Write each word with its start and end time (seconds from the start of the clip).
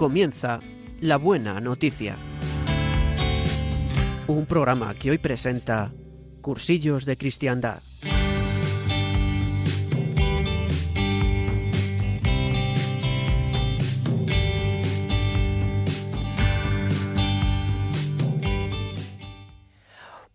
comienza 0.00 0.60
La 1.02 1.18
Buena 1.18 1.60
Noticia. 1.60 2.16
Un 4.28 4.46
programa 4.46 4.94
que 4.94 5.10
hoy 5.10 5.18
presenta 5.18 5.92
Cursillos 6.40 7.04
de 7.04 7.18
Cristiandad. 7.18 7.82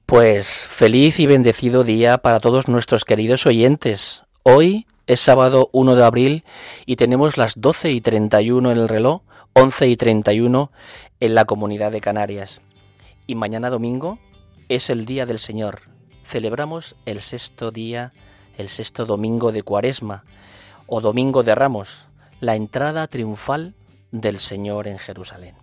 Pues 0.06 0.68
feliz 0.68 1.20
y 1.20 1.26
bendecido 1.26 1.84
día 1.84 2.20
para 2.20 2.40
todos 2.40 2.68
nuestros 2.68 3.04
queridos 3.04 3.48
oyentes. 3.48 4.22
Hoy 4.44 4.86
es 5.08 5.20
sábado 5.20 5.70
1 5.72 5.96
de 5.96 6.04
abril 6.04 6.44
y 6.86 6.96
tenemos 6.96 7.38
las 7.38 7.60
12 7.60 7.92
y 7.92 8.02
31 8.02 8.72
en 8.72 8.78
el 8.78 8.90
reloj, 8.90 9.22
11 9.54 9.88
y 9.88 9.98
31 9.98 10.72
en 11.20 11.36
la 11.36 11.46
comunidad 11.46 11.92
de 11.92 12.02
Canarias. 12.02 12.62
Y 13.28 13.36
mañana 13.36 13.70
domingo 13.70 14.20
es 14.70 14.90
el 14.90 15.06
día 15.06 15.26
del 15.26 15.40
Señor. 15.40 15.82
Celebramos 16.26 16.96
el 17.06 17.22
sexto 17.22 17.72
día, 17.72 18.14
el 18.58 18.70
sexto 18.70 19.06
domingo 19.06 19.52
de 19.52 19.62
Cuaresma 19.64 20.24
o 20.88 21.02
domingo 21.02 21.44
de 21.44 21.56
Ramos, 21.56 22.08
la 22.40 22.56
entrada 22.56 23.08
triunfal 23.08 23.76
del 24.12 24.40
Señor 24.40 24.88
en 24.88 24.98
Jerusalén. 24.98 25.56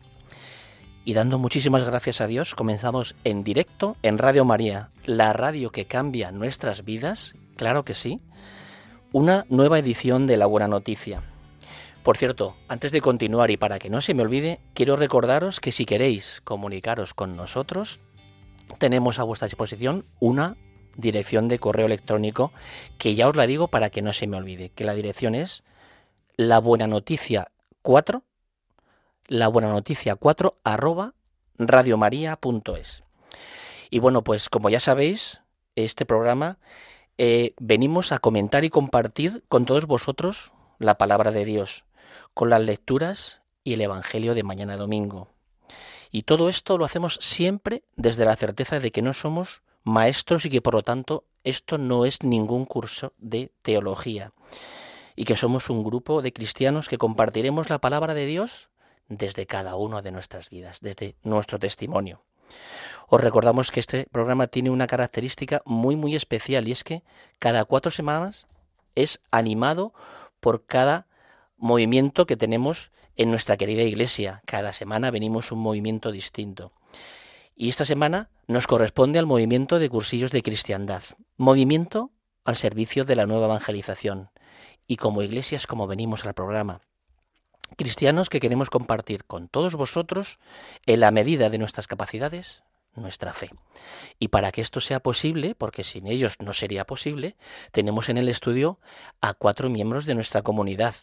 Y 1.05 1.15
dando 1.15 1.39
muchísimas 1.39 1.85
gracias 1.85 2.21
a 2.21 2.29
Dios, 2.29 2.55
comenzamos 2.55 3.17
en 3.25 3.43
directo 3.43 3.97
en 4.03 4.19
Radio 4.19 4.45
María, 4.45 4.91
la 5.05 5.33
radio 5.33 5.73
que 5.73 5.87
cambia 5.87 6.31
nuestras 6.31 6.85
vidas, 6.85 7.35
claro 7.57 7.85
que 7.85 7.95
sí, 7.95 8.21
una 9.13 9.45
nueva 9.51 9.79
edición 9.79 10.27
de 10.27 10.39
La 10.39 10.47
Buena 10.47 10.69
Noticia. 10.69 11.23
Por 12.03 12.17
cierto, 12.17 12.57
antes 12.69 12.93
de 12.93 13.01
continuar 13.01 13.51
y 13.51 13.57
para 13.57 13.79
que 13.79 13.91
no 13.91 14.01
se 14.01 14.15
me 14.15 14.23
olvide, 14.23 14.59
quiero 14.75 14.97
recordaros 14.97 15.61
que 15.61 15.71
si 15.71 15.85
queréis 15.85 16.41
comunicaros 16.43 17.13
con 17.13 17.37
nosotros, 17.37 18.01
tenemos 18.79 19.19
a 19.19 19.25
vuestra 19.25 19.47
disposición 19.47 20.07
una 20.19 20.57
dirección 20.97 21.49
de 21.49 21.59
correo 21.59 21.87
electrónico 21.87 22.53
que 22.99 23.15
ya 23.15 23.29
os 23.29 23.37
la 23.37 23.47
digo 23.47 23.69
para 23.69 23.91
que 23.91 24.03
no 24.03 24.13
se 24.13 24.27
me 24.27 24.39
olvide, 24.39 24.71
que 24.71 24.85
la 24.85 24.95
dirección 24.95 25.35
es 25.35 25.63
la 26.37 26.59
buena 26.59 26.87
noticia 26.87 27.49
4 27.83 28.23
la 29.29 29.49
buena 29.49 29.69
noticia 29.69 30.17
4 30.17 30.59
arroba 30.65 31.15
radiomaria.es. 31.59 33.05
Y 33.91 33.99
bueno, 33.99 34.25
pues 34.25 34.49
como 34.49 34.71
ya 34.71 34.81
sabéis, 34.81 35.41
este 35.77 36.05
programa 36.07 36.59
eh, 37.19 37.55
venimos 37.59 38.13
a 38.13 38.19
comentar 38.19 38.65
y 38.65 38.71
compartir 38.71 39.45
con 39.49 39.65
todos 39.65 39.87
vosotros 39.87 40.53
la 40.79 40.99
palabra 40.99 41.31
de 41.31 41.45
Dios, 41.45 41.85
con 42.35 42.51
las 42.51 42.63
lecturas 42.63 43.43
y 43.65 43.75
el 43.75 43.81
Evangelio 43.81 44.35
de 44.35 44.43
mañana 44.43 44.77
domingo. 44.77 45.29
Y 46.11 46.23
todo 46.25 46.49
esto 46.49 46.77
lo 46.79 46.85
hacemos 46.85 47.15
siempre 47.21 47.85
desde 47.97 48.25
la 48.25 48.37
certeza 48.37 48.81
de 48.81 48.91
que 48.91 49.03
no 49.03 49.15
somos 49.15 49.63
maestros 49.85 50.45
y 50.45 50.51
que 50.51 50.61
por 50.61 50.75
lo 50.75 50.83
tanto 50.83 51.25
esto 51.45 51.79
no 51.79 52.05
es 52.05 52.23
ningún 52.23 52.67
curso 52.67 53.13
de 53.19 53.51
teología 53.63 54.33
y 55.17 55.25
que 55.25 55.37
somos 55.37 55.71
un 55.71 55.85
grupo 55.85 56.23
de 56.23 56.33
cristianos 56.33 56.89
que 56.89 56.99
compartiremos 56.99 57.71
la 57.71 57.81
palabra 57.81 58.15
de 58.15 58.27
Dios 58.27 58.71
desde 59.09 59.47
cada 59.47 59.77
una 59.77 60.03
de 60.03 60.13
nuestras 60.13 60.51
vidas, 60.51 60.81
desde 60.81 61.17
nuestro 61.23 61.59
testimonio. 61.59 62.23
Os 63.15 63.21
recordamos 63.21 63.71
que 63.71 63.81
este 63.81 64.07
programa 64.11 64.47
tiene 64.47 64.71
una 64.71 64.87
característica 64.87 65.61
muy 65.67 65.97
muy 65.97 66.17
especial 66.17 66.67
y 66.67 66.73
es 66.73 66.83
que 66.83 67.03
cada 67.39 67.67
cuatro 67.67 67.91
semanas 67.91 68.47
es 68.95 69.21
animado 69.31 69.93
por 70.41 70.65
cada 70.65 71.07
movimiento 71.59 72.25
que 72.25 72.39
tenemos 72.39 72.91
en 73.17 73.31
nuestra 73.31 73.59
querida 73.59 73.83
iglesia. 73.83 74.41
Cada 74.47 74.73
semana 74.73 75.11
venimos 75.11 75.53
un 75.53 75.59
movimiento 75.59 76.11
distinto. 76.11 76.73
Y 77.55 77.69
esta 77.69 77.85
semana 77.85 78.31
nos 78.49 78.67
corresponde 78.67 79.19
al 79.19 79.27
movimiento 79.27 79.79
de 79.79 79.91
cursillos 79.91 80.31
de 80.31 80.43
cristiandad, 80.43 81.03
movimiento 81.37 82.13
al 82.47 82.57
servicio 82.57 83.05
de 83.05 83.17
la 83.17 83.27
nueva 83.27 83.45
evangelización. 83.45 84.31
Y 84.87 84.97
como 84.97 85.21
iglesias 85.21 85.67
como 85.67 85.87
venimos 85.87 86.25
al 86.25 86.33
programa, 86.33 86.81
cristianos 87.77 88.31
que 88.31 88.41
queremos 88.41 88.71
compartir 88.71 89.25
con 89.27 89.49
todos 89.49 89.75
vosotros, 89.75 90.39
en 90.87 91.01
la 91.01 91.11
medida 91.11 91.51
de 91.51 91.59
nuestras 91.59 91.87
capacidades, 91.87 92.63
nuestra 92.95 93.33
fe. 93.33 93.51
Y 94.19 94.29
para 94.29 94.53
que 94.53 94.61
esto 94.61 94.81
sea 94.81 95.01
posible, 95.01 95.55
porque 95.55 95.85
sin 95.85 96.07
ellos 96.07 96.37
no 96.41 96.53
sería 96.53 96.85
posible, 96.85 97.37
tenemos 97.71 98.09
en 98.09 98.19
el 98.19 98.29
estudio 98.29 98.79
a 99.21 99.35
cuatro 99.35 99.71
miembros 99.71 100.07
de 100.07 100.15
nuestra 100.15 100.43
comunidad, 100.43 100.95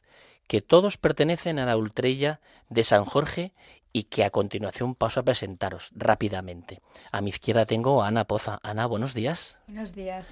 que 0.48 0.62
todos 0.62 0.98
pertenecen 0.98 1.60
a 1.60 1.66
la 1.66 1.78
ultrella 1.78 2.40
de 2.70 2.84
San 2.84 3.06
Jorge 3.06 3.54
y 3.92 4.04
que 4.04 4.24
a 4.24 4.30
continuación 4.30 4.96
paso 4.96 5.20
a 5.20 5.24
presentaros 5.24 5.92
rápidamente. 5.96 6.82
A 7.12 7.22
mi 7.22 7.30
izquierda 7.30 7.66
tengo 7.66 8.04
a 8.04 8.08
Ana 8.08 8.26
Poza. 8.26 8.60
Ana, 8.64 8.86
buenos 8.86 9.14
días. 9.14 9.58
Buenos 9.68 9.96
días. 9.96 10.28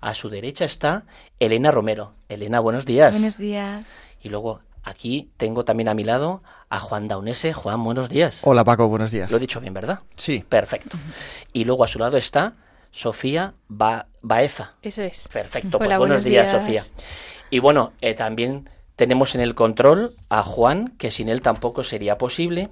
A 0.00 0.14
su 0.14 0.30
derecha 0.30 0.64
está 0.64 1.04
Elena 1.38 1.70
Romero. 1.70 2.14
Elena, 2.28 2.60
buenos 2.60 2.86
días. 2.86 3.12
Buenos 3.12 3.36
días. 3.36 3.86
Y 4.22 4.28
luego 4.28 4.60
Aquí 4.82 5.30
tengo 5.36 5.64
también 5.64 5.88
a 5.88 5.94
mi 5.94 6.04
lado 6.04 6.42
a 6.68 6.78
Juan 6.78 7.08
Daunese. 7.08 7.52
Juan, 7.52 7.82
buenos 7.84 8.08
días. 8.08 8.40
Hola 8.44 8.64
Paco, 8.64 8.88
buenos 8.88 9.10
días. 9.10 9.30
Lo 9.30 9.36
he 9.36 9.40
dicho 9.40 9.60
bien, 9.60 9.74
¿verdad? 9.74 10.00
Sí. 10.16 10.44
Perfecto. 10.48 10.96
Y 11.52 11.64
luego 11.64 11.84
a 11.84 11.88
su 11.88 11.98
lado 11.98 12.16
está 12.16 12.54
Sofía 12.90 13.54
Baeza. 13.68 14.74
Eso 14.82 15.02
es. 15.02 15.28
Perfecto. 15.28 15.78
Pues 15.78 15.96
buenos, 15.98 16.24
días, 16.24 16.50
Sofía. 16.50 16.82
Y 17.50 17.58
bueno, 17.58 17.92
eh, 18.00 18.14
también 18.14 18.70
tenemos 18.96 19.34
en 19.34 19.40
el 19.40 19.54
control 19.54 20.16
a 20.28 20.42
Juan, 20.42 20.94
que 20.98 21.10
sin 21.10 21.28
él 21.28 21.42
tampoco 21.42 21.84
sería 21.84 22.18
posible. 22.18 22.70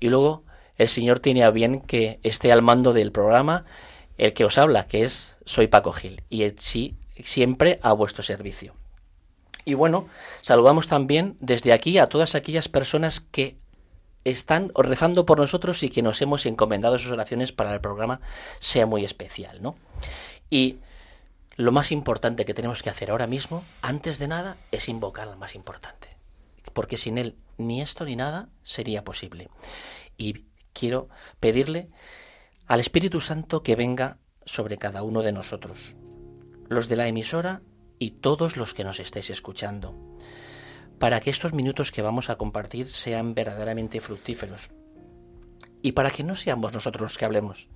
Y 0.00 0.08
luego 0.08 0.44
el 0.76 0.88
Señor 0.88 1.20
tiene 1.20 1.44
a 1.44 1.50
bien 1.50 1.80
que 1.80 2.18
esté 2.22 2.52
al 2.52 2.62
mando 2.62 2.92
del 2.92 3.12
programa 3.12 3.64
el 4.18 4.32
que 4.32 4.44
os 4.44 4.58
habla, 4.58 4.86
que 4.86 5.02
es 5.02 5.36
Soy 5.44 5.66
Paco 5.66 5.92
Gil. 5.92 6.22
Y 6.28 6.48
sí, 6.58 6.96
siempre 7.24 7.78
a 7.82 7.92
vuestro 7.92 8.22
servicio. 8.22 8.74
Y 9.64 9.74
bueno, 9.74 10.08
saludamos 10.40 10.88
también 10.88 11.36
desde 11.40 11.72
aquí 11.72 11.98
a 11.98 12.08
todas 12.08 12.34
aquellas 12.34 12.68
personas 12.68 13.20
que 13.20 13.58
están 14.24 14.70
rezando 14.74 15.26
por 15.26 15.38
nosotros 15.38 15.82
y 15.82 15.90
que 15.90 16.02
nos 16.02 16.20
hemos 16.22 16.46
encomendado 16.46 16.98
sus 16.98 17.12
oraciones 17.12 17.52
para 17.52 17.72
el 17.72 17.80
programa 17.80 18.20
sea 18.60 18.86
muy 18.86 19.04
especial, 19.04 19.62
¿no? 19.62 19.76
Y 20.50 20.78
lo 21.56 21.72
más 21.72 21.92
importante 21.92 22.44
que 22.44 22.54
tenemos 22.54 22.82
que 22.82 22.90
hacer 22.90 23.10
ahora 23.10 23.26
mismo, 23.26 23.64
antes 23.82 24.18
de 24.18 24.28
nada, 24.28 24.56
es 24.70 24.88
invocar 24.88 25.28
al 25.28 25.36
más 25.36 25.54
importante. 25.54 26.08
Porque 26.72 26.96
sin 26.96 27.18
él 27.18 27.36
ni 27.58 27.82
esto 27.82 28.04
ni 28.04 28.16
nada 28.16 28.48
sería 28.62 29.04
posible. 29.04 29.48
Y 30.16 30.46
quiero 30.72 31.08
pedirle 31.40 31.88
al 32.66 32.80
Espíritu 32.80 33.20
Santo 33.20 33.62
que 33.62 33.76
venga 33.76 34.18
sobre 34.44 34.78
cada 34.78 35.02
uno 35.02 35.22
de 35.22 35.32
nosotros. 35.32 35.94
Los 36.68 36.88
de 36.88 36.96
la 36.96 37.06
emisora 37.06 37.60
y 38.02 38.10
todos 38.10 38.56
los 38.56 38.74
que 38.74 38.82
nos 38.82 38.98
estéis 38.98 39.30
escuchando, 39.30 39.94
para 40.98 41.20
que 41.20 41.30
estos 41.30 41.52
minutos 41.52 41.92
que 41.92 42.02
vamos 42.02 42.30
a 42.30 42.36
compartir 42.36 42.88
sean 42.88 43.32
verdaderamente 43.32 44.00
fructíferos 44.00 44.70
y 45.82 45.92
para 45.92 46.10
que 46.10 46.24
no 46.24 46.34
seamos 46.34 46.72
nosotros 46.72 47.02
los 47.02 47.16
que 47.16 47.26
hablemos, 47.26 47.68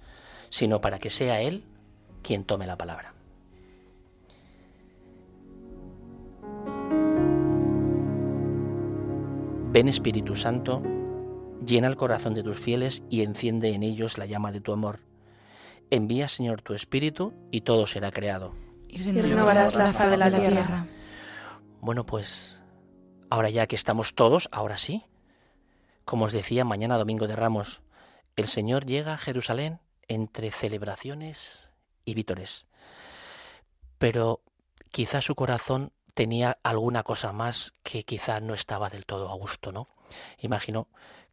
sino 0.49 0.81
para 0.81 0.99
que 0.99 1.11
sea 1.11 1.43
Él 1.43 1.63
quien 2.23 2.43
tome 2.43 2.67
la 2.67 2.77
palabra. 2.77 3.15
Ven 9.71 9.89
Espíritu 9.89 10.35
Santo, 10.35 10.83
llena 11.65 11.87
el 11.87 11.95
corazón 11.95 12.35
de 12.35 12.43
tus 12.43 12.59
fieles 12.59 13.05
y 13.09 13.23
enciende 13.23 13.69
en 13.69 13.85
ellos 13.85 14.19
la 14.19 14.27
llama 14.27 14.51
de 14.51 14.61
tu 14.61 14.73
amor. 14.73 14.99
Envía 15.91 16.27
Señor 16.27 16.63
tu 16.63 16.75
Espíritu 16.75 17.33
y 17.53 17.61
todo 17.61 17.87
será 17.87 18.11
creado 18.11 18.66
y 18.89 18.99
renovarás 18.99 19.75
la 19.75 19.93
faz 19.93 20.11
de 20.11 20.17
la 20.17 20.31
tierra. 20.31 20.87
Bueno, 21.81 22.07
pues 22.07 22.61
ahora 23.31 23.51
ya 23.51 23.67
que 23.67 23.77
estamos 23.77 24.15
todos, 24.15 24.49
ahora 24.53 24.79
sí. 24.79 25.05
Como 26.05 26.27
os 26.27 26.33
decía, 26.33 26.65
mañana 26.65 26.99
domingo 26.99 27.27
de 27.27 27.37
Ramos, 27.37 27.83
el 28.37 28.47
Señor 28.47 28.87
llega 28.87 29.15
a 29.15 29.19
Jerusalén 29.19 29.81
entre 30.09 30.51
celebraciones 30.51 31.69
y 32.05 32.15
vítores. 32.15 32.67
Pero 33.99 34.43
quizá 34.93 35.21
su 35.21 35.35
corazón 35.35 35.93
tenía 36.15 36.59
alguna 36.63 37.03
cosa 37.03 37.33
más 37.33 37.73
que 37.83 38.05
quizá 38.05 38.41
no 38.41 38.55
estaba 38.55 38.89
del 38.89 39.05
todo 39.05 39.31
a 39.31 39.35
gusto, 39.35 39.73
¿no? 39.73 39.89
Imagino 40.39 40.89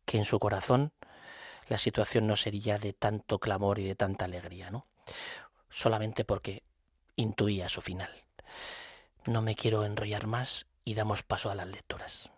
que 0.06 0.18
en 0.18 0.26
su 0.26 0.40
corazón 0.40 0.92
la 1.68 1.78
situación 1.78 2.28
no 2.28 2.36
sería 2.36 2.78
de 2.78 2.94
tanto 2.94 3.40
clamor 3.40 3.80
y 3.80 3.86
de 3.86 3.96
tanta 3.96 4.26
alegría, 4.26 4.72
¿no? 4.72 4.88
Solamente 5.70 6.26
porque 6.26 6.64
intuía 7.16 7.70
su 7.70 7.82
final. 7.82 8.10
No 9.26 9.42
me 9.42 9.56
quiero 9.56 9.86
enrollar 9.86 10.28
más 10.28 10.66
y 10.86 10.96
damos 10.96 11.24
paso 11.24 11.50
a 11.50 11.56
las 11.56 11.68
lecturas. 11.68 12.30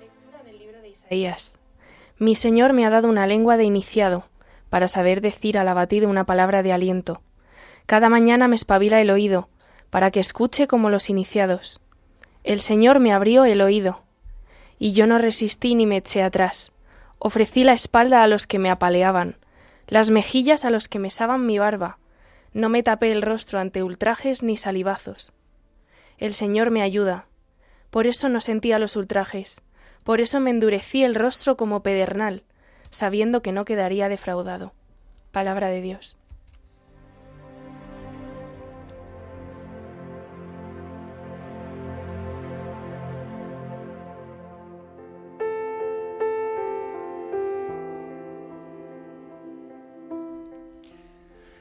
Lectura 0.00 0.42
del 0.44 0.58
libro 0.58 0.80
de 0.80 0.88
Isaías. 0.88 1.54
Mi 2.18 2.34
Señor 2.34 2.72
me 2.72 2.86
ha 2.86 2.90
dado 2.90 3.08
una 3.08 3.26
lengua 3.26 3.56
de 3.56 3.64
iniciado, 3.64 4.24
para 4.70 4.88
saber 4.88 5.20
decir 5.20 5.58
al 5.58 5.68
abatido 5.68 6.08
una 6.08 6.24
palabra 6.24 6.62
de 6.62 6.72
aliento, 6.72 7.22
Cada 7.86 8.08
mañana 8.08 8.48
me 8.48 8.56
espabila 8.56 9.00
el 9.00 9.10
oído, 9.10 9.48
para 9.90 10.10
que 10.10 10.18
escuche 10.18 10.66
como 10.66 10.90
los 10.90 11.08
iniciados. 11.08 11.80
El 12.42 12.60
Señor 12.60 12.98
me 12.98 13.12
abrió 13.12 13.44
el 13.44 13.60
oído, 13.60 14.02
y 14.78 14.92
yo 14.92 15.06
no 15.06 15.18
resistí 15.18 15.74
ni 15.74 15.86
me 15.86 15.98
eché 15.98 16.22
atrás. 16.22 16.72
Ofrecí 17.18 17.64
la 17.64 17.72
espalda 17.72 18.22
a 18.22 18.26
los 18.26 18.46
que 18.46 18.58
me 18.58 18.70
apaleaban, 18.70 19.36
las 19.88 20.10
mejillas 20.10 20.64
a 20.64 20.70
los 20.70 20.88
que 20.88 20.98
mesaban 20.98 21.46
mi 21.46 21.58
barba. 21.58 21.98
No 22.52 22.68
me 22.68 22.82
tapé 22.82 23.12
el 23.12 23.22
rostro 23.22 23.58
ante 23.58 23.82
ultrajes 23.82 24.42
ni 24.42 24.56
salivazos. 24.56 25.32
El 26.18 26.34
Señor 26.34 26.70
me 26.70 26.82
ayuda. 26.82 27.26
Por 27.90 28.06
eso 28.06 28.28
no 28.28 28.40
sentía 28.40 28.78
los 28.78 28.96
ultrajes. 28.96 29.62
Por 30.04 30.20
eso 30.20 30.40
me 30.40 30.50
endurecí 30.50 31.04
el 31.04 31.14
rostro 31.14 31.56
como 31.56 31.82
pedernal, 31.82 32.42
sabiendo 32.90 33.42
que 33.42 33.52
no 33.52 33.64
quedaría 33.64 34.08
defraudado. 34.08 34.72
Palabra 35.32 35.68
de 35.68 35.82
Dios. 35.82 36.16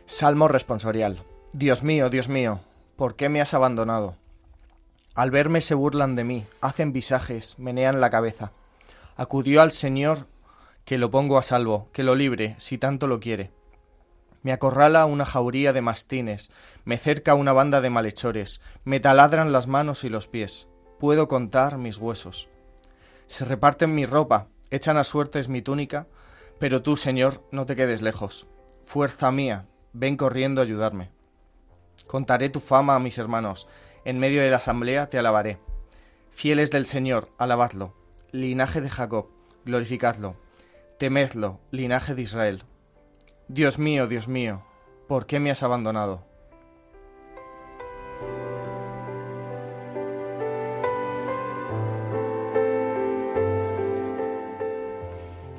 Salmo 0.08 0.48
responsorial. 0.48 1.24
Dios 1.52 1.82
mío, 1.82 2.12
Dios 2.12 2.30
mío, 2.30 2.60
¿por 2.96 3.16
qué 3.16 3.28
me 3.28 3.42
has 3.42 3.56
abandonado? 3.56 4.16
Al 5.16 5.32
verme 5.32 5.62
se 5.62 5.74
burlan 5.74 6.14
de 6.14 6.24
mí, 6.24 6.46
hacen 6.62 6.94
visajes, 6.94 7.58
menean 7.58 8.00
la 8.00 8.12
cabeza. 8.12 8.52
Acudió 9.16 9.64
al 9.64 9.72
Señor 9.72 10.28
que 10.86 11.00
lo 11.00 11.10
pongo 11.10 11.40
a 11.40 11.44
salvo, 11.44 11.90
que 11.92 12.04
lo 12.04 12.14
libre, 12.14 12.56
si 12.60 12.78
tanto 12.78 13.08
lo 13.08 13.20
quiere. 13.20 13.50
Me 14.44 14.54
acorrala 14.54 15.08
una 15.08 15.26
jauría 15.26 15.74
de 15.74 15.82
mastines, 15.82 16.52
me 16.84 17.00
cerca 17.00 17.34
una 17.34 17.52
banda 17.52 17.82
de 17.82 17.90
malhechores, 17.90 18.62
me 18.84 19.00
taladran 19.00 19.52
las 19.52 19.66
manos 19.66 20.04
y 20.04 20.10
los 20.10 20.28
pies. 20.28 20.68
Puedo 21.00 21.28
contar 21.28 21.80
mis 21.80 21.98
huesos. 21.98 22.48
Se 23.26 23.44
reparten 23.44 23.96
mi 23.96 24.06
ropa, 24.06 24.50
echan 24.70 24.98
a 24.98 25.04
suertes 25.04 25.50
mi 25.50 25.64
túnica, 25.64 26.06
pero 26.60 26.84
tú, 26.84 26.96
Señor, 26.96 27.44
no 27.52 27.66
te 27.66 27.76
quedes 27.76 28.04
lejos. 28.04 28.46
Fuerza 28.86 29.32
mía, 29.32 29.66
ven 29.96 30.18
corriendo 30.18 30.62
a 30.62 30.66
ayudarme. 30.66 31.10
Contaré 32.06 32.50
tu 32.50 32.60
fama 32.60 32.96
a 32.96 33.00
mis 33.00 33.18
hermanos, 33.18 33.68
en 34.04 34.20
medio 34.20 34.42
de 34.42 34.50
la 34.50 34.58
asamblea 34.58 35.10
te 35.10 35.18
alabaré. 35.18 35.58
Fieles 36.32 36.70
del 36.70 36.86
Señor, 36.86 37.30
alabadlo. 37.38 37.94
Linaje 38.32 38.82
de 38.82 38.90
Jacob, 38.90 39.30
glorificadlo. 39.64 40.36
Temedlo, 41.00 41.60
linaje 41.72 42.14
de 42.14 42.22
Israel. 42.22 42.64
Dios 43.48 43.80
mío, 43.80 44.08
Dios 44.08 44.28
mío, 44.28 44.64
¿por 45.08 45.26
qué 45.26 45.40
me 45.40 45.50
has 45.50 45.64
abandonado? 45.64 46.26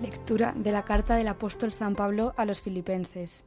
Lectura 0.02 0.52
de 0.54 0.72
la 0.72 0.84
carta 0.84 1.16
del 1.16 1.28
apóstol 1.28 1.72
San 1.72 1.94
Pablo 1.94 2.34
a 2.36 2.44
los 2.44 2.60
filipenses. 2.60 3.46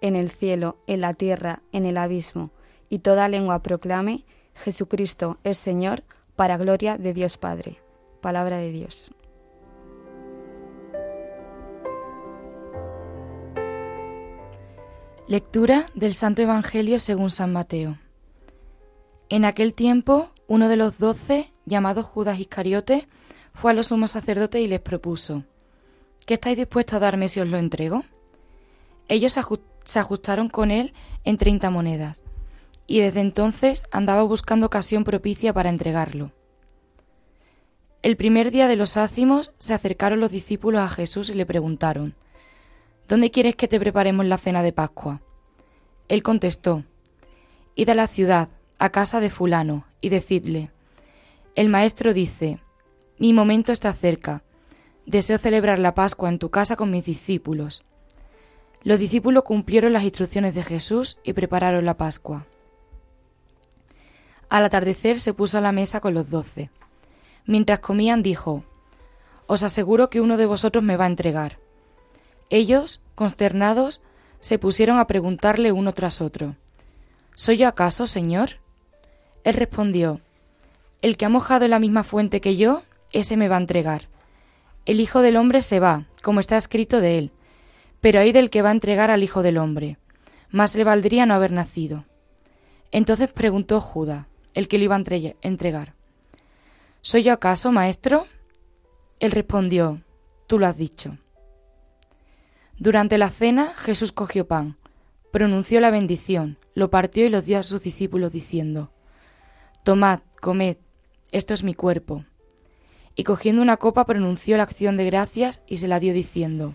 en 0.00 0.16
el 0.16 0.30
cielo, 0.30 0.78
en 0.86 1.00
la 1.00 1.14
tierra, 1.14 1.62
en 1.72 1.84
el 1.86 1.96
abismo, 1.96 2.50
y 2.88 3.00
toda 3.00 3.28
lengua 3.28 3.62
proclame, 3.62 4.24
Jesucristo 4.54 5.38
es 5.44 5.58
Señor, 5.58 6.02
para 6.36 6.56
gloria 6.56 6.98
de 6.98 7.12
Dios 7.12 7.36
Padre. 7.36 7.78
Palabra 8.20 8.58
de 8.58 8.70
Dios. 8.70 9.10
Lectura 15.26 15.86
del 15.94 16.14
Santo 16.14 16.42
Evangelio 16.42 16.98
según 16.98 17.30
San 17.30 17.52
Mateo. 17.52 17.98
En 19.28 19.44
aquel 19.44 19.74
tiempo, 19.74 20.30
uno 20.48 20.68
de 20.68 20.76
los 20.76 20.98
doce, 20.98 21.50
llamado 21.66 22.02
Judas 22.02 22.40
Iscariote, 22.40 23.06
fue 23.54 23.70
a 23.70 23.74
los 23.74 23.88
sumos 23.88 24.10
sacerdotes 24.10 24.60
y 24.60 24.66
les 24.66 24.80
propuso, 24.80 25.44
¿qué 26.26 26.34
estáis 26.34 26.56
dispuestos 26.56 26.94
a 26.94 26.98
darme 26.98 27.28
si 27.28 27.38
os 27.38 27.46
lo 27.46 27.58
entrego? 27.58 28.02
Ellos 29.06 29.38
se 29.84 29.98
ajustaron 29.98 30.48
con 30.48 30.70
él 30.70 30.92
en 31.24 31.36
treinta 31.36 31.70
monedas, 31.70 32.22
y 32.86 33.00
desde 33.00 33.20
entonces 33.20 33.86
andaba 33.90 34.22
buscando 34.22 34.66
ocasión 34.66 35.04
propicia 35.04 35.52
para 35.52 35.70
entregarlo. 35.70 36.32
El 38.02 38.16
primer 38.16 38.50
día 38.50 38.66
de 38.66 38.76
los 38.76 38.96
ácimos 38.96 39.52
se 39.58 39.74
acercaron 39.74 40.20
los 40.20 40.30
discípulos 40.30 40.80
a 40.80 40.88
Jesús 40.88 41.28
y 41.28 41.34
le 41.34 41.44
preguntaron, 41.44 42.14
¿Dónde 43.08 43.30
quieres 43.30 43.56
que 43.56 43.68
te 43.68 43.78
preparemos 43.78 44.24
la 44.24 44.38
cena 44.38 44.62
de 44.62 44.72
Pascua? 44.72 45.20
Él 46.08 46.22
contestó, 46.22 46.84
Id 47.74 47.90
a 47.90 47.94
la 47.94 48.06
ciudad, 48.06 48.48
a 48.78 48.90
casa 48.90 49.20
de 49.20 49.28
fulano, 49.28 49.84
y 50.00 50.08
decidle, 50.08 50.70
El 51.54 51.68
maestro 51.68 52.14
dice, 52.14 52.58
Mi 53.18 53.32
momento 53.34 53.70
está 53.70 53.92
cerca, 53.92 54.42
deseo 55.04 55.38
celebrar 55.38 55.78
la 55.78 55.94
Pascua 55.94 56.28
en 56.28 56.38
tu 56.38 56.50
casa 56.50 56.76
con 56.76 56.90
mis 56.90 57.04
discípulos. 57.04 57.84
Los 58.82 58.98
discípulos 58.98 59.44
cumplieron 59.44 59.92
las 59.92 60.04
instrucciones 60.04 60.54
de 60.54 60.62
Jesús 60.62 61.18
y 61.22 61.34
prepararon 61.34 61.84
la 61.84 61.98
Pascua. 61.98 62.46
Al 64.48 64.64
atardecer 64.64 65.20
se 65.20 65.34
puso 65.34 65.58
a 65.58 65.60
la 65.60 65.70
mesa 65.70 66.00
con 66.00 66.14
los 66.14 66.30
doce. 66.30 66.70
Mientras 67.44 67.80
comían 67.80 68.22
dijo, 68.22 68.64
Os 69.46 69.62
aseguro 69.62 70.08
que 70.08 70.20
uno 70.20 70.38
de 70.38 70.46
vosotros 70.46 70.82
me 70.82 70.96
va 70.96 71.04
a 71.04 71.08
entregar. 71.08 71.58
Ellos, 72.48 73.02
consternados, 73.14 74.00
se 74.40 74.58
pusieron 74.58 74.98
a 74.98 75.06
preguntarle 75.06 75.72
uno 75.72 75.92
tras 75.92 76.22
otro, 76.22 76.56
¿Soy 77.34 77.58
yo 77.58 77.68
acaso, 77.68 78.06
Señor? 78.06 78.56
Él 79.44 79.54
respondió, 79.54 80.20
El 81.02 81.16
que 81.16 81.26
ha 81.26 81.28
mojado 81.28 81.66
en 81.66 81.70
la 81.70 81.78
misma 81.78 82.02
fuente 82.02 82.40
que 82.40 82.56
yo, 82.56 82.82
ese 83.12 83.36
me 83.36 83.48
va 83.48 83.56
a 83.56 83.60
entregar. 83.60 84.08
El 84.86 85.00
Hijo 85.00 85.20
del 85.20 85.36
Hombre 85.36 85.60
se 85.60 85.80
va, 85.80 86.06
como 86.22 86.40
está 86.40 86.56
escrito 86.56 87.00
de 87.00 87.18
él 87.18 87.32
pero 88.00 88.20
hay 88.20 88.32
del 88.32 88.50
que 88.50 88.62
va 88.62 88.70
a 88.70 88.72
entregar 88.72 89.10
al 89.10 89.22
Hijo 89.22 89.42
del 89.42 89.58
Hombre. 89.58 89.98
Más 90.50 90.74
le 90.74 90.84
valdría 90.84 91.26
no 91.26 91.34
haber 91.34 91.52
nacido. 91.52 92.04
Entonces 92.90 93.32
preguntó 93.32 93.80
Judas, 93.80 94.26
el 94.54 94.68
que 94.68 94.78
le 94.78 94.84
iba 94.84 94.96
a 94.96 95.36
entregar, 95.42 95.94
¿Soy 97.02 97.22
yo 97.22 97.32
acaso, 97.32 97.72
maestro? 97.72 98.26
Él 99.20 99.30
respondió, 99.30 100.02
Tú 100.46 100.58
lo 100.58 100.66
has 100.66 100.76
dicho. 100.76 101.16
Durante 102.78 103.16
la 103.16 103.30
cena 103.30 103.72
Jesús 103.76 104.12
cogió 104.12 104.48
pan, 104.48 104.76
pronunció 105.30 105.80
la 105.80 105.90
bendición, 105.90 106.58
lo 106.74 106.90
partió 106.90 107.24
y 107.24 107.28
lo 107.28 107.42
dio 107.42 107.58
a 107.58 107.62
sus 107.62 107.82
discípulos 107.82 108.32
diciendo, 108.32 108.90
Tomad, 109.84 110.20
comed, 110.40 110.76
esto 111.30 111.54
es 111.54 111.62
mi 111.62 111.74
cuerpo. 111.74 112.24
Y 113.14 113.24
cogiendo 113.24 113.62
una 113.62 113.76
copa 113.76 114.04
pronunció 114.04 114.56
la 114.56 114.64
acción 114.64 114.96
de 114.96 115.06
gracias 115.06 115.62
y 115.66 115.76
se 115.78 115.88
la 115.88 116.00
dio 116.00 116.12
diciendo, 116.12 116.74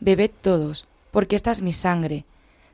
Bebed 0.00 0.30
todos, 0.42 0.86
porque 1.10 1.36
esta 1.36 1.50
es 1.50 1.62
mi 1.62 1.72
sangre, 1.72 2.26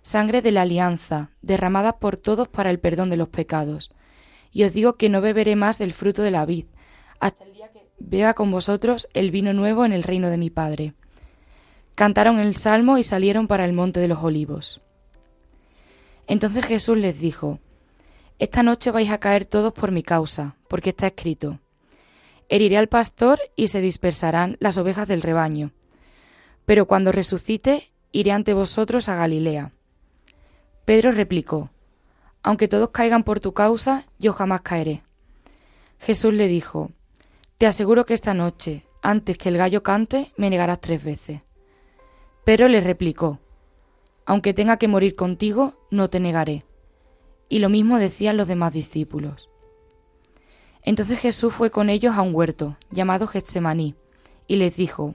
sangre 0.02 0.42
de 0.42 0.50
la 0.50 0.62
alianza, 0.62 1.30
derramada 1.40 1.98
por 1.98 2.16
todos 2.16 2.48
para 2.48 2.70
el 2.70 2.80
perdón 2.80 3.10
de 3.10 3.16
los 3.16 3.28
pecados. 3.28 3.92
Y 4.50 4.64
os 4.64 4.72
digo 4.72 4.94
que 4.94 5.08
no 5.08 5.20
beberé 5.20 5.54
más 5.54 5.78
del 5.78 5.92
fruto 5.92 6.22
de 6.22 6.32
la 6.32 6.44
vid, 6.44 6.66
hasta 7.20 7.44
el 7.44 7.52
día 7.52 7.68
que 7.68 7.86
beba 7.98 8.34
con 8.34 8.50
vosotros 8.50 9.08
el 9.14 9.30
vino 9.30 9.52
nuevo 9.52 9.84
en 9.84 9.92
el 9.92 10.02
reino 10.02 10.30
de 10.30 10.36
mi 10.36 10.50
Padre. 10.50 10.94
Cantaron 11.94 12.40
el 12.40 12.56
salmo 12.56 12.98
y 12.98 13.04
salieron 13.04 13.46
para 13.46 13.64
el 13.64 13.72
monte 13.72 14.00
de 14.00 14.08
los 14.08 14.18
olivos. 14.24 14.80
Entonces 16.26 16.66
Jesús 16.66 16.98
les 16.98 17.20
dijo, 17.20 17.60
Esta 18.40 18.64
noche 18.64 18.90
vais 18.90 19.10
a 19.10 19.18
caer 19.18 19.46
todos 19.46 19.72
por 19.72 19.92
mi 19.92 20.02
causa, 20.02 20.56
porque 20.66 20.90
está 20.90 21.06
escrito, 21.06 21.60
Heriré 22.48 22.78
al 22.78 22.88
pastor 22.88 23.38
y 23.54 23.68
se 23.68 23.80
dispersarán 23.80 24.56
las 24.58 24.76
ovejas 24.76 25.06
del 25.06 25.22
rebaño 25.22 25.72
pero 26.64 26.86
cuando 26.86 27.12
resucite 27.12 27.92
iré 28.12 28.32
ante 28.32 28.54
vosotros 28.54 29.08
a 29.08 29.16
Galilea. 29.16 29.72
Pedro 30.84 31.12
replicó, 31.12 31.70
Aunque 32.42 32.68
todos 32.68 32.90
caigan 32.90 33.22
por 33.22 33.40
tu 33.40 33.52
causa, 33.52 34.06
yo 34.18 34.32
jamás 34.32 34.62
caeré. 34.62 35.02
Jesús 35.98 36.34
le 36.34 36.48
dijo, 36.48 36.90
Te 37.58 37.66
aseguro 37.66 38.04
que 38.04 38.14
esta 38.14 38.34
noche, 38.34 38.84
antes 39.02 39.38
que 39.38 39.48
el 39.48 39.58
gallo 39.58 39.82
cante, 39.82 40.32
me 40.36 40.50
negarás 40.50 40.80
tres 40.80 41.02
veces. 41.02 41.40
Pedro 42.44 42.68
le 42.68 42.80
replicó, 42.80 43.38
aunque 44.24 44.54
tenga 44.54 44.76
que 44.76 44.88
morir 44.88 45.16
contigo, 45.16 45.74
no 45.90 46.08
te 46.08 46.20
negaré. 46.20 46.64
Y 47.48 47.58
lo 47.58 47.68
mismo 47.68 47.98
decían 47.98 48.36
los 48.36 48.48
demás 48.48 48.72
discípulos. 48.72 49.48
Entonces 50.82 51.18
Jesús 51.18 51.52
fue 51.54 51.70
con 51.70 51.90
ellos 51.90 52.16
a 52.16 52.22
un 52.22 52.34
huerto, 52.34 52.76
llamado 52.90 53.26
Getsemaní, 53.26 53.94
y 54.46 54.56
les 54.56 54.76
dijo, 54.76 55.14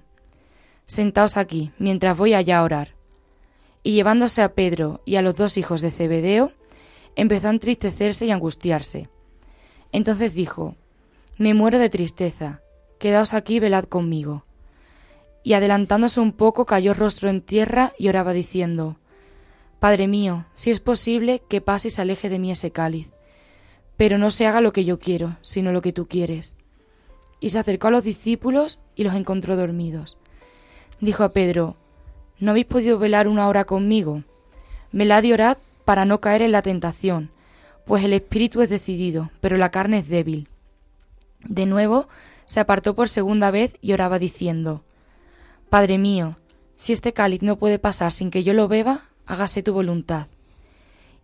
Sentaos 0.87 1.35
aquí, 1.35 1.71
mientras 1.77 2.17
voy 2.17 2.33
allá 2.33 2.59
a 2.59 2.63
orar. 2.63 2.95
Y 3.83 3.91
llevándose 3.91 4.41
a 4.41 4.53
Pedro 4.53 5.01
y 5.05 5.17
a 5.17 5.21
los 5.21 5.35
dos 5.35 5.57
hijos 5.57 5.81
de 5.81 5.91
Zebedeo, 5.91 6.53
empezó 7.17 7.47
a 7.47 7.51
entristecerse 7.51 8.25
y 8.25 8.31
angustiarse. 8.31 9.09
Entonces 9.91 10.33
dijo, 10.33 10.75
Me 11.37 11.53
muero 11.53 11.77
de 11.77 11.89
tristeza, 11.89 12.61
quedaos 12.99 13.33
aquí, 13.33 13.59
velad 13.59 13.83
conmigo. 13.83 14.45
Y 15.43 15.53
adelantándose 15.53 16.21
un 16.21 16.31
poco, 16.31 16.65
cayó 16.65 16.93
rostro 16.93 17.29
en 17.29 17.41
tierra 17.41 17.93
y 17.97 18.07
oraba 18.07 18.31
diciendo, 18.31 18.97
Padre 19.79 20.07
mío, 20.07 20.45
si 20.53 20.71
es 20.71 20.79
posible, 20.79 21.43
que 21.49 21.61
pase 21.61 21.89
y 21.89 21.91
se 21.91 22.01
aleje 22.01 22.29
de 22.29 22.39
mí 22.39 22.49
ese 22.49 22.71
cáliz, 22.71 23.09
pero 23.97 24.17
no 24.17 24.31
se 24.31 24.47
haga 24.47 24.61
lo 24.61 24.71
que 24.71 24.85
yo 24.85 24.99
quiero, 24.99 25.37
sino 25.41 25.73
lo 25.73 25.81
que 25.81 25.93
tú 25.93 26.07
quieres. 26.07 26.55
Y 27.41 27.49
se 27.49 27.59
acercó 27.59 27.87
a 27.87 27.91
los 27.91 28.03
discípulos 28.03 28.79
y 28.95 29.03
los 29.03 29.13
encontró 29.13 29.55
dormidos. 29.57 30.17
Dijo 30.99 31.23
a 31.23 31.29
Pedro, 31.29 31.75
¿no 32.39 32.51
habéis 32.51 32.65
podido 32.65 32.97
velar 32.97 33.27
una 33.27 33.47
hora 33.47 33.65
conmigo? 33.65 34.23
Velad 34.91 35.23
y 35.23 35.33
orad 35.33 35.57
para 35.85 36.05
no 36.05 36.19
caer 36.19 36.41
en 36.41 36.51
la 36.51 36.63
tentación, 36.63 37.29
pues 37.85 38.03
el 38.03 38.13
espíritu 38.13 38.61
es 38.61 38.69
decidido, 38.69 39.29
pero 39.39 39.57
la 39.57 39.69
carne 39.69 39.99
es 39.99 40.07
débil. 40.07 40.47
De 41.43 41.67
nuevo 41.67 42.07
se 42.45 42.59
apartó 42.59 42.95
por 42.95 43.09
segunda 43.09 43.51
vez 43.51 43.75
y 43.79 43.93
oraba 43.93 44.17
diciendo, 44.17 44.83
Padre 45.69 45.99
mío, 45.99 46.37
si 46.77 46.93
este 46.93 47.13
cáliz 47.13 47.43
no 47.43 47.57
puede 47.57 47.77
pasar 47.77 48.11
sin 48.11 48.31
que 48.31 48.43
yo 48.43 48.53
lo 48.53 48.67
beba, 48.67 49.01
hágase 49.27 49.61
tu 49.61 49.73
voluntad. 49.73 50.27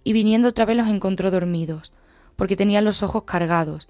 Y 0.03 0.13
viniendo 0.13 0.50
otra 0.50 0.65
vez 0.65 0.77
los 0.77 0.88
encontró 0.88 1.32
dormidos, 1.32 1.92
porque 2.36 2.56
tenían 2.56 2.86
los 2.86 3.01
ojos 3.01 3.24
cargados. 3.24 3.88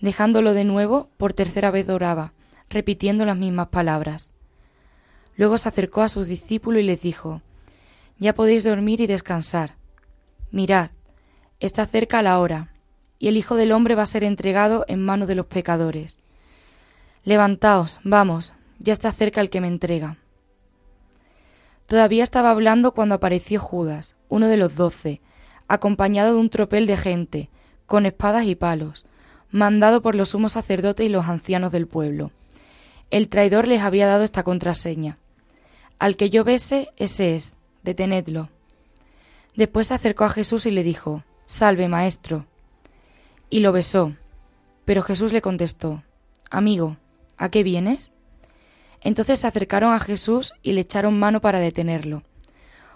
Dejándolo 0.00 0.54
de 0.54 0.64
nuevo, 0.64 1.10
por 1.18 1.34
tercera 1.34 1.70
vez 1.70 1.86
oraba, 1.88 2.32
repitiendo 2.70 3.26
las 3.26 3.36
mismas 3.36 3.68
palabras. 3.68 4.32
Luego 5.42 5.58
se 5.58 5.68
acercó 5.68 6.02
a 6.02 6.08
sus 6.08 6.28
discípulos 6.28 6.82
y 6.82 6.84
les 6.84 7.02
dijo, 7.02 7.42
Ya 8.16 8.32
podéis 8.32 8.62
dormir 8.62 9.00
y 9.00 9.08
descansar. 9.08 9.74
Mirad, 10.52 10.90
está 11.58 11.84
cerca 11.84 12.22
la 12.22 12.38
hora, 12.38 12.72
y 13.18 13.26
el 13.26 13.36
Hijo 13.36 13.56
del 13.56 13.72
Hombre 13.72 13.96
va 13.96 14.04
a 14.04 14.06
ser 14.06 14.22
entregado 14.22 14.84
en 14.86 15.02
manos 15.02 15.26
de 15.26 15.34
los 15.34 15.46
pecadores. 15.46 16.20
Levantaos, 17.24 17.98
vamos, 18.04 18.54
ya 18.78 18.92
está 18.92 19.10
cerca 19.10 19.40
el 19.40 19.50
que 19.50 19.60
me 19.60 19.66
entrega. 19.66 20.16
Todavía 21.86 22.22
estaba 22.22 22.50
hablando 22.50 22.92
cuando 22.92 23.16
apareció 23.16 23.58
Judas, 23.58 24.14
uno 24.28 24.46
de 24.46 24.58
los 24.58 24.76
doce, 24.76 25.22
acompañado 25.66 26.34
de 26.34 26.38
un 26.38 26.50
tropel 26.50 26.86
de 26.86 26.96
gente, 26.96 27.50
con 27.86 28.06
espadas 28.06 28.46
y 28.46 28.54
palos, 28.54 29.06
mandado 29.50 30.02
por 30.02 30.14
los 30.14 30.28
sumos 30.28 30.52
sacerdotes 30.52 31.04
y 31.04 31.08
los 31.08 31.26
ancianos 31.26 31.72
del 31.72 31.88
pueblo. 31.88 32.30
El 33.10 33.28
traidor 33.28 33.66
les 33.66 33.82
había 33.82 34.06
dado 34.06 34.22
esta 34.22 34.44
contraseña. 34.44 35.18
Al 35.98 36.16
que 36.16 36.30
yo 36.30 36.44
bese, 36.44 36.90
ese 36.96 37.34
es, 37.36 37.56
detenedlo. 37.82 38.48
Después 39.56 39.88
se 39.88 39.94
acercó 39.94 40.24
a 40.24 40.30
Jesús 40.30 40.66
y 40.66 40.70
le 40.70 40.82
dijo, 40.82 41.24
Salve, 41.46 41.88
maestro. 41.88 42.46
Y 43.50 43.60
lo 43.60 43.72
besó. 43.72 44.12
Pero 44.84 45.02
Jesús 45.02 45.32
le 45.32 45.42
contestó, 45.42 46.02
Amigo, 46.50 46.96
¿A 47.42 47.48
qué 47.48 47.64
vienes? 47.64 48.14
Entonces 49.00 49.40
se 49.40 49.48
acercaron 49.48 49.92
a 49.92 49.98
Jesús 49.98 50.52
y 50.62 50.74
le 50.74 50.82
echaron 50.82 51.18
mano 51.18 51.40
para 51.40 51.58
detenerlo. 51.58 52.22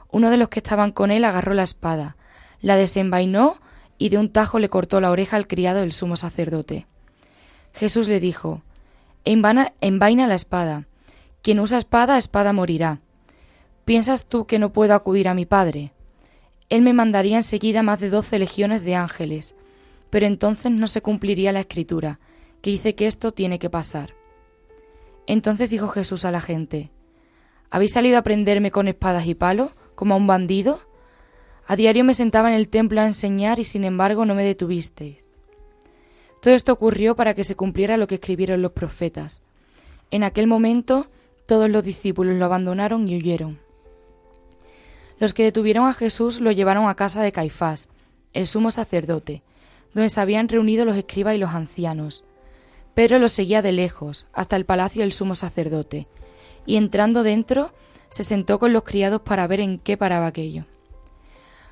Uno 0.09 0.31
de 0.31 0.37
los 0.37 0.51
que 0.51 0.61
estaban 0.61 0.93
con 0.93 1.11
él 1.11 1.25
agarró 1.25 1.53
la 1.53 1.65
espada, 1.65 2.17
la 2.61 2.77
desenvainó 2.77 3.59
y 3.99 4.11
de 4.11 4.19
un 4.19 4.31
tajo 4.31 4.61
le 4.61 4.69
cortó 4.69 5.01
la 5.01 5.11
oreja 5.11 5.37
al 5.37 5.49
criado 5.49 5.81
del 5.81 5.93
sumo 5.93 6.17
sacerdote. 6.17 6.87
Jesús 7.73 8.07
le 8.07 8.21
dijo, 8.21 8.63
envaina 9.25 10.27
la 10.29 10.35
espada. 10.37 10.87
Quien 11.47 11.61
usa 11.61 11.79
espada, 11.79 12.19
espada 12.19 12.53
morirá. 12.53 12.99
¿Piensas 13.85 14.27
tú 14.27 14.49
que 14.49 14.59
no 14.59 14.73
puedo 14.73 14.95
acudir 14.95 15.29
a 15.29 15.35
mi 15.35 15.47
Padre? 15.47 15.93
Él 16.71 16.83
me 16.83 16.93
mandaría 16.93 17.37
enseguida 17.37 17.85
más 17.85 18.01
de 18.01 18.11
doce 18.11 18.41
legiones 18.41 18.83
de 18.83 18.97
ángeles, 18.97 19.55
pero 20.11 20.27
entonces 20.27 20.73
no 20.73 20.89
se 20.89 21.03
cumpliría 21.03 21.53
la 21.53 21.61
escritura, 21.61 22.19
que 22.63 22.71
dice 22.71 22.97
que 22.97 23.07
esto 23.07 23.31
tiene 23.31 23.61
que 23.61 23.71
pasar. 23.71 24.13
Entonces 25.29 25.71
dijo 25.71 25.87
Jesús 25.87 26.25
a 26.25 26.33
la 26.33 26.41
gente, 26.41 26.91
¿Habéis 27.71 27.93
salido 27.93 28.19
a 28.19 28.23
prenderme 28.23 28.73
con 28.73 28.89
espadas 28.89 29.25
y 29.29 29.37
palos, 29.37 29.71
como 29.95 30.15
a 30.15 30.17
un 30.17 30.27
bandido? 30.27 30.81
A 31.69 31.77
diario 31.77 32.03
me 32.03 32.15
sentaba 32.15 32.49
en 32.49 32.57
el 32.57 32.67
templo 32.67 33.01
a 33.01 33.05
enseñar 33.05 33.61
y 33.61 33.65
sin 33.65 33.85
embargo 33.85 34.25
no 34.25 34.35
me 34.35 34.43
detuvisteis. 34.43 35.29
Todo 36.43 36.55
esto 36.55 36.73
ocurrió 36.73 37.15
para 37.15 37.35
que 37.35 37.45
se 37.45 37.55
cumpliera 37.55 37.97
lo 37.97 38.09
que 38.09 38.17
escribieron 38.17 38.63
los 38.63 38.73
profetas. 38.73 39.45
En 40.11 40.25
aquel 40.25 40.49
momento 40.49 41.07
todos 41.47 41.71
los 41.71 41.85
discípulos 41.85 42.37
lo 42.37 42.45
abandonaron 42.45 43.09
y 43.09 43.17
huyeron. 43.17 43.59
Los 45.19 45.33
que 45.33 45.45
detuvieron 45.45 45.89
a 45.89 45.95
Jesús 45.95 46.41
lo 46.41 46.53
llevaron 46.53 46.89
a 46.89 46.95
casa 46.95 47.23
de 47.23 47.33
Caifás, 47.33 47.89
el 48.33 48.47
sumo 48.47 48.71
sacerdote, 48.71 49.43
donde 49.95 50.11
se 50.11 50.21
habían 50.21 50.49
reunido 50.49 50.85
los 50.85 50.97
escribas 50.97 51.35
y 51.35 51.39
los 51.39 51.51
ancianos. 51.51 52.25
Pedro 52.95 53.19
lo 53.19 53.29
seguía 53.29 53.63
de 53.63 53.73
lejos, 53.73 54.27
hasta 54.33 54.57
el 54.57 54.67
palacio 54.67 55.03
del 55.03 55.13
sumo 55.13 55.35
sacerdote, 55.35 56.07
y 56.67 56.77
entrando 56.77 57.23
dentro, 57.23 57.73
se 58.11 58.25
sentó 58.25 58.59
con 58.59 58.73
los 58.73 58.85
criados 58.85 59.23
para 59.23 59.47
ver 59.47 59.61
en 59.61 59.79
qué 59.79 59.97
paraba 59.97 60.27
aquello. 60.27 60.67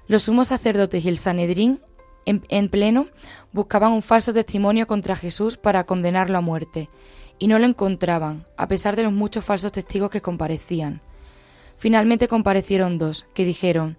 Los 0.07 0.25
sumos 0.25 0.49
sacerdotes 0.49 1.05
y 1.05 1.09
el 1.09 1.19
Sanedrín, 1.19 1.81
en, 2.27 2.69
pleno, 2.71 3.07
buscaban 3.53 3.93
un 3.93 4.03
falso 4.03 4.33
testimonio 4.33 4.87
contra 4.87 5.17
Jesús 5.17 5.57
para 5.57 5.85
condenarlo 5.85 6.39
a 6.39 6.41
muerte, 6.41 6.89
y 7.39 7.49
no 7.49 7.59
lo 7.59 7.67
encontraban, 7.67 8.47
a 8.57 8.69
pesar 8.69 8.97
de 8.97 9.03
los 9.03 9.13
muchos 9.13 9.45
falsos 9.45 9.73
testigos 9.73 10.11
que 10.11 10.21
comparecían. 10.21 11.01
Finalmente 11.79 12.29
comparecieron 12.29 12.99
dos, 12.99 13.27
que 13.35 13.45
dijeron, 13.45 13.97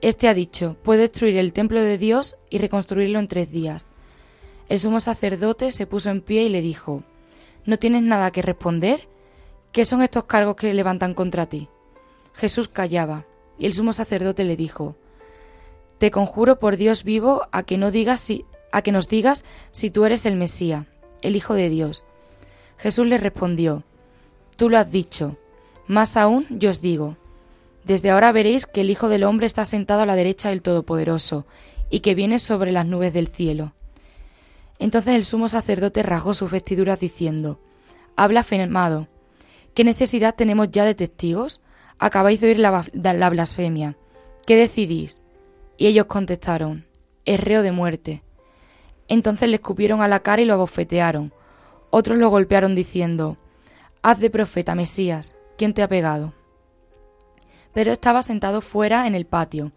Este 0.00 0.28
ha 0.28 0.34
dicho, 0.34 0.76
puede 0.82 1.02
destruir 1.02 1.36
el 1.36 1.52
templo 1.52 1.80
de 1.80 1.98
Dios 1.98 2.36
y 2.50 2.58
reconstruirlo 2.58 3.18
en 3.18 3.28
tres 3.28 3.50
días. 3.50 3.88
El 4.68 4.80
sumo 4.80 5.00
sacerdote 5.00 5.70
se 5.70 5.86
puso 5.86 6.10
en 6.10 6.20
pie 6.20 6.44
y 6.44 6.48
le 6.48 6.60
dijo, 6.62 7.02
¿No 7.64 7.78
tienes 7.78 8.02
nada 8.02 8.30
que 8.30 8.42
responder? 8.42 9.08
¿Qué 9.72 9.84
son 9.84 10.02
estos 10.02 10.24
cargos 10.24 10.56
que 10.56 10.72
levantan 10.74 11.14
contra 11.14 11.46
ti? 11.46 11.68
Jesús 12.32 12.68
callaba, 12.68 13.26
y 13.58 13.66
el 13.66 13.74
sumo 13.74 13.92
sacerdote 13.92 14.44
le 14.44 14.56
dijo, 14.56 14.96
Te 15.98 16.10
conjuro 16.10 16.58
por 16.58 16.76
Dios 16.76 17.04
vivo 17.04 17.46
a 17.52 17.62
que 17.62 17.78
no 17.78 17.90
digas 17.90 18.20
si, 18.20 18.44
a 18.72 18.82
que 18.82 18.92
nos 18.92 19.08
digas 19.08 19.44
si 19.70 19.90
tú 19.90 20.04
eres 20.04 20.26
el 20.26 20.36
Mesías, 20.36 20.86
el 21.22 21.36
Hijo 21.36 21.54
de 21.54 21.68
Dios. 21.68 22.04
Jesús 22.78 23.06
le 23.06 23.18
respondió, 23.18 23.84
Tú 24.56 24.70
lo 24.70 24.78
has 24.78 24.90
dicho, 24.90 25.36
más 25.86 26.16
aún 26.16 26.46
yo 26.50 26.70
os 26.70 26.80
digo, 26.80 27.16
desde 27.84 28.10
ahora 28.10 28.32
veréis 28.32 28.66
que 28.66 28.80
el 28.80 28.90
Hijo 28.90 29.08
del 29.08 29.24
Hombre 29.24 29.46
está 29.46 29.64
sentado 29.64 30.02
a 30.02 30.06
la 30.06 30.16
derecha 30.16 30.48
del 30.48 30.62
Todopoderoso, 30.62 31.46
y 31.90 32.00
que 32.00 32.14
viene 32.14 32.38
sobre 32.38 32.72
las 32.72 32.86
nubes 32.86 33.12
del 33.12 33.28
cielo. 33.28 33.72
Entonces 34.78 35.14
el 35.14 35.24
sumo 35.24 35.48
sacerdote 35.48 36.02
rasgó 36.02 36.34
sus 36.34 36.50
vestiduras 36.50 37.00
diciendo, 37.00 37.60
Habla 38.16 38.40
blasfemado. 38.40 39.08
¿Qué 39.74 39.84
necesidad 39.84 40.34
tenemos 40.34 40.70
ya 40.70 40.84
de 40.84 40.94
testigos? 40.94 41.60
Acabáis 41.98 42.40
de 42.40 42.48
oír 42.48 42.58
la, 42.58 42.84
la 42.92 43.30
blasfemia. 43.30 43.96
¿Qué 44.46 44.56
decidís? 44.56 45.20
Y 45.76 45.86
ellos 45.86 46.06
contestaron, 46.06 46.86
es 47.24 47.40
reo 47.40 47.62
de 47.62 47.72
muerte. 47.72 48.22
Entonces 49.08 49.48
le 49.48 49.56
escupieron 49.56 50.02
a 50.02 50.08
la 50.08 50.20
cara 50.20 50.42
y 50.42 50.44
lo 50.44 50.54
abofetearon. 50.54 51.32
Otros 51.98 52.18
lo 52.18 52.28
golpearon 52.28 52.74
diciendo, 52.74 53.38
Haz 54.02 54.20
de 54.20 54.28
profeta, 54.28 54.74
Mesías, 54.74 55.34
¿quién 55.56 55.72
te 55.72 55.82
ha 55.82 55.88
pegado? 55.88 56.34
Pero 57.72 57.90
estaba 57.90 58.20
sentado 58.20 58.60
fuera 58.60 59.06
en 59.06 59.14
el 59.14 59.24
patio, 59.24 59.72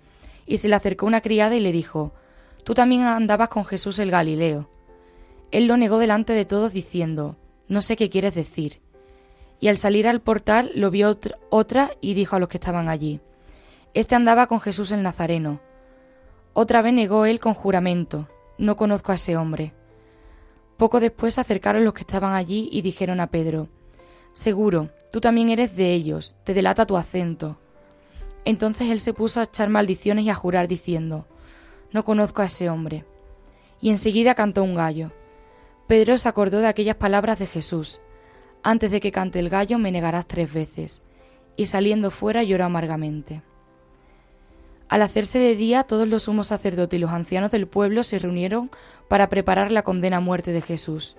y 0.46 0.58
se 0.58 0.68
le 0.68 0.76
acercó 0.76 1.06
una 1.06 1.22
criada 1.22 1.56
y 1.56 1.62
le 1.62 1.72
dijo, 1.72 2.12
Tú 2.66 2.74
también 2.74 3.04
andabas 3.04 3.48
con 3.48 3.64
Jesús 3.64 4.00
el 4.00 4.12
Galileo. 4.12 4.70
Él 5.52 5.68
lo 5.68 5.78
negó 5.78 5.98
delante 5.98 6.34
de 6.34 6.44
todos 6.44 6.74
diciendo, 6.74 7.38
No 7.70 7.80
sé 7.80 7.96
qué 7.96 8.10
quieres 8.10 8.36
decir. 8.36 8.82
Y 9.62 9.70
al 9.70 9.78
salir 9.78 10.06
al 10.06 10.20
portal 10.20 10.74
lo 10.76 10.92
vio 10.92 11.18
otra 11.50 11.92
y 12.02 12.16
dijo 12.16 12.36
a 12.36 12.40
los 12.40 12.50
que 12.50 12.58
estaban 12.58 12.90
allí, 12.90 13.22
Este 13.94 14.16
andaba 14.16 14.48
con 14.48 14.60
Jesús 14.60 14.92
el 14.92 15.04
Nazareno. 15.04 15.62
Otra 16.52 16.82
vez 16.82 16.92
negó 16.92 17.26
él 17.26 17.40
con 17.40 17.54
juramento, 17.54 18.28
No 18.58 18.76
conozco 18.76 19.14
a 19.14 19.16
ese 19.16 19.38
hombre. 19.38 19.74
Poco 20.80 21.02
después 21.02 21.34
se 21.34 21.42
acercaron 21.42 21.84
los 21.84 21.94
que 21.94 22.04
estaban 22.04 22.34
allí 22.34 22.70
y 22.72 22.82
dijeron 22.82 23.20
a 23.20 23.28
Pedro, 23.28 23.68
Seguro, 24.32 24.92
tú 25.12 25.20
también 25.20 25.50
eres 25.50 25.76
de 25.76 25.94
ellos, 25.94 26.38
te 26.46 26.54
delata 26.54 26.86
tu 26.86 26.96
acento. 26.96 27.60
Entonces 28.46 28.90
él 28.90 29.02
se 29.02 29.14
puso 29.14 29.42
a 29.42 29.44
echar 29.44 29.68
maldiciones 29.68 30.24
y 30.24 30.30
a 30.30 30.36
jurar 30.36 30.70
diciendo, 30.70 31.28
No 31.92 32.06
conozco 32.06 32.42
a 32.42 32.46
ese 32.46 32.70
hombre. 32.70 33.04
Y 33.82 33.90
enseguida 33.90 34.36
cantó 34.36 34.64
un 34.64 34.74
gallo. 34.74 35.12
Pedro 35.86 36.18
se 36.18 36.30
acordó 36.30 36.60
de 36.60 36.68
aquellas 36.68 36.96
palabras 36.96 37.40
de 37.40 37.48
Jesús. 37.48 38.00
Antes 38.64 38.90
de 38.90 39.02
que 39.02 39.12
cante 39.12 39.40
el 39.40 39.50
gallo 39.50 39.80
me 39.80 39.92
negarás 39.92 40.28
tres 40.28 40.54
veces. 40.54 41.02
Y 41.58 41.66
saliendo 41.66 42.10
fuera 42.10 42.42
lloró 42.44 42.64
amargamente. 42.64 43.42
Al 44.90 45.04
hacerse 45.04 45.38
de 45.38 45.56
día, 45.56 45.84
todos 45.84 46.08
los 46.08 46.24
sumos 46.24 46.48
sacerdotes 46.48 46.98
y 46.98 47.00
los 47.00 47.12
ancianos 47.12 47.52
del 47.52 47.68
pueblo 47.68 48.04
se 48.04 48.18
reunieron 48.18 48.72
para 49.08 49.30
preparar 49.30 49.72
la 49.72 49.84
condena 49.84 50.18
a 50.18 50.20
muerte 50.22 50.52
de 50.52 50.62
Jesús. 50.62 51.16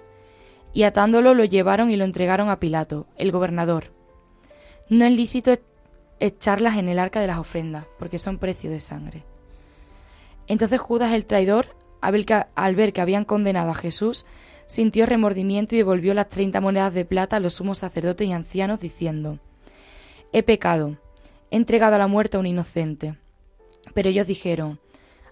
Y 0.73 0.83
atándolo 0.83 1.35
lo 1.35 1.45
llevaron 1.45 1.89
y 1.89 1.97
lo 1.97 2.05
entregaron 2.05 2.49
a 2.49 2.59
Pilato, 2.59 3.07
el 3.17 3.31
gobernador. 3.31 3.93
No 4.89 5.05
es 5.05 5.13
lícito 5.13 5.53
echarlas 6.19 6.79
en 6.79 6.89
el 6.89 6.99
arca 6.99 7.21
de 7.21 7.29
las 7.29 7.39
ofrendas, 7.39 7.87
porque 7.97 8.19
son 8.19 8.39
precio 8.39 8.71
de 8.71 8.81
sangre. 8.81 9.25
Entonces 10.49 10.81
Judas 10.81 11.13
el 11.13 11.27
traidor, 11.27 11.77
al 12.01 12.75
ver 12.75 12.93
que 12.93 13.01
habían 13.01 13.25
condenado 13.25 13.71
a 13.71 13.75
Jesús, 13.75 14.27
sintió 14.67 15.07
remordimiento 15.07 15.77
y 15.77 15.79
devolvió 15.79 16.13
las 16.13 16.29
treinta 16.29 16.61
monedas 16.61 16.93
de 16.93 17.05
plata 17.05 17.37
a 17.37 17.41
los 17.41 17.55
sumos 17.55 17.79
sacerdotes 17.79 18.27
y 18.27 18.33
ancianos, 18.33 18.81
diciendo, 18.81 19.39
He 20.33 20.43
pecado, 20.43 20.97
he 21.53 21.57
entregado 21.57 21.95
a 21.95 21.99
la 21.99 22.09
muerte 22.09 22.37
a 22.37 22.41
un 22.41 22.47
inocente. 22.47 23.15
Pero 23.95 24.09
ellos 24.09 24.27
dijeron, 24.27 24.81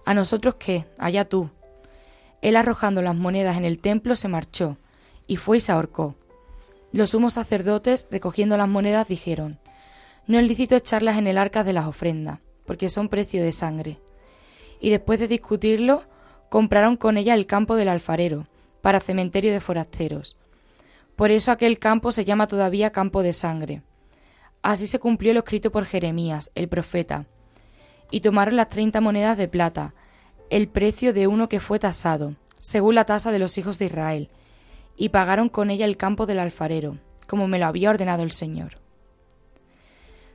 ¿A 0.05 0.13
nosotros 0.13 0.55
qué? 0.55 0.85
Allá 0.97 1.25
tú. 1.25 1.49
Él 2.41 2.55
arrojando 2.55 3.01
las 3.01 3.15
monedas 3.15 3.57
en 3.57 3.65
el 3.65 3.79
templo 3.79 4.15
se 4.15 4.27
marchó, 4.27 4.77
y 5.27 5.35
fue 5.35 5.57
y 5.57 5.61
se 5.61 5.71
ahorcó. 5.71 6.15
Los 6.91 7.11
sumos 7.11 7.33
sacerdotes, 7.33 8.07
recogiendo 8.09 8.57
las 8.57 8.67
monedas, 8.67 9.07
dijeron, 9.07 9.59
No 10.25 10.39
es 10.39 10.47
lícito 10.47 10.75
echarlas 10.75 11.17
en 11.17 11.27
el 11.27 11.37
arca 11.37 11.63
de 11.63 11.73
las 11.73 11.85
ofrendas, 11.85 12.39
porque 12.65 12.89
son 12.89 13.09
precio 13.09 13.43
de 13.43 13.51
sangre. 13.51 13.99
Y 14.79 14.89
después 14.89 15.19
de 15.19 15.27
discutirlo, 15.27 16.05
compraron 16.49 16.97
con 16.97 17.17
ella 17.17 17.35
el 17.35 17.45
campo 17.45 17.75
del 17.75 17.89
alfarero, 17.89 18.47
para 18.81 19.01
cementerio 19.01 19.51
de 19.51 19.59
forasteros. 19.59 20.37
Por 21.15 21.31
eso 21.31 21.51
aquel 21.51 21.79
campo 21.79 22.11
se 22.11 22.25
llama 22.25 22.47
todavía 22.47 22.91
campo 22.91 23.21
de 23.21 23.33
sangre. 23.33 23.83
Así 24.61 24.87
se 24.87 24.99
cumplió 24.99 25.33
lo 25.33 25.39
escrito 25.39 25.71
por 25.71 25.85
Jeremías, 25.85 26.51
el 26.55 26.69
profeta, 26.69 27.25
y 28.11 28.21
tomaron 28.21 28.55
las 28.55 28.69
treinta 28.69 29.01
monedas 29.01 29.37
de 29.37 29.47
plata, 29.47 29.93
el 30.49 30.67
precio 30.67 31.13
de 31.13 31.27
uno 31.27 31.49
que 31.49 31.59
fue 31.59 31.79
tasado, 31.79 32.35
según 32.59 32.95
la 32.95 33.05
tasa 33.05 33.31
de 33.31 33.39
los 33.39 33.57
hijos 33.57 33.79
de 33.79 33.85
Israel, 33.85 34.29
y 34.97 35.09
pagaron 35.09 35.49
con 35.49 35.69
ella 35.69 35.85
el 35.85 35.97
campo 35.97 36.25
del 36.25 36.39
alfarero, 36.39 36.97
como 37.27 37.47
me 37.47 37.59
lo 37.59 37.67
había 37.67 37.89
ordenado 37.89 38.23
el 38.23 38.31
Señor. 38.31 38.79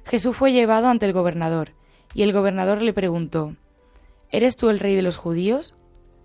Jesús 0.04 0.36
fue 0.36 0.52
llevado 0.52 0.88
ante 0.88 1.06
el 1.06 1.12
gobernador, 1.12 1.72
y 2.14 2.22
el 2.22 2.32
gobernador 2.32 2.80
le 2.80 2.92
preguntó, 2.92 3.56
¿Eres 4.30 4.56
tú 4.56 4.70
el 4.70 4.78
rey 4.78 4.94
de 4.94 5.02
los 5.02 5.16
judíos? 5.16 5.74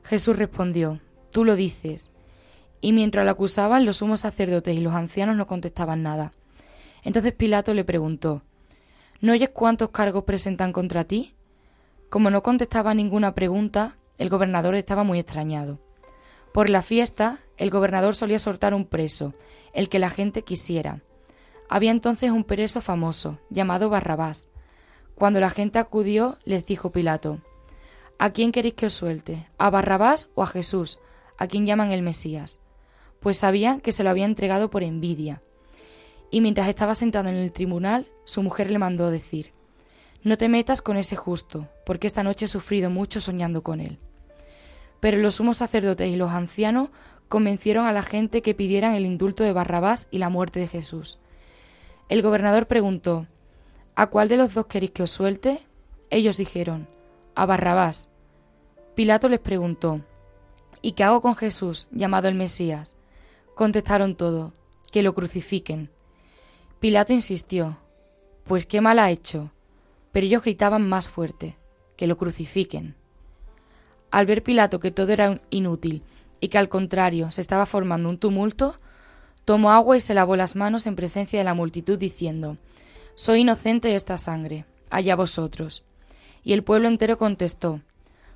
Jesús 0.04 0.38
respondió, 0.38 1.00
Tú 1.32 1.46
lo 1.46 1.56
dices. 1.56 2.12
Y 2.82 2.94
mientras 2.94 3.26
lo 3.26 3.32
acusaban, 3.32 3.86
los 3.86 3.98
sumos 3.98 4.22
sacerdotes 4.22 4.76
y 4.76 4.80
los 4.80 4.94
ancianos 4.94 5.36
no 5.36 5.48
contestaban 5.48 6.02
nada. 6.02 6.32
Entonces 7.04 7.34
Pilato 7.34 7.74
le 7.74 7.84
preguntó, 7.84 8.44
¿No 9.22 9.34
oyes 9.34 9.50
cuántos 9.50 9.90
cargos 9.90 10.24
presentan 10.24 10.72
contra 10.72 11.04
ti? 11.04 11.36
Como 12.10 12.32
no 12.32 12.42
contestaba 12.42 12.96
ninguna 12.96 13.36
pregunta, 13.36 13.98
el 14.18 14.30
gobernador 14.30 14.74
estaba 14.74 15.04
muy 15.04 15.20
extrañado. 15.20 15.80
Por 16.54 16.70
la 16.70 16.82
fiesta, 16.82 17.40
el 17.58 17.70
gobernador 17.70 18.16
solía 18.16 18.40
soltar 18.40 18.74
un 18.74 18.86
preso, 18.86 19.36
el 19.74 19.90
que 19.90 20.00
la 20.00 20.10
gente 20.10 20.42
quisiera. 20.42 21.02
Había 21.70 21.92
entonces 21.92 22.32
un 22.32 22.44
preso 22.44 22.82
famoso, 22.82 23.38
llamado 23.52 23.90
Barrabás. 23.90 24.50
Cuando 25.14 25.40
la 25.40 25.52
gente 25.52 25.78
acudió, 25.78 26.40
les 26.46 26.66
dijo 26.66 26.92
Pilato, 26.92 27.42
¿A 28.18 28.32
quién 28.32 28.52
queréis 28.52 28.74
que 28.74 28.88
os 28.88 28.94
suelte? 28.94 29.48
¿A 29.60 29.70
Barrabás 29.70 30.32
o 30.34 30.42
a 30.42 30.48
Jesús, 30.48 31.00
a 31.38 31.46
quien 31.46 31.68
llaman 31.68 31.92
el 31.92 32.02
Mesías? 32.02 32.60
Pues 33.20 33.38
sabía 33.38 33.80
que 33.82 33.92
se 33.92 34.04
lo 34.04 34.10
había 34.10 34.26
entregado 34.26 34.72
por 34.72 34.82
envidia. 34.82 35.44
Y 36.32 36.42
mientras 36.42 36.68
estaba 36.70 36.96
sentado 36.96 37.30
en 37.30 37.36
el 37.36 37.52
tribunal, 37.52 38.08
su 38.26 38.42
mujer 38.42 38.72
le 38.72 38.80
mandó 38.80 39.12
decir, 39.12 39.54
no 40.22 40.38
te 40.38 40.50
metas 40.50 40.82
con 40.82 40.98
ese 40.98 41.16
justo, 41.16 41.70
porque 41.86 42.08
esta 42.08 42.24
noche 42.24 42.46
he 42.46 42.50
sufrido 42.50 42.90
mucho 42.90 43.22
soñando 43.22 43.64
con 43.64 43.80
él. 43.80 44.00
Pero 45.00 45.18
los 45.18 45.36
sumos 45.36 45.58
sacerdotes 45.58 46.10
y 46.10 46.18
los 46.18 46.32
ancianos 46.32 46.90
convencieron 47.30 47.86
a 47.86 47.94
la 47.94 48.04
gente 48.04 48.42
que 48.42 48.54
pidieran 48.54 48.96
el 48.96 49.06
indulto 49.06 49.44
de 49.44 49.54
Barrabás 49.54 50.08
y 50.12 50.18
la 50.18 50.30
muerte 50.30 50.60
de 50.60 50.68
Jesús. 50.68 51.20
El 52.10 52.22
gobernador 52.22 52.68
preguntó, 52.68 53.28
¿A 53.96 54.08
cuál 54.08 54.28
de 54.28 54.38
los 54.38 54.54
dos 54.54 54.66
queréis 54.66 54.92
que 54.92 55.04
os 55.04 55.12
suelte? 55.12 55.66
Ellos 56.10 56.38
dijeron, 56.38 56.88
a 57.36 57.46
Barrabás. 57.46 58.10
Pilato 58.96 59.30
les 59.30 59.40
preguntó, 59.40 60.02
¿Y 60.82 60.94
qué 60.94 61.04
hago 61.04 61.22
con 61.22 61.36
Jesús, 61.36 61.88
llamado 61.92 62.28
el 62.28 62.36
Mesías? 62.36 62.98
Contestaron 63.56 64.16
todos, 64.16 64.52
que 64.92 65.04
lo 65.04 65.14
crucifiquen. 65.14 65.92
Pilato 66.80 67.14
insistió, 67.14 67.78
Pues 68.44 68.66
qué 68.66 68.82
mal 68.82 69.00
ha 69.00 69.12
hecho 69.12 69.52
pero 70.12 70.26
ellos 70.26 70.44
gritaban 70.44 70.88
más 70.88 71.08
fuerte, 71.08 71.58
que 71.96 72.08
lo 72.08 72.18
crucifiquen. 72.18 72.96
Al 74.12 74.26
ver 74.26 74.44
Pilato 74.44 74.80
que 74.80 74.92
todo 74.92 75.12
era 75.12 75.42
inútil 75.50 76.04
y 76.40 76.48
que 76.48 76.58
al 76.58 76.70
contrario 76.70 77.32
se 77.32 77.42
estaba 77.42 77.66
formando 77.66 78.10
un 78.10 78.18
tumulto, 78.18 78.80
tomó 79.46 79.72
agua 79.72 79.98
y 79.98 80.02
se 80.02 80.14
lavó 80.14 80.36
las 80.36 80.56
manos 80.56 80.88
en 80.88 80.96
presencia 80.96 81.40
de 81.40 81.46
la 81.46 81.54
multitud 81.54 81.98
diciendo, 81.98 82.58
Soy 83.16 83.42
inocente 83.42 83.90
de 83.90 83.96
esta 83.96 84.18
sangre, 84.18 84.66
allá 84.90 85.16
vosotros. 85.16 85.84
Y 86.44 86.54
el 86.54 86.64
pueblo 86.64 86.88
entero 86.88 87.18
contestó, 87.18 87.82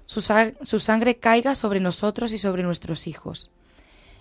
su, 0.05 0.79
sangre 0.79 1.15
caiga 1.15 1.55
sobre 1.55 1.79
nosotros 1.79 2.33
y 2.33 2.37
sobre 2.37 2.63
nuestros 2.63 3.07
hijos. 3.07 3.49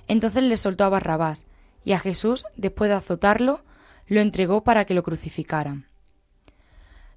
Entonces 0.08 0.42
le 0.42 0.56
soltó 0.56 0.84
a 0.84 0.88
Barrabás, 0.88 1.46
y 1.84 1.92
a 1.92 1.98
Jesús, 1.98 2.44
después 2.56 2.88
de 2.88 2.96
azotarlo, 2.96 3.62
lo 4.06 4.20
entregó 4.20 4.62
para 4.62 4.84
que 4.84 4.94
lo 4.94 5.02
crucificaran. 5.02 5.86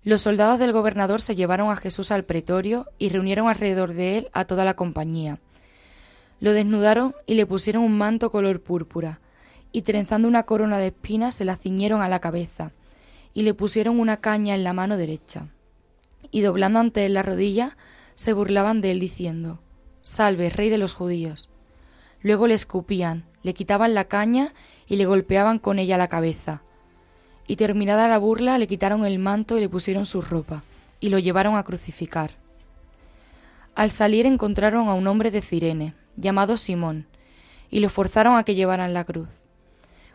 Los 0.05 0.21
soldados 0.21 0.59
del 0.59 0.71
gobernador 0.71 1.23
se 1.23 1.35
llevaron 1.35 1.71
a 1.71 1.75
Jesús 1.75 2.11
al 2.11 2.25
pretorio 2.25 2.85
y 2.99 3.09
reunieron 3.09 3.47
alrededor 3.47 3.95
de 3.95 4.19
él 4.19 4.29
a 4.33 4.45
toda 4.45 4.63
la 4.63 4.75
compañía. 4.75 5.39
Lo 6.39 6.53
desnudaron 6.53 7.15
y 7.25 7.33
le 7.33 7.47
pusieron 7.47 7.81
un 7.81 7.97
manto 7.97 8.29
color 8.29 8.61
púrpura, 8.61 9.19
y 9.71 9.81
trenzando 9.81 10.27
una 10.27 10.43
corona 10.43 10.77
de 10.77 10.87
espinas 10.87 11.33
se 11.33 11.43
la 11.43 11.57
ciñeron 11.57 12.03
a 12.03 12.07
la 12.07 12.19
cabeza, 12.19 12.71
y 13.33 13.41
le 13.41 13.55
pusieron 13.55 13.99
una 13.99 14.17
caña 14.17 14.53
en 14.53 14.63
la 14.63 14.73
mano 14.73 14.95
derecha. 14.95 15.47
Y 16.29 16.41
doblando 16.41 16.77
ante 16.77 17.07
él 17.07 17.15
la 17.15 17.23
rodilla, 17.23 17.75
se 18.13 18.33
burlaban 18.33 18.81
de 18.81 18.91
él 18.91 18.99
diciendo, 18.99 19.59
Salve, 20.03 20.51
rey 20.51 20.69
de 20.69 20.77
los 20.77 20.93
judíos. 20.93 21.49
Luego 22.21 22.45
le 22.45 22.53
escupían, 22.53 23.25
le 23.41 23.55
quitaban 23.55 23.95
la 23.95 24.03
caña 24.03 24.53
y 24.85 24.97
le 24.97 25.07
golpeaban 25.07 25.57
con 25.57 25.79
ella 25.79 25.97
la 25.97 26.09
cabeza 26.09 26.61
y 27.47 27.55
terminada 27.55 28.07
la 28.07 28.17
burla 28.17 28.57
le 28.57 28.67
quitaron 28.67 29.05
el 29.05 29.19
manto 29.19 29.57
y 29.57 29.61
le 29.61 29.69
pusieron 29.69 30.05
su 30.05 30.21
ropa, 30.21 30.63
y 30.99 31.09
lo 31.09 31.19
llevaron 31.19 31.55
a 31.55 31.63
crucificar. 31.63 32.31
Al 33.75 33.91
salir 33.91 34.25
encontraron 34.25 34.87
a 34.87 34.93
un 34.93 35.05
hombre 35.07 35.31
de 35.31 35.41
Cirene, 35.41 35.93
llamado 36.15 36.57
Simón, 36.57 37.07
y 37.69 37.79
lo 37.79 37.89
forzaron 37.89 38.37
a 38.37 38.43
que 38.43 38.55
llevaran 38.55 38.93
la 38.93 39.03
cruz. 39.03 39.27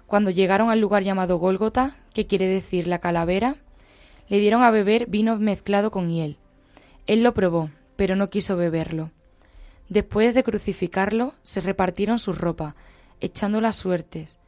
Cuando 0.07 0.31
llegaron 0.31 0.71
al 0.71 0.81
lugar 0.81 1.05
llamado 1.05 1.37
Gólgota, 1.37 1.97
que 2.15 2.27
quiere 2.27 2.49
decir 2.49 2.87
la 2.87 2.99
calavera, 2.99 3.57
le 4.29 4.39
dieron 4.39 4.63
a 4.63 4.71
beber 4.71 5.07
vino 5.07 5.37
mezclado 5.37 5.91
con 5.91 6.09
hiel. 6.09 6.37
Él 7.07 7.23
lo 7.23 7.35
probó, 7.35 7.71
pero 7.97 8.17
no 8.17 8.31
quiso 8.31 8.57
beberlo. 8.57 9.11
Después 9.89 10.35
de 10.35 10.43
crucificarlo, 10.43 11.35
se 11.43 11.61
repartieron 11.61 12.19
su 12.19 12.33
ropa, 12.33 12.77
echando 13.21 13.61
las 13.61 13.77
suertes, 13.77 14.39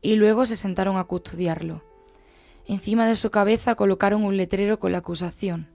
y 0.00 0.14
luego 0.14 0.46
se 0.46 0.56
sentaron 0.56 0.96
a 0.96 1.04
custodiarlo. 1.04 1.82
Encima 2.66 3.06
de 3.06 3.16
su 3.16 3.30
cabeza 3.30 3.74
colocaron 3.74 4.24
un 4.24 4.36
letrero 4.36 4.78
con 4.78 4.92
la 4.92 4.98
acusación. 4.98 5.68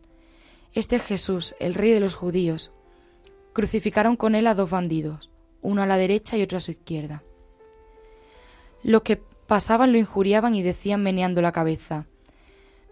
Este 0.74 0.96
es 0.96 1.04
Jesús, 1.04 1.56
el 1.60 1.76
rey 1.76 1.92
de 1.92 2.00
los 2.00 2.16
judíos. 2.16 2.72
Crucificaron 3.54 4.16
con 4.16 4.36
él 4.36 4.48
a 4.48 4.56
dos 4.56 4.70
bandidos, 4.70 5.30
uno 5.62 5.82
a 5.84 5.86
la 5.86 5.98
derecha 5.98 6.38
y 6.38 6.42
otro 6.42 6.58
a 6.58 6.62
su 6.62 6.72
izquierda. 6.72 7.24
Los 8.84 9.04
que 9.04 9.18
pasaban 9.18 9.92
lo 9.92 9.98
injuriaban 9.98 10.56
y 10.56 10.64
decían 10.64 11.04
meneando 11.04 11.42
la 11.42 11.52
cabeza, 11.52 12.06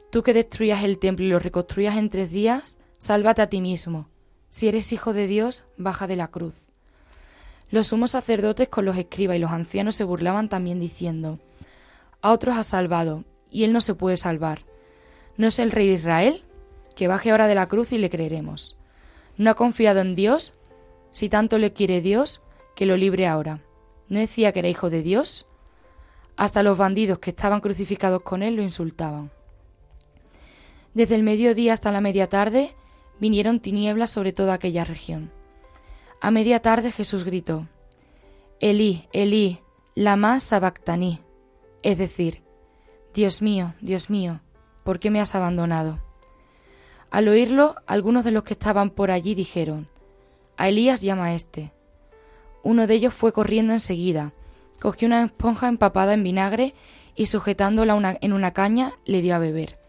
Tú 0.10 0.24
que 0.24 0.34
destruyas 0.34 0.84
el 0.84 1.00
templo 1.00 1.26
y 1.26 1.30
lo 1.30 1.40
reconstruyas 1.40 1.98
en 1.98 2.10
tres 2.10 2.32
días, 2.32 2.80
sálvate 2.98 3.42
a 3.42 3.50
ti 3.50 3.62
mismo. 3.62 4.08
Si 4.50 4.68
eres 4.68 4.94
hijo 4.94 5.12
de 5.12 5.28
Dios, 5.28 5.64
baja 5.78 6.08
de 6.08 6.16
la 6.16 6.30
cruz. 6.30 6.54
Los 7.70 7.88
sumos 7.88 8.12
sacerdotes 8.12 8.70
con 8.70 8.86
los 8.86 8.98
escribas 8.98 9.36
y 9.36 9.40
los 9.40 9.52
ancianos 9.52 9.96
se 9.96 10.06
burlaban 10.06 10.48
también 10.48 10.80
diciendo, 10.80 11.40
A 12.22 12.32
otros 12.32 12.56
ha 12.56 12.64
salvado, 12.64 13.26
y 13.50 13.64
él 13.64 13.74
no 13.74 13.82
se 13.82 13.96
puede 13.96 14.18
salvar. 14.18 14.66
¿No 15.38 15.48
es 15.48 15.60
el 15.60 15.72
rey 15.72 15.88
de 15.88 15.94
Israel? 15.94 16.44
Que 16.96 17.08
baje 17.08 17.32
ahora 17.32 17.48
de 17.48 17.56
la 17.56 17.68
cruz 17.68 17.92
y 17.92 17.98
le 17.98 18.10
creeremos. 18.10 18.78
¿No 19.38 19.52
ha 19.52 19.56
confiado 19.56 20.00
en 20.02 20.16
Dios? 20.16 20.54
Si 21.12 21.30
tanto 21.30 21.58
le 21.58 21.74
quiere 21.74 22.02
Dios, 22.02 22.42
que 22.76 22.86
lo 22.86 22.98
libre 22.98 23.28
ahora. 23.28 23.62
¿No 24.10 24.20
decía 24.20 24.52
que 24.52 24.60
era 24.60 24.70
hijo 24.70 24.90
de 24.90 25.04
Dios? 25.04 25.46
Hasta 26.36 26.64
los 26.64 26.78
bandidos 26.78 27.20
que 27.20 27.32
estaban 27.32 27.60
crucificados 27.60 28.22
con 28.22 28.44
él 28.44 28.56
lo 28.56 28.62
insultaban. 28.62 29.32
Desde 30.94 31.16
el 31.16 31.24
mediodía 31.24 31.74
hasta 31.74 31.92
la 31.92 32.02
media 32.02 32.28
tarde 32.28 32.76
vinieron 33.20 33.60
tinieblas 33.60 34.10
sobre 34.10 34.34
toda 34.34 34.54
aquella 34.54 34.84
región. 34.84 35.32
A 36.22 36.32
media 36.32 36.62
tarde 36.62 36.92
Jesús 36.92 37.24
gritó, 37.24 37.68
Elí, 38.60 39.08
Elí, 39.14 39.60
lama 39.94 40.40
sabactaní, 40.40 41.22
es 41.84 41.98
decir, 42.00 42.42
Dios 43.18 43.42
mío, 43.42 43.74
Dios 43.82 44.12
mío, 44.12 44.42
¿por 44.84 45.00
qué 45.00 45.10
me 45.10 45.20
has 45.20 45.34
abandonado? 45.34 45.98
Al 47.10 47.28
oírlo, 47.28 47.74
algunos 47.88 48.24
de 48.24 48.30
los 48.30 48.44
que 48.44 48.54
estaban 48.54 48.92
por 48.92 49.10
allí 49.10 49.34
dijeron, 49.34 49.88
A 50.56 50.70
Elías 50.70 51.02
llama 51.02 51.26
a 51.26 51.34
este. 51.34 51.74
Uno 52.62 52.86
de 52.86 52.94
ellos 52.94 53.16
fue 53.16 53.34
corriendo 53.34 53.74
enseguida, 53.74 54.34
cogió 54.80 55.08
una 55.08 55.24
esponja 55.24 55.68
empapada 55.68 56.14
en 56.14 56.22
vinagre 56.22 56.76
y 57.16 57.26
sujetándola 57.26 58.20
en 58.22 58.34
una 58.34 58.52
caña 58.52 58.94
le 59.04 59.24
dio 59.24 59.34
a 59.34 59.40
beber. 59.40 59.80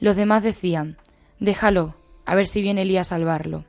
Los 0.00 0.16
demás 0.16 0.42
decían, 0.42 0.96
Déjalo, 1.38 1.94
a 2.24 2.34
ver 2.34 2.48
si 2.48 2.62
viene 2.62 2.82
Elías 2.82 3.12
a 3.12 3.16
salvarlo. 3.16 3.64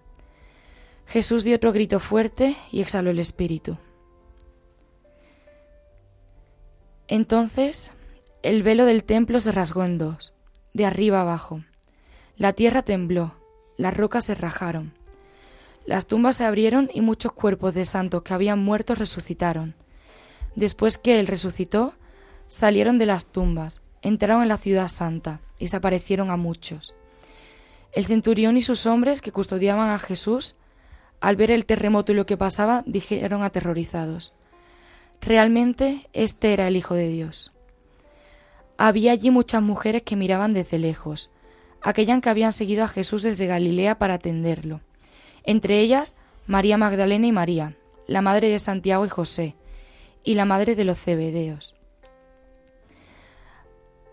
Jesús 1.05 1.43
dio 1.43 1.57
otro 1.57 1.71
grito 1.71 1.99
fuerte 1.99 2.57
y 2.71 2.81
exhaló 2.81 3.11
el 3.11 3.19
espíritu. 3.19 3.77
Entonces 7.07 7.93
el 8.43 8.63
velo 8.63 8.85
del 8.85 9.03
templo 9.03 9.39
se 9.39 9.51
rasgó 9.51 9.83
en 9.83 9.97
dos, 9.97 10.33
de 10.73 10.85
arriba 10.85 11.21
abajo. 11.21 11.63
La 12.35 12.53
tierra 12.53 12.83
tembló, 12.83 13.33
las 13.77 13.97
rocas 13.97 14.25
se 14.25 14.35
rajaron. 14.35 14.93
Las 15.85 16.05
tumbas 16.05 16.35
se 16.35 16.43
abrieron 16.43 16.89
y 16.93 17.01
muchos 17.01 17.31
cuerpos 17.31 17.73
de 17.73 17.85
santos 17.85 18.21
que 18.21 18.33
habían 18.33 18.59
muerto 18.59 18.93
resucitaron. 18.93 19.73
Después 20.55 20.97
que 20.97 21.19
él 21.19 21.27
resucitó, 21.27 21.93
salieron 22.45 22.99
de 22.99 23.05
las 23.07 23.27
tumbas, 23.27 23.81
entraron 24.01 24.43
en 24.43 24.49
la 24.49 24.57
ciudad 24.57 24.87
santa 24.87 25.41
y 25.57 25.67
se 25.67 25.77
aparecieron 25.77 26.29
a 26.29 26.37
muchos. 26.37 26.95
El 27.91 28.05
centurión 28.05 28.57
y 28.57 28.61
sus 28.61 28.85
hombres 28.85 29.21
que 29.21 29.31
custodiaban 29.31 29.89
a 29.89 29.99
Jesús, 29.99 30.55
al 31.21 31.35
ver 31.35 31.49
el 31.49 31.65
terremoto 31.65 32.11
y 32.11 32.15
lo 32.15 32.27
que 32.27 32.37
pasaba, 32.37 32.83
dijeron 32.85 33.41
aterrorizados. 33.41 34.35
Realmente 35.21 36.07
este 36.13 36.53
era 36.53 36.67
el 36.67 36.75
Hijo 36.75 36.93
de 36.93 37.07
Dios. 37.07 37.51
Había 38.77 39.11
allí 39.11 39.31
muchas 39.31 39.61
mujeres 39.61 40.03
que 40.03 40.15
miraban 40.15 40.53
desde 40.53 40.77
lejos, 40.77 41.31
aquellas 41.81 42.21
que 42.21 42.29
habían 42.29 42.53
seguido 42.53 42.83
a 42.83 42.87
Jesús 42.87 43.23
desde 43.23 43.47
Galilea 43.47 43.97
para 43.97 44.15
atenderlo. 44.15 44.81
Entre 45.43 45.79
ellas, 45.79 46.15
María 46.45 46.77
Magdalena 46.77 47.27
y 47.27 47.31
María, 47.31 47.75
la 48.05 48.21
madre 48.21 48.49
de 48.49 48.59
Santiago 48.59 49.05
y 49.05 49.09
José, 49.09 49.55
y 50.23 50.35
la 50.35 50.45
madre 50.45 50.75
de 50.75 50.83
los 50.83 50.99
Cebedeos. 50.99 51.73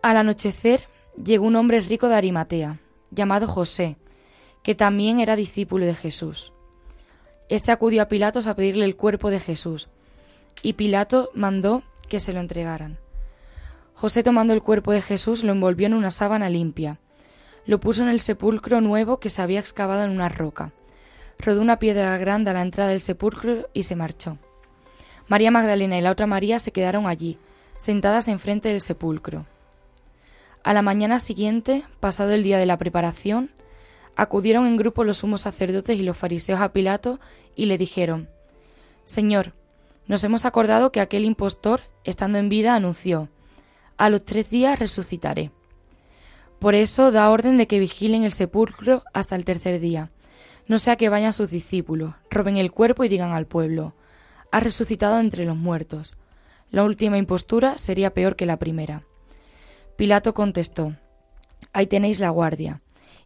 Al 0.02 0.16
anochecer 0.16 0.84
llegó 1.22 1.46
un 1.46 1.56
hombre 1.56 1.80
rico 1.80 2.08
de 2.08 2.14
Arimatea, 2.14 2.78
llamado 3.10 3.46
José, 3.46 3.96
que 4.62 4.74
también 4.74 5.20
era 5.20 5.36
discípulo 5.36 5.84
de 5.84 5.94
Jesús. 5.94 6.52
Este 7.48 7.70
acudió 7.70 8.02
a 8.02 8.08
Pilatos 8.08 8.46
a 8.46 8.56
pedirle 8.56 8.84
el 8.84 8.96
cuerpo 8.96 9.30
de 9.30 9.40
Jesús, 9.40 9.88
y 10.62 10.72
Pilato 10.74 11.30
mandó 11.34 11.82
que 12.08 12.20
se 12.20 12.32
lo 12.32 12.40
entregaran. 12.40 12.98
José 13.94 14.24
tomando 14.24 14.52
el 14.52 14.62
cuerpo 14.62 14.92
de 14.92 15.02
Jesús 15.02 15.44
lo 15.44 15.52
envolvió 15.52 15.86
en 15.86 15.94
una 15.94 16.10
sábana 16.10 16.50
limpia, 16.50 16.98
lo 17.64 17.78
puso 17.78 18.02
en 18.02 18.08
el 18.08 18.20
sepulcro 18.20 18.80
nuevo 18.80 19.20
que 19.20 19.30
se 19.30 19.40
había 19.40 19.60
excavado 19.60 20.02
en 20.02 20.10
una 20.10 20.28
roca, 20.28 20.72
rodó 21.38 21.60
una 21.60 21.78
piedra 21.78 22.18
grande 22.18 22.50
a 22.50 22.54
la 22.54 22.62
entrada 22.62 22.90
del 22.90 23.00
sepulcro 23.00 23.68
y 23.72 23.84
se 23.84 23.96
marchó. 23.96 24.36
María 25.28 25.50
Magdalena 25.50 25.96
y 25.96 26.02
la 26.02 26.10
otra 26.10 26.26
María 26.26 26.58
se 26.58 26.72
quedaron 26.72 27.06
allí, 27.06 27.38
sentadas 27.76 28.28
enfrente 28.28 28.68
del 28.68 28.80
sepulcro. 28.80 29.46
A 30.64 30.74
la 30.74 30.82
mañana 30.82 31.20
siguiente, 31.20 31.84
pasado 32.00 32.32
el 32.32 32.42
día 32.42 32.58
de 32.58 32.66
la 32.66 32.78
preparación, 32.78 33.50
acudieron 34.16 34.66
en 34.66 34.76
grupo 34.76 35.04
los 35.04 35.18
sumos 35.18 35.42
sacerdotes 35.42 35.98
y 35.98 36.02
los 36.02 36.18
fariseos 36.18 36.60
a 36.60 36.72
Pilato 36.72 37.20
y 37.54 37.66
le 37.66 37.78
dijeron 37.78 38.28
Señor, 39.04 39.52
nos 40.06 40.24
hemos 40.24 40.44
acordado 40.44 40.90
que 40.92 41.00
aquel 41.00 41.24
impostor, 41.24 41.80
estando 42.04 42.38
en 42.38 42.48
vida, 42.48 42.74
anunció 42.74 43.28
A 43.96 44.10
los 44.10 44.24
tres 44.24 44.50
días 44.50 44.78
resucitaré. 44.78 45.50
Por 46.58 46.74
eso 46.74 47.12
da 47.12 47.30
orden 47.30 47.58
de 47.58 47.66
que 47.66 47.78
vigilen 47.78 48.24
el 48.24 48.32
sepulcro 48.32 49.02
hasta 49.12 49.36
el 49.36 49.44
tercer 49.44 49.80
día, 49.80 50.10
no 50.66 50.78
sea 50.78 50.96
que 50.96 51.08
vayan 51.08 51.32
sus 51.32 51.50
discípulos, 51.50 52.14
roben 52.30 52.56
el 52.56 52.72
cuerpo 52.72 53.04
y 53.04 53.08
digan 53.08 53.32
al 53.32 53.46
pueblo 53.46 53.94
Ha 54.50 54.60
resucitado 54.60 55.18
entre 55.18 55.44
los 55.44 55.56
muertos. 55.56 56.16
La 56.70 56.84
última 56.84 57.18
impostura 57.18 57.76
sería 57.76 58.14
peor 58.14 58.36
que 58.36 58.46
la 58.46 58.58
primera. 58.58 59.02
Pilato 59.96 60.32
contestó 60.32 60.96
Ahí 61.72 61.86
tenéis 61.86 62.20
la 62.20 62.30
guardia. 62.30 62.80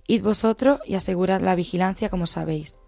Id 0.07 0.23
vosotros 0.23 0.81
y 0.87 0.95
asegurad 0.95 1.41
la 1.41 1.55
vigilancia 1.55 2.09
como 2.09 2.27
sabéis. 2.27 2.81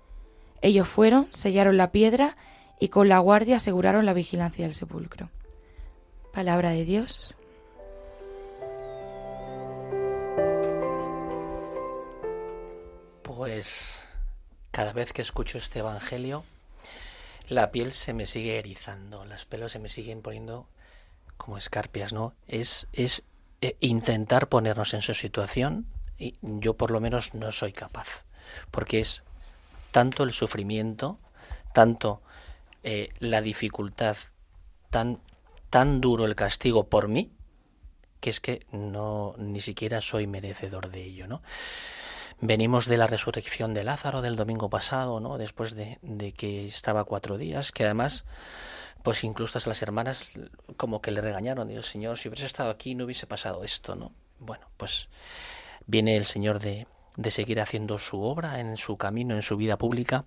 Ellos 0.63 0.89
fueron, 0.89 1.29
sellaron 1.31 1.77
la 1.77 1.93
piedra 1.93 2.37
y 2.79 2.89
con 2.89 3.09
la 3.09 3.19
guardia 3.19 3.57
aseguraron 3.57 4.07
la 4.07 4.15
vigilancia 4.15 4.65
del 4.65 4.75
sepulcro. 4.75 5.31
Palabra 6.33 6.71
de 6.71 6.85
Dios. 6.85 7.35
Pues 13.41 13.99
cada 14.71 14.93
vez 14.93 15.15
que 15.15 15.23
escucho 15.23 15.57
este 15.57 15.79
Evangelio, 15.79 16.45
la 17.49 17.71
piel 17.71 17.95
se 17.95 18.13
me 18.13 18.27
sigue 18.27 18.59
erizando, 18.59 19.25
las 19.25 19.47
pelos 19.47 19.73
se 19.73 19.79
me 19.79 19.89
siguen 19.89 20.21
poniendo 20.21 20.69
como 21.39 21.57
escarpias, 21.57 22.13
¿no? 22.13 22.35
Es, 22.49 22.87
es 22.93 23.23
eh, 23.63 23.79
intentar 23.81 24.51
ponernos 24.51 24.93
en 24.93 25.01
su 25.01 25.15
situación 25.15 25.87
y 26.19 26.35
yo 26.43 26.75
por 26.75 26.91
lo 26.91 27.01
menos 27.01 27.33
no 27.33 27.51
soy 27.51 27.73
capaz, 27.73 28.25
porque 28.71 29.01
es 29.01 29.23
tanto 29.91 30.23
el 30.23 30.33
sufrimiento, 30.33 31.19
tanto 31.73 32.21
eh, 32.83 33.09
la 33.21 33.41
dificultad, 33.41 34.19
tan, 34.91 35.19
tan 35.71 36.03
duro 36.03 36.27
el 36.27 36.35
castigo 36.35 36.91
por 36.91 37.09
mí, 37.09 37.33
que 38.21 38.29
es 38.29 38.41
que 38.41 38.67
no 38.71 39.35
ni 39.39 39.61
siquiera 39.61 40.03
soy 40.03 40.27
merecedor 40.27 40.91
de 40.91 41.05
ello, 41.05 41.27
¿no? 41.27 41.41
Venimos 42.41 42.87
de 42.87 42.97
la 42.97 43.07
resurrección 43.07 43.75
de 43.75 43.85
Lázaro 43.85 44.23
del 44.23 44.37
domingo 44.37 44.71
pasado, 44.71 45.21
¿no? 45.21 45.37
Después 45.37 45.75
de, 45.75 45.99
que 46.37 46.67
estaba 46.67 47.05
cuatro 47.05 47.37
días, 47.37 47.71
que 47.73 47.85
además, 47.85 48.25
pues 49.03 49.25
incluso 49.25 49.59
las 49.69 49.83
hermanas 49.83 50.33
como 50.77 51.03
que 51.03 51.11
le 51.11 51.21
regañaron, 51.21 51.69
Dios 51.69 51.87
Señor, 51.87 52.19
si 52.19 52.29
hubiese 52.29 52.47
estado 52.47 52.71
aquí 52.71 52.95
no 52.95 53.05
hubiese 53.05 53.27
pasado 53.27 53.63
esto, 53.63 53.95
¿no? 53.95 54.13
Bueno, 54.39 54.67
pues 54.77 55.09
viene 55.87 56.17
el 56.17 56.25
Señor 56.25 56.61
de, 56.61 56.87
de 57.17 57.31
seguir 57.31 57.61
haciendo 57.61 57.99
su 57.99 58.23
obra 58.23 58.61
en 58.61 58.77
su 58.77 58.97
camino, 58.97 59.35
en 59.35 59.43
su 59.43 59.57
vida 59.57 59.77
pública 59.77 60.25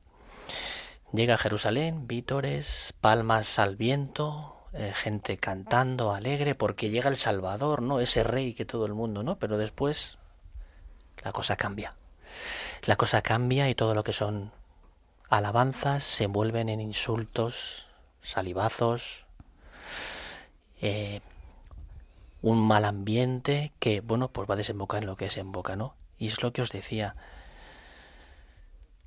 Llega 1.14 1.36
a 1.36 1.38
Jerusalén, 1.38 2.08
vítores, 2.08 2.96
palmas 3.00 3.60
al 3.60 3.76
viento, 3.76 4.68
eh, 4.74 4.92
gente 4.96 5.38
cantando 5.38 6.12
alegre 6.12 6.56
porque 6.56 6.90
llega 6.90 7.08
el 7.08 7.18
Salvador, 7.18 7.84
¿no? 7.84 8.00
Ese 8.00 8.24
rey 8.24 8.56
que 8.56 8.66
todo 8.66 8.88
el 8.88 8.96
mundo, 8.96 9.22
¿no? 9.22 9.38
Pero 9.38 9.60
después 9.60 10.18
la 11.24 11.32
cosa 11.32 11.56
cambia. 11.56 11.96
La 12.86 12.96
cosa 12.96 13.22
cambia 13.22 13.70
y 13.70 13.76
todo 13.76 13.96
lo 13.96 14.04
que 14.04 14.14
son 14.14 14.52
alabanzas 15.30 16.04
se 16.04 16.26
envuelven 16.26 16.70
en 16.70 16.80
insultos, 16.80 17.88
salivazos, 18.22 19.26
eh, 20.82 21.22
un 22.42 22.60
mal 22.60 22.86
ambiente 22.86 23.72
que, 23.80 24.02
bueno, 24.02 24.28
pues 24.30 24.50
va 24.50 24.56
a 24.56 24.58
desembocar 24.58 25.02
en 25.02 25.08
lo 25.08 25.16
que 25.16 25.26
desemboca, 25.26 25.76
¿no? 25.76 25.96
Y 26.18 26.28
es 26.28 26.44
lo 26.44 26.52
que 26.54 26.62
os 26.62 26.72
decía, 26.72 27.16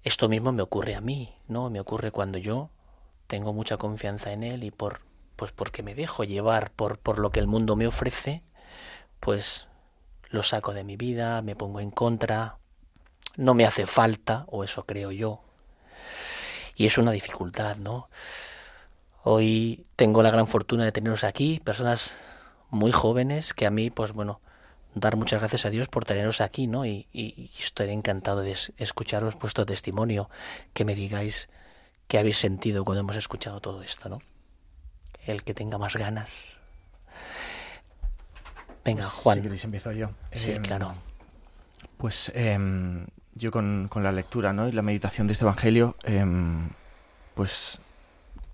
esto 0.02 0.28
mismo 0.28 0.52
me 0.52 0.62
ocurre 0.62 0.94
a 0.94 1.00
mí, 1.00 1.34
¿no? 1.46 1.68
Me 1.68 1.80
ocurre 1.80 2.10
cuando 2.10 2.38
yo 2.38 2.70
tengo 3.26 3.52
mucha 3.52 3.76
confianza 3.76 4.32
en 4.32 4.42
él 4.42 4.64
y 4.64 4.70
por 4.70 5.00
pues 5.36 5.52
porque 5.52 5.82
me 5.82 5.94
dejo 5.94 6.24
llevar 6.24 6.70
por 6.70 6.98
por 6.98 7.18
lo 7.18 7.30
que 7.30 7.40
el 7.40 7.46
mundo 7.46 7.76
me 7.76 7.86
ofrece, 7.86 8.42
pues 9.20 9.68
lo 10.30 10.42
saco 10.42 10.72
de 10.72 10.84
mi 10.84 10.96
vida, 10.96 11.42
me 11.42 11.56
pongo 11.56 11.80
en 11.80 11.90
contra, 11.90 12.58
no 13.36 13.54
me 13.54 13.66
hace 13.66 13.86
falta, 13.86 14.44
o 14.48 14.64
eso 14.64 14.84
creo 14.84 15.12
yo. 15.12 15.40
Y 16.74 16.86
es 16.86 16.98
una 16.98 17.12
dificultad, 17.12 17.76
¿no? 17.76 18.08
Hoy 19.22 19.86
tengo 19.96 20.22
la 20.22 20.30
gran 20.30 20.46
fortuna 20.46 20.84
de 20.84 20.92
teneros 20.92 21.24
aquí, 21.24 21.60
personas 21.64 22.14
muy 22.70 22.92
jóvenes 22.92 23.54
que 23.54 23.66
a 23.66 23.70
mí, 23.70 23.90
pues 23.90 24.12
bueno, 24.12 24.40
dar 24.94 25.16
muchas 25.16 25.40
gracias 25.40 25.66
a 25.66 25.70
Dios 25.70 25.88
por 25.88 26.04
teneros 26.04 26.40
aquí, 26.40 26.66
¿no? 26.66 26.86
Y, 26.86 27.06
y, 27.12 27.50
estoy 27.58 27.90
encantado 27.90 28.40
de 28.40 28.56
escucharos 28.76 29.38
vuestro 29.38 29.66
testimonio, 29.66 30.30
que 30.72 30.84
me 30.84 30.94
digáis 30.94 31.48
qué 32.08 32.18
habéis 32.18 32.38
sentido 32.38 32.84
cuando 32.84 33.00
hemos 33.00 33.16
escuchado 33.16 33.60
todo 33.60 33.82
esto, 33.82 34.08
¿no? 34.08 34.22
El 35.26 35.42
que 35.42 35.54
tenga 35.54 35.76
más 35.76 35.96
ganas. 35.96 36.56
Venga, 38.84 39.02
Juan. 39.02 39.38
Si 39.38 39.42
queréis 39.42 39.64
empiezo 39.64 39.92
yo. 39.92 40.10
Sí, 40.32 40.52
Eh, 40.52 40.60
claro. 40.62 40.94
Pues 41.98 42.30
em, 42.34 43.06
yo 43.36 43.50
con, 43.50 43.86
con 43.88 44.02
la 44.02 44.12
lectura 44.12 44.52
¿no? 44.52 44.68
y 44.68 44.72
la 44.72 44.82
meditación 44.82 45.26
de 45.26 45.34
este 45.34 45.44
Evangelio, 45.44 45.94
em, 46.04 46.70
pues 47.34 47.78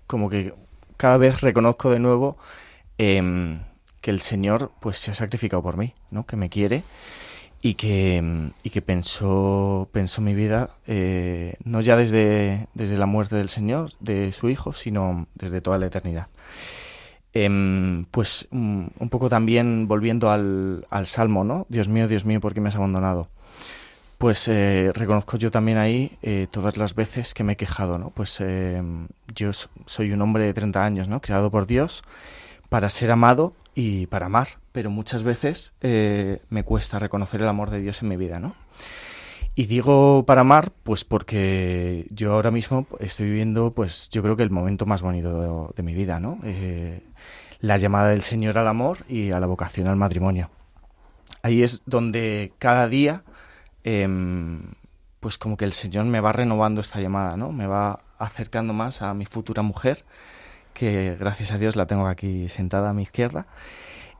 como 0.07 0.29
que 0.29 0.53
cada 0.97 1.17
vez 1.17 1.41
reconozco 1.41 1.89
de 1.89 1.99
nuevo 1.99 2.37
em, 2.97 3.59
que 4.01 4.11
el 4.11 4.21
Señor 4.21 4.71
pues 4.81 4.97
se 4.97 5.11
ha 5.11 5.15
sacrificado 5.15 5.63
por 5.63 5.77
mí, 5.77 5.93
¿no? 6.11 6.25
Que 6.25 6.35
me 6.35 6.49
quiere 6.49 6.83
y 7.61 7.75
que, 7.75 8.17
em, 8.17 8.51
y 8.63 8.69
que 8.69 8.81
pensó, 8.81 9.89
pensó 9.91 10.21
mi 10.21 10.33
vida 10.33 10.71
eh, 10.85 11.55
no 11.63 11.81
ya 11.81 11.95
desde, 11.95 12.67
desde 12.73 12.97
la 12.97 13.05
muerte 13.05 13.35
del 13.37 13.49
Señor, 13.49 13.91
de 14.01 14.31
su 14.33 14.49
Hijo, 14.49 14.73
sino 14.73 15.27
desde 15.35 15.61
toda 15.61 15.77
la 15.77 15.87
eternidad. 15.87 16.27
Pues 18.11 18.47
un, 18.51 18.91
un 18.99 19.09
poco 19.09 19.27
también 19.29 19.87
volviendo 19.87 20.29
al, 20.29 20.85
al 20.89 21.07
Salmo, 21.07 21.43
¿no? 21.43 21.65
Dios 21.69 21.87
mío, 21.87 22.07
Dios 22.07 22.25
mío, 22.25 22.39
¿por 22.41 22.53
qué 22.53 22.61
me 22.61 22.69
has 22.69 22.75
abandonado? 22.75 23.29
Pues 24.23 24.47
eh, 24.47 24.89
reconozco 24.93 25.35
yo 25.35 25.51
también 25.51 25.77
ahí 25.77 26.17
eh, 26.21 26.47
todas 26.49 26.77
las 26.77 26.95
veces 26.95 27.33
que 27.33 27.43
me 27.43 27.53
he 27.53 27.57
quejado, 27.57 27.97
¿no? 27.97 28.09
Pues 28.11 28.39
eh, 28.39 28.81
yo 29.35 29.51
soy 29.51 30.13
un 30.13 30.21
hombre 30.21 30.45
de 30.45 30.53
30 30.53 30.81
años, 30.81 31.09
¿no? 31.09 31.19
Creado 31.19 31.51
por 31.51 31.67
Dios 31.67 32.03
para 32.69 32.89
ser 32.89 33.11
amado 33.11 33.53
y 33.75 34.07
para 34.07 34.27
amar, 34.27 34.47
pero 34.71 34.89
muchas 34.89 35.23
veces 35.23 35.73
me 35.81 36.63
cuesta 36.63 36.99
reconocer 36.99 37.41
el 37.41 37.49
amor 37.49 37.69
de 37.69 37.81
Dios 37.81 38.01
en 38.01 38.07
mi 38.07 38.15
vida, 38.15 38.39
¿no? 38.39 38.55
Y 39.55 39.65
digo 39.65 40.23
para 40.25 40.39
amar, 40.39 40.71
pues 40.83 41.03
porque 41.03 42.07
yo 42.09 42.31
ahora 42.31 42.49
mismo 42.49 42.87
estoy 43.01 43.25
viviendo, 43.25 43.73
pues 43.73 44.07
yo 44.07 44.23
creo 44.23 44.37
que 44.37 44.43
el 44.43 44.51
momento 44.51 44.85
más 44.85 45.01
bonito 45.01 45.73
de, 45.75 45.83
mi 45.83 45.93
vida, 45.93 46.21
¿no? 46.21 46.39
la 47.59 47.75
llamada 47.75 48.07
del 48.07 48.21
Señor 48.21 48.57
al 48.57 48.69
amor 48.69 48.99
y 49.09 49.31
a 49.31 49.41
la 49.41 49.47
vocación 49.47 49.87
al 49.87 49.97
matrimonio. 49.97 50.49
Ahí 51.41 51.61
es 51.61 51.81
donde 51.85 52.53
cada 52.57 52.87
día 52.87 53.25
Em, 53.83 54.61
pues 55.19 55.37
como 55.37 55.55
que 55.55 55.65
el 55.65 55.73
Señor 55.73 56.05
me 56.05 56.19
va 56.19 56.33
renovando 56.33 56.81
esta 56.81 56.99
llamada, 56.99 57.37
¿no? 57.37 57.51
Me 57.51 57.65
va 57.65 58.01
acercando 58.17 58.73
más 58.73 59.01
a 59.01 59.13
mi 59.13 59.25
futura 59.25 59.61
mujer, 59.61 60.03
que 60.73 61.15
gracias 61.19 61.51
a 61.51 61.57
Dios 61.57 61.75
la 61.75 61.85
tengo 61.85 62.07
aquí 62.07 62.49
sentada 62.49 62.89
a 62.89 62.93
mi 62.93 63.03
izquierda. 63.03 63.47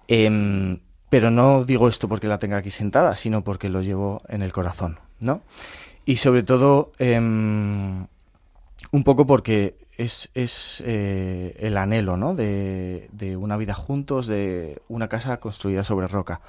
Em, 0.08 0.80
pero 1.10 1.30
no 1.30 1.66
digo 1.66 1.88
esto 1.88 2.08
porque 2.08 2.28
la 2.28 2.40
tenga 2.40 2.58
aquí 2.58 2.72
sentada, 2.72 3.16
sino 3.16 3.44
porque 3.44 3.70
lo 3.70 3.82
llevo 3.82 4.22
en 4.30 4.42
el 4.42 4.52
corazón, 4.52 5.00
¿no? 5.20 5.42
Y 6.06 6.18
sobre 6.18 6.44
todo, 6.44 6.92
em, 7.00 8.08
un 8.92 9.04
poco 9.04 9.28
porque 9.28 9.76
es, 9.98 10.30
es 10.34 10.82
eh, 10.86 11.56
el 11.60 11.78
anhelo, 11.78 12.18
¿no? 12.18 12.34
De, 12.36 13.10
de 13.12 13.38
una 13.38 13.58
vida 13.58 13.74
juntos, 13.74 14.28
de 14.28 14.82
una 14.88 15.08
casa 15.08 15.40
construida 15.40 15.84
sobre 15.84 16.08
roca. 16.08 16.42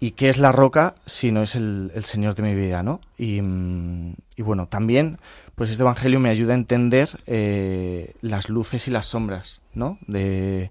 ¿Y 0.00 0.12
qué 0.12 0.28
es 0.28 0.38
la 0.38 0.52
roca 0.52 0.94
si 1.06 1.32
no 1.32 1.42
es 1.42 1.56
el, 1.56 1.90
Señor 2.04 2.34
de 2.36 2.42
mi 2.42 2.54
vida, 2.54 2.82
no? 2.82 3.00
Y, 3.16 3.42
mm, 3.42 4.14
y, 4.36 4.42
bueno, 4.42 4.68
también, 4.68 5.18
pues 5.56 5.70
este 5.70 5.82
Evangelio 5.82 6.20
me 6.20 6.30
ayuda 6.30 6.52
a 6.52 6.56
entender 6.56 7.18
eh, 7.26 8.14
las 8.20 8.48
luces 8.48 8.86
y 8.86 8.92
las 8.92 9.06
sombras, 9.06 9.60
¿no? 9.74 9.98
De, 10.06 10.70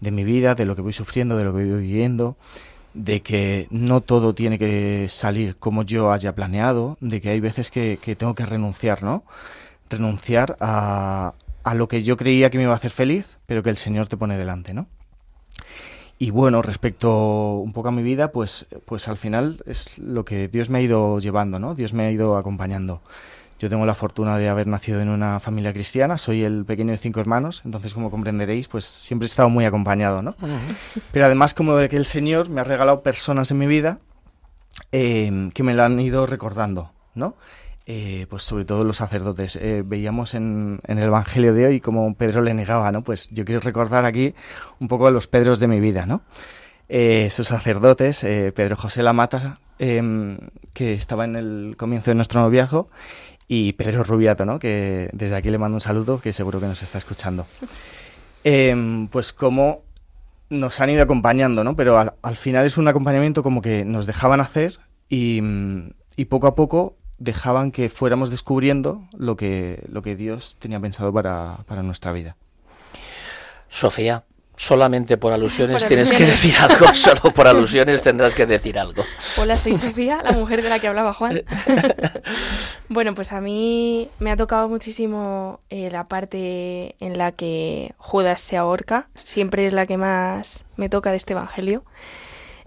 de, 0.00 0.10
mi 0.10 0.24
vida, 0.24 0.54
de 0.54 0.64
lo 0.64 0.74
que 0.74 0.82
voy 0.82 0.94
sufriendo, 0.94 1.36
de 1.36 1.44
lo 1.44 1.52
que 1.52 1.64
voy 1.64 1.82
viviendo, 1.82 2.36
de 2.94 3.20
que 3.20 3.68
no 3.70 4.00
todo 4.00 4.34
tiene 4.34 4.58
que 4.58 5.06
salir 5.10 5.56
como 5.56 5.82
yo 5.82 6.10
haya 6.10 6.34
planeado, 6.34 6.96
de 7.00 7.20
que 7.20 7.28
hay 7.28 7.40
veces 7.40 7.70
que, 7.70 7.98
que 8.00 8.16
tengo 8.16 8.34
que 8.34 8.46
renunciar, 8.46 9.02
¿no? 9.02 9.24
Renunciar 9.90 10.56
a, 10.60 11.34
a 11.62 11.74
lo 11.74 11.88
que 11.88 12.02
yo 12.02 12.16
creía 12.16 12.48
que 12.50 12.56
me 12.56 12.64
iba 12.64 12.72
a 12.72 12.76
hacer 12.76 12.90
feliz, 12.90 13.26
pero 13.44 13.62
que 13.62 13.70
el 13.70 13.76
Señor 13.76 14.08
te 14.08 14.16
pone 14.16 14.38
delante, 14.38 14.72
¿no? 14.72 14.86
Y 16.22 16.30
bueno, 16.30 16.62
respecto 16.62 17.56
un 17.56 17.72
poco 17.72 17.88
a 17.88 17.90
mi 17.90 18.04
vida, 18.04 18.30
pues, 18.30 18.66
pues 18.84 19.08
al 19.08 19.18
final 19.18 19.60
es 19.66 19.98
lo 19.98 20.24
que 20.24 20.46
Dios 20.46 20.70
me 20.70 20.78
ha 20.78 20.80
ido 20.80 21.18
llevando, 21.18 21.58
¿no? 21.58 21.74
Dios 21.74 21.94
me 21.94 22.04
ha 22.04 22.12
ido 22.12 22.36
acompañando. 22.36 23.02
Yo 23.58 23.68
tengo 23.68 23.86
la 23.86 23.96
fortuna 23.96 24.38
de 24.38 24.48
haber 24.48 24.68
nacido 24.68 25.00
en 25.00 25.08
una 25.08 25.40
familia 25.40 25.72
cristiana, 25.72 26.18
soy 26.18 26.44
el 26.44 26.64
pequeño 26.64 26.92
de 26.92 26.98
cinco 26.98 27.18
hermanos, 27.18 27.62
entonces 27.64 27.92
como 27.92 28.08
comprenderéis, 28.08 28.68
pues 28.68 28.84
siempre 28.84 29.24
he 29.24 29.30
estado 29.30 29.48
muy 29.48 29.64
acompañado, 29.64 30.22
¿no? 30.22 30.36
Pero 31.10 31.24
además 31.24 31.54
como 31.54 31.74
de 31.74 31.88
que 31.88 31.96
el 31.96 32.06
Señor 32.06 32.48
me 32.50 32.60
ha 32.60 32.64
regalado 32.64 33.02
personas 33.02 33.50
en 33.50 33.58
mi 33.58 33.66
vida 33.66 33.98
eh, 34.92 35.50
que 35.52 35.64
me 35.64 35.74
lo 35.74 35.82
han 35.82 35.98
ido 35.98 36.26
recordando, 36.26 36.92
¿no? 37.16 37.34
Eh, 37.84 38.26
pues 38.30 38.44
sobre 38.44 38.64
todo 38.64 38.84
los 38.84 38.98
sacerdotes. 38.98 39.56
Eh, 39.56 39.82
veíamos 39.84 40.34
en, 40.34 40.80
el 40.86 40.98
Evangelio 40.98 41.52
de 41.52 41.66
hoy 41.66 41.80
como 41.80 42.14
Pedro 42.14 42.42
le 42.42 42.54
negaba, 42.54 42.92
¿no? 42.92 43.02
Pues 43.02 43.28
yo 43.30 43.44
quiero 43.44 43.60
recordar 43.60 44.04
aquí 44.04 44.34
un 44.78 44.88
poco 44.88 45.08
a 45.08 45.10
los 45.10 45.26
Pedros 45.26 45.58
de 45.58 45.66
mi 45.66 45.80
vida, 45.80 46.06
¿no? 46.06 46.22
Eh, 46.88 47.24
esos 47.26 47.48
sacerdotes, 47.48 48.20
Pedro 48.20 48.76
José 48.76 49.02
Lamata, 49.02 49.58
em, 49.78 50.38
que 50.74 50.94
estaba 50.94 51.24
en 51.24 51.36
el 51.36 51.74
comienzo 51.76 52.10
de 52.10 52.14
nuestro 52.14 52.40
noviazgo, 52.40 52.88
y 53.48 53.72
Pedro 53.72 54.04
Rubiato, 54.04 54.44
¿no? 54.44 54.58
Que 54.58 55.10
desde 55.12 55.34
aquí 55.34 55.50
le 55.50 55.58
mando 55.58 55.76
un 55.76 55.80
saludo, 55.80 56.20
que 56.20 56.32
seguro 56.32 56.60
que 56.60 56.66
nos 56.66 56.82
está 56.82 56.98
escuchando. 56.98 57.46
Em, 58.44 59.06
pues 59.06 59.32
como 59.32 59.82
nos 60.50 60.80
han 60.80 60.90
ido 60.90 61.04
acompañando, 61.04 61.62
¿no? 61.62 61.76
Pero 61.76 61.96
al, 61.96 62.14
al, 62.22 62.36
final 62.36 62.66
es 62.66 62.76
un 62.76 62.88
acompañamiento 62.88 63.44
como 63.44 63.62
que 63.62 63.84
nos 63.84 64.04
dejaban 64.04 64.40
hacer 64.40 64.80
y, 65.08 65.40
y 66.16 66.24
poco 66.24 66.48
a 66.48 66.56
poco 66.56 66.96
dejaban 67.22 67.70
que 67.70 67.88
fuéramos 67.88 68.30
descubriendo 68.30 69.02
lo 69.16 69.36
que, 69.36 69.84
lo 69.88 70.02
que 70.02 70.16
Dios 70.16 70.56
tenía 70.58 70.80
pensado 70.80 71.12
para, 71.12 71.58
para 71.66 71.82
nuestra 71.82 72.12
vida. 72.12 72.36
Sofía, 73.68 74.24
solamente 74.56 75.16
por 75.16 75.32
alusiones 75.32 75.86
tienes 75.86 76.12
que 76.12 76.26
decir 76.26 76.54
algo, 76.58 76.86
solo 76.94 77.32
por 77.34 77.46
alusiones 77.46 78.02
tendrás 78.02 78.34
que 78.34 78.44
decir 78.44 78.78
algo. 78.78 79.04
Hola, 79.38 79.56
soy 79.56 79.76
Sofía, 79.76 80.20
la 80.22 80.32
mujer 80.32 80.62
de 80.62 80.68
la 80.68 80.78
que 80.78 80.88
hablaba 80.88 81.12
Juan. 81.12 81.42
bueno, 82.88 83.14
pues 83.14 83.32
a 83.32 83.40
mí 83.40 84.08
me 84.18 84.30
ha 84.30 84.36
tocado 84.36 84.68
muchísimo 84.68 85.60
eh, 85.70 85.90
la 85.90 86.08
parte 86.08 86.96
en 86.98 87.18
la 87.18 87.32
que 87.32 87.94
Judas 87.98 88.40
se 88.40 88.56
ahorca, 88.56 89.08
siempre 89.14 89.66
es 89.66 89.72
la 89.72 89.86
que 89.86 89.96
más 89.96 90.64
me 90.76 90.88
toca 90.88 91.10
de 91.10 91.16
este 91.16 91.34
Evangelio. 91.34 91.84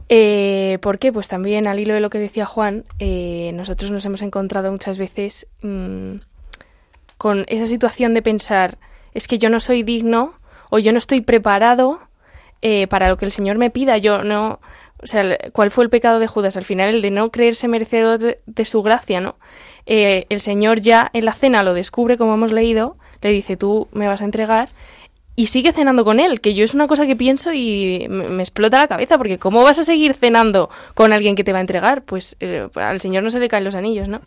Eh, 0.09 0.77
¿Por 0.81 0.99
qué? 0.99 1.11
Pues 1.11 1.27
también 1.27 1.67
al 1.67 1.79
hilo 1.79 1.93
de 1.93 1.99
lo 1.99 2.09
que 2.09 2.19
decía 2.19 2.45
Juan, 2.45 2.85
eh, 2.99 3.51
nosotros 3.53 3.91
nos 3.91 4.05
hemos 4.05 4.21
encontrado 4.21 4.71
muchas 4.71 4.97
veces 4.97 5.47
mm, 5.61 6.17
con 7.17 7.45
esa 7.47 7.65
situación 7.65 8.13
de 8.13 8.21
pensar, 8.21 8.77
es 9.13 9.27
que 9.27 9.39
yo 9.39 9.49
no 9.49 9.59
soy 9.59 9.83
digno 9.83 10.33
o 10.69 10.79
yo 10.79 10.91
no 10.91 10.97
estoy 10.97 11.21
preparado 11.21 11.99
eh, 12.61 12.87
para 12.87 13.09
lo 13.09 13.17
que 13.17 13.25
el 13.25 13.31
Señor 13.31 13.57
me 13.57 13.69
pida. 13.69 13.97
Yo 13.97 14.23
no, 14.23 14.59
o 15.01 15.07
sea, 15.07 15.37
¿cuál 15.51 15.71
fue 15.71 15.83
el 15.83 15.89
pecado 15.89 16.19
de 16.19 16.27
Judas? 16.27 16.57
Al 16.57 16.65
final, 16.65 16.95
el 16.95 17.01
de 17.01 17.11
no 17.11 17.31
creerse 17.31 17.67
merecedor 17.67 18.37
de, 18.45 18.65
su 18.65 18.81
gracia, 18.81 19.21
¿no? 19.21 19.35
Eh, 19.85 20.25
el 20.29 20.41
Señor 20.41 20.81
ya 20.81 21.09
en 21.13 21.25
la 21.25 21.33
cena 21.33 21.63
lo 21.63 21.73
descubre, 21.73 22.17
como 22.17 22.33
hemos 22.33 22.51
leído, 22.51 22.97
le 23.21 23.29
dice, 23.29 23.55
tú 23.57 23.87
me 23.91 24.07
vas 24.07 24.21
a 24.21 24.25
entregar, 24.25 24.69
y 25.35 25.47
sigue 25.47 25.73
cenando 25.73 26.05
con 26.05 26.19
él, 26.19 26.39
que 26.39 26.53
yo 26.53 26.63
es 26.63 26.73
una 26.73 26.87
cosa 26.87 27.05
que 27.05 27.15
pienso 27.15 27.51
y 27.51 28.07
me, 28.09 28.41
explota 28.41 28.79
la 28.79 28.87
cabeza, 28.87 29.17
porque 29.17 29.37
¿cómo 29.37 29.63
vas 29.63 29.79
a 29.79 29.85
seguir 29.85 30.13
cenando 30.13 30.69
con 30.93 31.11
alguien 31.11 31.35
que 31.35 31.43
te 31.43 31.51
va 31.51 31.57
a 31.57 31.61
entregar? 31.61 32.03
Pues 32.03 32.37
eh, 32.39 32.69
al 32.75 33.01
Señor 33.01 33.23
no 33.23 33.29
se 33.29 33.39
le 33.39 33.49
caen 33.49 33.65
los 33.65 33.75
anillos, 33.75 34.07
¿no? 34.07 34.21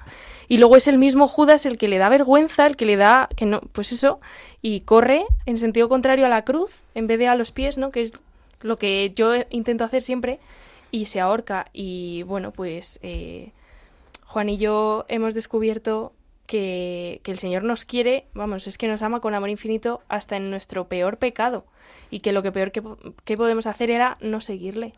Y 0.49 0.59
luego 0.59 0.77
es 0.77 0.87
el 0.87 0.99
mismo 0.99 1.27
Judas 1.27 1.66
el 1.66 1.79
que 1.79 1.88
le 1.88 1.99
da 1.99 2.09
vergüenza, 2.09 2.66
el 2.66 2.77
que 2.77 2.87
le 2.87 2.97
da, 2.97 3.29
que 3.37 3.47
no, 3.47 3.61
pues 3.73 3.92
eso, 3.92 4.21
y 4.61 4.81
corre 4.81 5.25
en 5.47 5.59
sentido 5.59 5.88
contrario 5.88 6.27
a 6.27 6.31
la 6.31 6.44
cruz, 6.44 6.71
en 6.94 7.07
vez 7.07 7.18
de 7.18 7.29
a 7.29 7.37
los 7.37 7.53
pies, 7.53 7.79
¿no? 7.79 7.90
Que 7.90 8.03
es 8.03 8.12
lo 8.61 8.77
que 8.77 9.12
yo 9.14 9.33
intento 9.51 9.85
hacer 9.85 10.03
siempre, 10.03 10.40
y 10.90 11.07
se 11.07 11.21
ahorca. 11.21 11.66
Y 11.73 12.23
bueno, 12.25 12.51
pues 12.51 12.99
eh, 13.03 13.53
Juan 14.27 14.49
y 14.51 14.59
yo 14.59 15.07
hemos 15.09 15.35
descubierto 15.35 16.12
que, 16.48 17.20
el 17.24 17.38
Señor 17.38 17.62
nos 17.62 17.84
quiere, 17.84 18.26
vamos, 18.34 18.66
es 18.66 18.78
que 18.78 18.88
nos 18.88 19.02
ama 19.02 19.20
con 19.20 19.34
amor 19.34 19.50
infinito 19.50 20.02
hasta 20.08 20.37
en 20.37 20.50
nuestro 20.50 20.88
peor 20.88 21.18
pecado 21.18 21.66
y 22.11 22.20
que 22.20 22.32
lo 22.32 22.42
que 22.42 22.50
peor 22.50 22.72
que, 22.72 22.82
que 23.24 23.37
podemos 23.37 23.66
hacer 23.66 23.92
era 23.92 24.16
no 24.20 24.40
seguirle. 24.40 24.94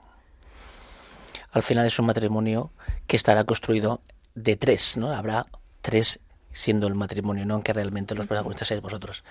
Al 1.51 1.65
final 1.65 1.87
es 1.87 1.99
un 1.99 2.07
matrimonio 2.07 2.71
que 3.09 3.17
estará 3.17 3.45
construido 3.45 4.01
de 4.35 4.57
tres, 4.57 4.97
¿no? 4.97 5.13
Habrá 5.13 5.47
tres 5.83 6.21
siendo 6.53 6.87
el 6.87 6.95
matrimonio, 6.95 7.45
no 7.45 7.55
aunque 7.55 7.73
realmente 7.73 8.15
los 8.15 8.27
protagonistas 8.27 8.69
seáis 8.69 8.83
vosotros. 8.83 9.25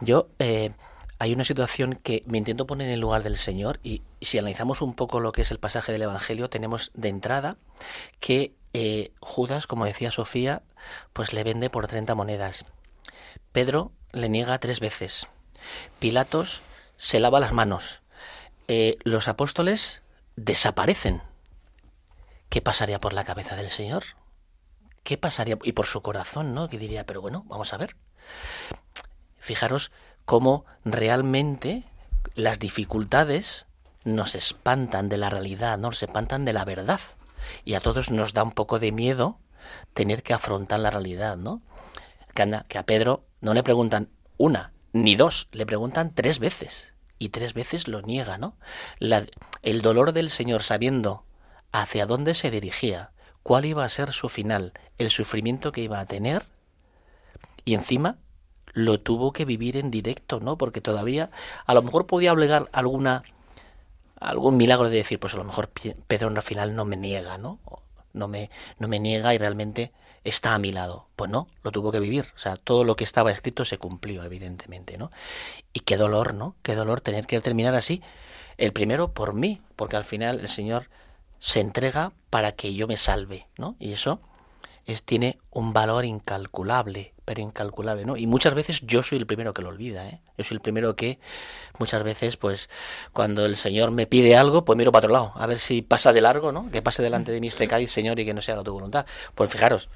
Yo 0.00 0.28
eh, 0.38 0.72
hay 1.20 1.34
una 1.34 1.44
situación 1.44 1.96
que 1.96 2.24
me 2.26 2.38
intento 2.38 2.66
poner 2.66 2.88
en 2.88 2.94
el 2.94 3.00
lugar 3.00 3.22
del 3.22 3.36
Señor 3.36 3.78
y 3.82 4.00
si 4.22 4.38
analizamos 4.38 4.80
un 4.80 4.94
poco 4.94 5.20
lo 5.20 5.32
que 5.32 5.42
es 5.42 5.50
el 5.50 5.58
pasaje 5.58 5.92
del 5.92 6.00
Evangelio, 6.00 6.48
tenemos 6.48 6.90
de 6.94 7.10
entrada 7.10 7.58
que 8.20 8.54
eh, 8.72 9.12
Judas, 9.20 9.66
como 9.66 9.84
decía 9.84 10.10
Sofía, 10.10 10.62
pues 11.12 11.34
le 11.34 11.44
vende 11.44 11.68
por 11.68 11.86
30 11.88 12.14
monedas. 12.14 12.64
Pedro 13.52 13.92
le 14.12 14.30
niega 14.30 14.58
tres 14.60 14.80
veces. 14.80 15.26
Pilatos 15.98 16.62
se 16.96 17.20
lava 17.20 17.38
las 17.38 17.52
manos. 17.52 18.00
Eh, 18.66 18.96
los 19.04 19.28
apóstoles 19.28 20.00
desaparecen. 20.36 21.20
¿Qué 22.48 22.62
pasaría 22.62 22.98
por 22.98 23.12
la 23.12 23.24
cabeza 23.24 23.56
del 23.56 23.70
Señor? 23.70 24.04
¿Qué 25.02 25.18
pasaría? 25.18 25.58
Y 25.64 25.72
por 25.72 25.84
su 25.84 26.00
corazón, 26.00 26.54
¿no? 26.54 26.70
Que 26.70 26.78
diría, 26.78 27.04
pero 27.04 27.20
bueno, 27.20 27.44
vamos 27.46 27.74
a 27.74 27.76
ver. 27.76 27.94
Fijaros 29.38 29.90
cómo 30.30 30.64
realmente 30.84 31.82
las 32.36 32.60
dificultades 32.60 33.66
nos 34.04 34.36
espantan 34.36 35.08
de 35.08 35.16
la 35.16 35.28
realidad, 35.28 35.76
¿no? 35.76 35.88
Nos 35.88 36.04
espantan 36.04 36.44
de 36.44 36.52
la 36.52 36.64
verdad. 36.64 37.00
Y 37.64 37.74
a 37.74 37.80
todos 37.80 38.12
nos 38.12 38.32
da 38.32 38.44
un 38.44 38.52
poco 38.52 38.78
de 38.78 38.92
miedo 38.92 39.40
tener 39.92 40.22
que 40.22 40.32
afrontar 40.32 40.78
la 40.78 40.92
realidad, 40.92 41.36
¿no? 41.36 41.62
Que 42.32 42.78
a 42.78 42.86
Pedro 42.86 43.24
no 43.40 43.54
le 43.54 43.64
preguntan 43.64 44.08
una 44.36 44.72
ni 44.92 45.16
dos, 45.16 45.48
le 45.50 45.66
preguntan 45.66 46.14
tres 46.14 46.38
veces. 46.38 46.94
Y 47.18 47.30
tres 47.30 47.52
veces 47.52 47.88
lo 47.88 48.00
niega, 48.00 48.38
¿no? 48.38 48.54
el 49.00 49.82
dolor 49.82 50.12
del 50.12 50.30
Señor 50.30 50.62
sabiendo 50.62 51.24
hacia 51.72 52.06
dónde 52.06 52.34
se 52.34 52.52
dirigía, 52.52 53.10
cuál 53.42 53.64
iba 53.64 53.84
a 53.84 53.88
ser 53.88 54.12
su 54.12 54.28
final, 54.28 54.74
el 54.96 55.10
sufrimiento 55.10 55.72
que 55.72 55.80
iba 55.80 55.98
a 55.98 56.06
tener, 56.06 56.44
y 57.64 57.74
encima 57.74 58.18
lo 58.72 59.00
tuvo 59.00 59.32
que 59.32 59.44
vivir 59.44 59.76
en 59.76 59.90
directo, 59.90 60.40
¿no? 60.40 60.56
Porque 60.56 60.80
todavía 60.80 61.30
a 61.66 61.74
lo 61.74 61.82
mejor 61.82 62.06
podía 62.06 62.32
obligar 62.32 62.68
alguna 62.72 63.22
algún 64.20 64.58
milagro 64.58 64.90
de 64.90 64.96
decir, 64.96 65.18
pues 65.18 65.32
a 65.32 65.38
lo 65.38 65.44
mejor 65.44 65.70
Pedro 66.06 66.28
al 66.28 66.42
final 66.42 66.76
no 66.76 66.84
me 66.84 66.98
niega, 66.98 67.38
¿no? 67.38 67.58
no 68.12 68.28
me, 68.28 68.50
no 68.78 68.88
me 68.88 68.98
niega 68.98 69.34
y 69.34 69.38
realmente 69.38 69.92
está 70.24 70.54
a 70.54 70.58
mi 70.58 70.72
lado. 70.72 71.06
Pues 71.16 71.30
no, 71.30 71.48
lo 71.62 71.72
tuvo 71.72 71.92
que 71.92 72.00
vivir. 72.00 72.26
O 72.34 72.38
sea, 72.38 72.56
todo 72.56 72.84
lo 72.84 72.96
que 72.96 73.04
estaba 73.04 73.30
escrito 73.30 73.64
se 73.64 73.78
cumplió, 73.78 74.22
evidentemente, 74.24 74.98
¿no? 74.98 75.10
Y 75.72 75.80
qué 75.80 75.96
dolor, 75.96 76.34
¿no? 76.34 76.56
Qué 76.62 76.74
dolor 76.74 77.00
tener 77.00 77.26
que 77.26 77.40
terminar 77.40 77.74
así. 77.74 78.02
El 78.58 78.72
primero 78.72 79.12
por 79.12 79.34
mí, 79.34 79.60
porque 79.76 79.96
al 79.96 80.04
final 80.04 80.40
el 80.40 80.48
Señor 80.48 80.90
se 81.38 81.60
entrega 81.60 82.12
para 82.28 82.52
que 82.52 82.74
yo 82.74 82.86
me 82.86 82.96
salve, 82.96 83.46
¿no? 83.56 83.76
Y 83.78 83.92
eso 83.92 84.20
es, 84.86 85.02
tiene 85.02 85.38
un 85.50 85.72
valor 85.72 86.04
incalculable, 86.04 87.14
pero 87.30 87.42
incalculable, 87.42 88.04
¿no? 88.04 88.16
Y 88.16 88.26
muchas 88.26 88.54
veces 88.54 88.80
yo 88.80 89.04
soy 89.04 89.18
el 89.18 89.24
primero 89.24 89.54
que 89.54 89.62
lo 89.62 89.68
olvida, 89.68 90.08
¿eh? 90.08 90.20
Yo 90.36 90.42
soy 90.42 90.56
el 90.56 90.60
primero 90.60 90.96
que 90.96 91.20
muchas 91.78 92.02
veces, 92.02 92.36
pues, 92.36 92.68
cuando 93.12 93.46
el 93.46 93.54
Señor 93.54 93.92
me 93.92 94.08
pide 94.08 94.34
algo, 94.34 94.64
pues 94.64 94.76
miro 94.76 94.90
para 94.90 95.06
otro 95.06 95.12
lado, 95.12 95.32
a 95.36 95.46
ver 95.46 95.60
si 95.60 95.80
pasa 95.80 96.12
de 96.12 96.22
largo, 96.22 96.50
¿no? 96.50 96.68
Que 96.72 96.82
pase 96.82 97.04
delante 97.04 97.30
de 97.30 97.40
mí 97.40 97.46
este 97.46 97.68
cádiz, 97.68 97.92
Señor, 97.92 98.18
y 98.18 98.24
que 98.24 98.34
no 98.34 98.40
se 98.40 98.50
haga 98.50 98.64
tu 98.64 98.72
voluntad. 98.72 99.06
Pues 99.36 99.48
fijaros. 99.48 99.88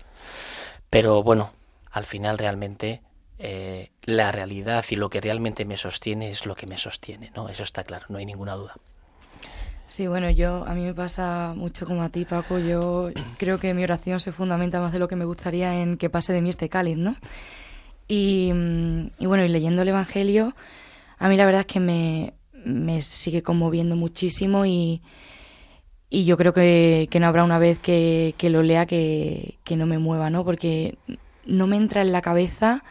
Pero 0.91 1.25
bueno, 1.25 1.53
al 1.91 2.07
final 2.07 2.39
realmente 2.39 3.03
eh, 3.41 3.91
la 4.05 4.31
realidad 4.31 4.85
y 4.89 4.95
lo 4.95 5.11
que 5.11 5.21
realmente 5.21 5.65
me 5.65 5.77
sostiene 5.77 6.31
es 6.31 6.47
lo 6.47 6.55
que 6.55 6.69
me 6.69 6.79
sostiene, 6.79 7.33
¿no? 7.35 7.49
Eso 7.49 7.65
está 7.65 7.83
claro, 7.83 8.07
no 8.11 8.19
hay 8.19 8.27
ninguna 8.27 8.55
duda. 8.55 8.77
Sí, 9.87 10.07
bueno, 10.07 10.31
yo 10.31 10.65
a 10.67 10.75
mí 10.75 10.83
me 10.83 10.95
pasa 10.95 11.53
mucho 11.55 11.87
como 11.87 12.03
a 12.03 12.09
ti, 12.09 12.25
Paco. 12.25 12.59
Yo 12.59 13.11
creo 13.39 13.59
que 13.59 13.75
mi 13.75 13.85
oración 13.85 14.19
se 14.19 14.33
fundamenta 14.33 14.81
más 14.81 14.93
de 14.93 14.99
lo 14.99 15.09
que 15.09 15.17
me 15.17 15.27
gustaría 15.27 15.81
en 15.81 15.99
que 15.99 16.09
pase 16.09 16.33
de 16.33 16.41
mí 16.41 16.49
este 16.49 16.69
cáliz, 16.69 16.97
¿no? 16.97 17.17
Y, 18.09 18.51
mm, 18.53 19.11
y 19.19 19.27
bueno, 19.27 19.45
y 19.45 19.49
leyendo 19.49 19.83
el 19.83 19.89
Evangelio, 19.89 20.55
a 21.19 21.29
mí 21.29 21.37
la 21.37 21.47
verdad 21.47 21.61
es 21.61 21.67
que 21.67 21.81
me, 21.81 22.35
me 22.65 23.01
sigue 23.01 23.43
conmoviendo 23.43 23.95
muchísimo 23.95 24.65
y, 24.67 25.03
y 26.09 26.25
yo 26.25 26.37
creo 26.37 26.53
que, 26.55 27.09
que, 27.11 27.21
no 27.21 27.27
habrá 27.27 27.45
una 27.45 27.59
vez 27.59 27.79
que, 27.79 28.35
que 28.39 28.51
lo 28.51 28.63
lea 28.63 28.87
que, 28.87 29.59
que, 29.65 29.77
no 29.77 29.87
me 29.87 29.99
mueva, 29.99 30.31
¿no? 30.31 30.45
Porque 30.45 30.97
no 31.47 31.67
me 31.67 31.77
entra 31.77 32.03
en 32.03 32.13
la 32.13 32.23
cabeza 32.23 32.85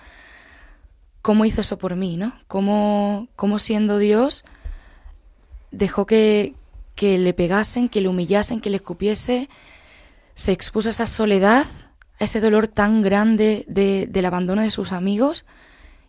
cómo 1.23 1.45
hizo 1.45 1.61
eso 1.61 1.77
por 1.77 1.95
mí, 1.95 2.17
¿no? 2.17 2.33
Cómo, 2.47 3.27
cómo 3.35 3.59
siendo 3.59 3.97
Dios 3.97 4.45
dejó 5.71 6.05
que, 6.05 6.53
que 6.95 7.17
le 7.17 7.33
pegasen, 7.33 7.89
que 7.89 8.01
le 8.01 8.09
humillasen, 8.09 8.61
que 8.61 8.69
le 8.69 8.77
escupiese, 8.77 9.49
se 10.35 10.51
expuso 10.51 10.89
a 10.89 10.91
esa 10.91 11.05
soledad, 11.05 11.65
a 12.19 12.23
ese 12.23 12.39
dolor 12.39 12.67
tan 12.67 13.01
grande 13.01 13.65
de, 13.67 14.07
del 14.09 14.25
abandono 14.25 14.61
de 14.61 14.71
sus 14.71 14.91
amigos, 14.91 15.45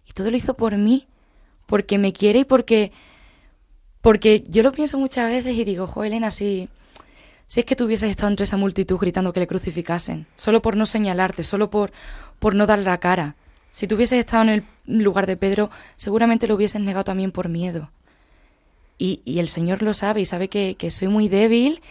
y 0.06 0.12
todo 0.12 0.30
lo 0.30 0.36
hizo 0.36 0.54
por 0.54 0.76
mí, 0.76 1.06
porque 1.66 1.98
me 1.98 2.12
quiere 2.12 2.40
y 2.40 2.44
porque, 2.44 2.92
porque 4.00 4.44
yo 4.48 4.62
lo 4.62 4.72
pienso 4.72 4.98
muchas 4.98 5.30
veces 5.30 5.56
y 5.56 5.64
digo, 5.64 5.86
jo, 5.86 6.04
Elena, 6.04 6.30
si, 6.30 6.68
si 7.46 7.60
es 7.60 7.66
que 7.66 7.76
tú 7.76 7.84
hubieses 7.84 8.10
estado 8.10 8.30
entre 8.30 8.44
esa 8.44 8.56
multitud 8.56 8.98
gritando 8.98 9.32
que 9.32 9.40
le 9.40 9.46
crucificasen, 9.46 10.26
solo 10.34 10.60
por 10.60 10.76
no 10.76 10.86
señalarte, 10.86 11.42
solo 11.42 11.70
por, 11.70 11.92
por 12.38 12.54
no 12.54 12.66
dar 12.66 12.80
la 12.80 12.98
cara, 12.98 13.36
si 13.72 13.86
tú 13.86 13.96
hubieses 13.96 14.18
estado 14.20 14.44
en 14.44 14.48
el 14.50 15.02
lugar 15.02 15.26
de 15.26 15.36
Pedro, 15.36 15.70
seguramente 15.96 16.46
lo 16.46 16.54
hubieses 16.54 16.80
negado 16.80 17.04
también 17.04 17.32
por 17.32 17.48
miedo. 17.48 17.90
Y, 18.98 19.20
y, 19.24 19.40
el 19.40 19.48
Señor 19.48 19.82
lo 19.82 19.92
sabe 19.92 20.20
y 20.20 20.24
sabe 20.24 20.48
que, 20.48 20.76
que, 20.76 20.90
soy 20.90 21.08
muy 21.08 21.28
débil 21.28 21.82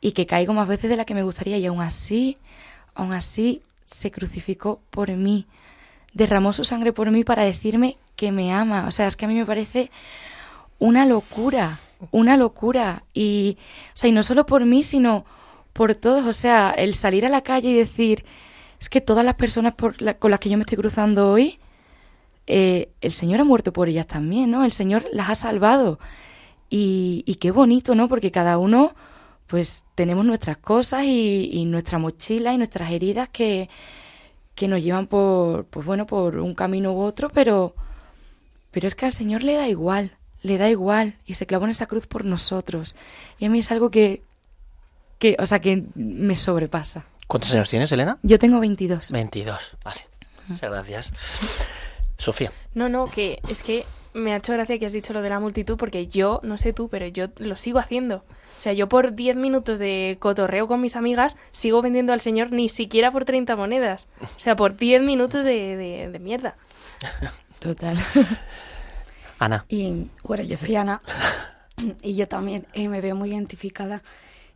y 0.00 0.12
que 0.12 0.26
caigo 0.26 0.52
más 0.52 0.68
veces 0.68 0.90
de 0.90 0.96
la 0.96 1.04
que 1.04 1.14
me 1.14 1.22
gustaría 1.22 1.56
y 1.56 1.66
aún 1.66 1.80
así, 1.80 2.36
aún 2.94 3.12
así 3.12 3.62
se 3.82 4.10
crucificó 4.10 4.80
por 4.90 5.10
mí, 5.10 5.46
derramó 6.12 6.52
su 6.52 6.64
sangre 6.64 6.92
por 6.92 7.10
mí 7.10 7.24
para 7.24 7.44
decirme 7.44 7.96
que 8.16 8.32
me 8.32 8.52
ama. 8.52 8.86
O 8.86 8.90
sea, 8.90 9.06
es 9.06 9.16
que 9.16 9.24
a 9.24 9.28
mí 9.28 9.34
me 9.34 9.46
parece 9.46 9.90
una 10.78 11.06
locura, 11.06 11.80
una 12.10 12.36
locura. 12.36 13.04
Y, 13.14 13.56
o 13.88 13.96
sea, 13.96 14.10
y 14.10 14.12
no 14.12 14.22
solo 14.22 14.46
por 14.46 14.64
mí, 14.66 14.82
sino 14.82 15.24
por 15.72 15.94
todos. 15.94 16.26
O 16.26 16.32
sea, 16.32 16.70
el 16.70 16.94
salir 16.94 17.24
a 17.24 17.28
la 17.28 17.42
calle 17.42 17.70
y 17.70 17.74
decir, 17.74 18.24
es 18.80 18.88
que 18.88 19.00
todas 19.00 19.24
las 19.24 19.34
personas 19.34 19.74
por 19.74 20.00
la, 20.02 20.14
con 20.14 20.30
las 20.30 20.40
que 20.40 20.50
yo 20.50 20.56
me 20.56 20.62
estoy 20.62 20.78
cruzando 20.78 21.30
hoy, 21.30 21.58
eh, 22.46 22.90
el 23.00 23.12
Señor 23.12 23.40
ha 23.40 23.44
muerto 23.44 23.72
por 23.72 23.88
ellas 23.88 24.06
también, 24.06 24.50
¿no? 24.50 24.64
El 24.64 24.72
Señor 24.72 25.04
las 25.12 25.30
ha 25.30 25.34
salvado. 25.34 25.98
Y, 26.70 27.24
y, 27.26 27.34
qué 27.34 27.50
bonito, 27.50 27.96
¿no? 27.96 28.08
Porque 28.08 28.30
cada 28.30 28.56
uno, 28.56 28.94
pues 29.48 29.84
tenemos 29.96 30.24
nuestras 30.24 30.56
cosas 30.56 31.04
y, 31.04 31.50
y 31.52 31.64
nuestra 31.64 31.98
mochila 31.98 32.54
y 32.54 32.58
nuestras 32.58 32.92
heridas 32.92 33.28
que, 33.28 33.68
que, 34.54 34.68
nos 34.68 34.80
llevan 34.80 35.08
por, 35.08 35.64
pues 35.66 35.84
bueno, 35.84 36.06
por 36.06 36.38
un 36.38 36.54
camino 36.54 36.92
u 36.92 37.00
otro, 37.00 37.28
pero, 37.28 37.74
pero 38.70 38.86
es 38.86 38.94
que 38.94 39.06
al 39.06 39.12
Señor 39.12 39.42
le 39.42 39.54
da 39.54 39.66
igual, 39.66 40.16
le 40.42 40.58
da 40.58 40.70
igual 40.70 41.16
y 41.26 41.34
se 41.34 41.46
clavó 41.46 41.64
en 41.64 41.72
esa 41.72 41.86
cruz 41.86 42.06
por 42.06 42.24
nosotros. 42.24 42.94
Y 43.40 43.46
a 43.46 43.50
mí 43.50 43.58
es 43.58 43.70
algo 43.72 43.90
que, 43.90 44.22
que 45.18 45.36
o 45.40 45.46
sea, 45.46 45.60
que 45.60 45.84
me 45.96 46.36
sobrepasa. 46.36 47.04
¿Cuántos 47.26 47.52
años 47.52 47.68
tienes, 47.68 47.90
Elena? 47.90 48.18
Yo 48.22 48.38
tengo 48.38 48.60
22. 48.60 49.10
22, 49.10 49.76
vale. 49.84 50.00
Muchas 50.46 50.70
gracias. 50.70 51.12
Sofía. 52.16 52.52
No, 52.74 52.88
no, 52.88 53.06
que 53.06 53.40
es 53.48 53.62
que 53.62 53.84
me 54.14 54.32
ha 54.32 54.36
hecho 54.36 54.52
gracia 54.52 54.78
que 54.78 54.86
has 54.86 54.92
dicho 54.92 55.12
lo 55.12 55.22
de 55.22 55.28
la 55.28 55.40
multitud 55.40 55.76
porque 55.76 56.06
yo, 56.06 56.40
no 56.42 56.58
sé 56.58 56.72
tú, 56.72 56.88
pero 56.88 57.06
yo 57.06 57.28
lo 57.38 57.56
sigo 57.56 57.78
haciendo. 57.78 58.24
O 58.58 58.62
sea, 58.62 58.72
yo 58.72 58.88
por 58.88 59.14
10 59.14 59.36
minutos 59.36 59.78
de 59.78 60.18
cotorreo 60.20 60.68
con 60.68 60.80
mis 60.80 60.96
amigas 60.96 61.36
sigo 61.50 61.80
vendiendo 61.80 62.12
al 62.12 62.20
señor 62.20 62.52
ni 62.52 62.68
siquiera 62.68 63.10
por 63.10 63.24
30 63.24 63.56
monedas. 63.56 64.08
O 64.20 64.40
sea, 64.40 64.56
por 64.56 64.76
10 64.76 65.02
minutos 65.02 65.44
de, 65.44 65.76
de, 65.76 66.10
de 66.10 66.18
mierda. 66.18 66.56
Total. 67.60 67.96
Ana. 69.38 69.64
Y 69.68 70.08
bueno, 70.22 70.44
yo 70.44 70.56
soy 70.56 70.76
Ana 70.76 71.00
y 72.02 72.14
yo 72.14 72.28
también 72.28 72.66
eh, 72.74 72.88
me 72.88 73.00
veo 73.00 73.16
muy 73.16 73.30
identificada 73.30 74.02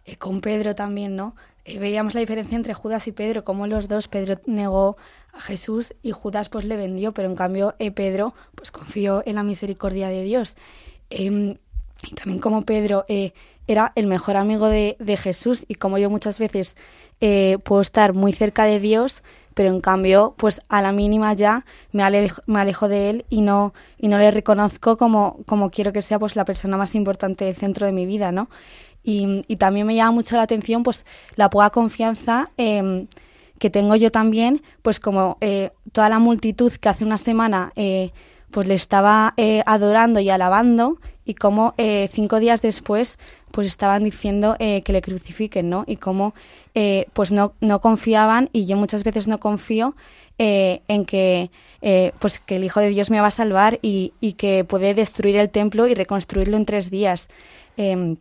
eh, 0.05 0.17
con 0.17 0.41
Pedro 0.41 0.75
también, 0.75 1.17
¿no? 1.17 1.35
Eh, 1.65 1.79
veíamos 1.79 2.15
la 2.15 2.21
diferencia 2.21 2.57
entre 2.57 2.75
Judas 2.75 3.07
y 3.07 3.13
Pedro, 3.13 3.45
como 3.45 3.67
los 3.67 3.89
dos, 3.89 4.09
Pedro 4.09 4.39
negó 4.45 4.99
a 5.35 5.41
Jesús 5.41 5.95
y 6.03 6.13
Judas 6.13 6.49
pues 6.49 6.65
le 6.65 6.77
vendió, 6.77 7.13
pero 7.13 7.29
en 7.29 7.37
cambio 7.37 7.75
eh, 7.79 7.91
Pedro 7.91 8.35
pues 8.55 8.71
confió 8.71 9.23
en 9.27 9.37
la 9.37 9.43
misericordia 9.43 10.09
de 10.09 10.23
Dios. 10.23 10.57
Y 11.11 11.59
también 12.15 12.41
como 12.41 12.63
Pedro 12.63 13.05
eh, 13.09 13.33
era 13.67 13.93
el 13.95 14.07
mejor 14.07 14.37
amigo 14.37 14.69
de, 14.69 14.97
de, 14.99 15.17
Jesús 15.17 15.65
y 15.69 15.77
como 15.77 15.99
yo 15.99 16.11
muchas 16.11 16.39
veces 16.39 16.77
eh, 17.21 17.59
puedo 17.65 17.81
estar 17.81 18.13
muy 18.13 18.33
cerca 18.33 18.65
de 18.65 18.81
Dios, 18.81 19.23
pero 19.55 19.71
en 19.71 19.81
cambio 19.81 20.35
pues 20.37 20.61
a 20.69 20.83
la 20.83 20.93
mínima 20.93 21.33
ya 21.33 21.65
me 21.93 22.03
alejo, 22.03 22.43
me 22.47 22.61
alejo 22.61 22.89
de 22.89 23.11
él 23.11 23.25
y 23.31 23.41
no, 23.41 23.73
y 23.99 24.09
no 24.09 24.19
le 24.19 24.31
reconozco 24.31 24.97
como, 24.97 25.39
como 25.47 25.71
quiero 25.71 25.93
que 25.93 26.03
sea 26.03 26.19
pues 26.19 26.37
la 26.37 26.45
persona 26.45 26.77
más 26.77 26.95
importante 26.95 27.45
del 27.45 27.57
centro 27.57 27.87
de 27.87 27.93
mi 27.93 28.07
vida, 28.07 28.33
¿no? 28.33 28.49
Y, 29.03 29.45
y 29.49 29.57
también 29.57 29.87
me 29.87 29.95
llama 29.95 30.13
mucho 30.13 30.37
la 30.37 30.43
atención 30.43 30.83
pues 30.83 31.05
la 31.37 31.51
poca 31.51 31.71
confianza 31.71 32.51
eh, 32.57 33.07
que 33.65 33.71
tengo 33.71 33.97
yo 33.97 34.11
también, 34.11 34.61
pues 34.83 35.01
como 35.01 35.39
eh, 35.41 35.71
toda 35.93 36.11
la 36.11 36.19
multitud 36.19 36.71
que 36.71 36.91
hace 36.91 37.03
una 37.03 37.17
semana 37.17 37.73
eh, 37.77 38.11
pues 38.51 38.69
le 38.69 38.75
estaba 38.75 39.33
eh, 39.39 39.63
adorando 39.65 40.21
y 40.21 40.29
alabando 40.29 40.99
y 41.25 41.33
como 41.33 41.73
cinco 42.13 42.41
días 42.41 42.61
después 42.61 43.19
pues 43.53 43.67
estaban 43.67 44.05
diciendo 44.05 44.55
que 44.59 44.93
le 44.93 45.01
crucifiquen, 45.01 45.71
¿no? 45.71 45.85
Y 45.87 45.97
como 45.97 46.35
pues 47.15 47.33
no, 47.33 47.55
no 47.61 47.81
confiaban 47.81 48.51
y 48.53 48.67
yo 48.67 48.77
muchas 48.77 49.03
veces 49.03 49.29
no 49.29 49.41
confío 49.41 49.97
en 50.37 51.07
que 51.07 51.51
pues 52.19 52.39
que 52.41 52.57
el 52.57 52.65
Hijo 52.65 52.81
de 52.81 52.91
Dios 52.91 53.09
me 53.09 53.23
va 53.23 53.29
a 53.29 53.31
salvar 53.31 53.79
y, 53.81 54.13
y, 54.21 54.35
que 54.35 54.65
puede 54.65 54.93
destruir 54.93 55.37
el 55.37 55.49
templo 55.49 55.87
y 55.87 55.95
reconstruirlo 55.95 56.59
en 56.59 56.67
tres 56.67 56.91
días. 56.91 57.31
Eh, 57.79 58.17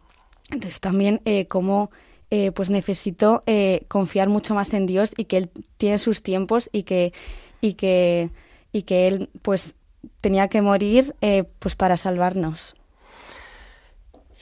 entonces 0.52 0.80
también 0.80 1.20
como 1.50 1.92
eh, 2.36 2.52
pues 2.52 2.72
necesito 2.72 3.44
eh, 3.46 3.86
confiar 3.90 4.28
mucho 4.28 4.56
más 4.56 4.74
en 4.74 4.88
Dios 4.88 5.14
y 5.16 5.26
que 5.26 5.38
Él 5.38 5.52
tiene 5.78 6.00
sus 6.00 6.24
tiempos 6.24 6.68
y 6.72 6.82
que, 6.82 7.14
y 7.62 7.76
que, 7.76 8.32
y 8.72 8.82
que 8.82 9.06
Él 9.06 9.30
pues 9.44 9.76
tenía 10.20 10.48
que 10.48 10.64
morir 10.64 11.14
eh, 11.22 11.44
pues 11.60 11.76
para 11.76 11.96
salvarnos. 11.96 12.76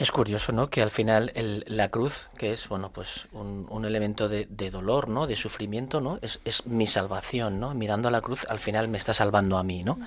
Es 0.02 0.12
curioso, 0.12 0.52
¿no? 0.52 0.72
Que 0.72 0.82
al 0.82 0.89
final 0.89 1.32
el, 1.36 1.64
la 1.68 1.89
cruz, 1.89 2.32
que 2.36 2.54
es, 2.54 2.68
bueno, 2.68 2.91
pues 2.91 3.28
un, 3.34 3.86
elemento 3.86 4.30
de, 4.30 4.47
dolor, 4.72 5.08
¿no? 5.08 5.28
De 5.28 5.36
sufrimiento, 5.36 6.02
¿no? 6.02 6.18
Es, 6.24 6.41
mi 6.66 6.88
salvación, 6.88 7.60
¿no? 7.60 7.76
Mirando 7.76 8.08
a 8.08 8.12
la 8.12 8.20
cruz, 8.20 8.47
al 8.49 8.58
final 8.58 8.88
me 8.88 8.97
está 8.97 9.14
salvando 9.14 9.60
a 9.60 9.64
mí, 9.64 9.84
¿no? 9.84 9.99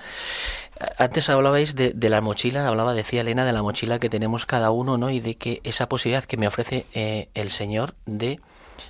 Antes 0.97 1.29
hablabais 1.29 1.75
de, 1.75 2.09
la 2.09 2.19
mochila, 2.19 2.67
hablaba, 2.67 2.93
decía 2.93 3.21
Elena, 3.21 3.45
de 3.45 3.53
la 3.53 3.63
mochila 3.63 3.97
que 3.97 4.09
tenemos 4.09 4.45
cada 4.45 4.69
uno, 4.69 4.97
¿no? 4.97 5.09
Y 5.11 5.21
de 5.21 5.35
que 5.35 5.61
esa 5.63 5.87
posibilidad 5.87 6.25
que 6.25 6.35
me 6.35 6.47
ofrece 6.47 6.85
eh, 6.93 7.29
el 7.33 7.49
Señor 7.49 7.95
de, 8.05 8.41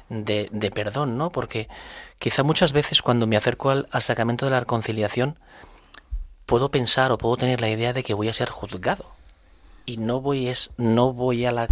de, 0.09 0.49
de, 0.51 0.71
perdón, 0.71 1.19
¿no? 1.19 1.31
Porque 1.31 1.69
quizá 2.17 2.41
muchas 2.41 2.73
veces 2.73 3.03
cuando 3.03 3.27
me 3.27 3.37
acerco 3.37 3.69
al 3.69 4.01
sacramento 4.01 4.45
de 4.45 4.51
la 4.53 4.61
reconciliación, 4.61 5.37
puedo 6.47 6.71
pensar 6.71 7.11
o 7.11 7.19
puedo 7.19 7.37
tener 7.37 7.61
la 7.61 7.69
idea 7.69 7.93
de 7.93 8.03
que 8.03 8.15
voy 8.15 8.27
a 8.27 8.33
ser 8.33 8.49
juzgado 8.49 9.05
y 9.85 9.97
no 9.97 10.21
voy 10.21 10.47
es 10.47 10.71
no 10.77 11.13
voy 11.13 11.45
a 11.45 11.51
la 11.51 11.67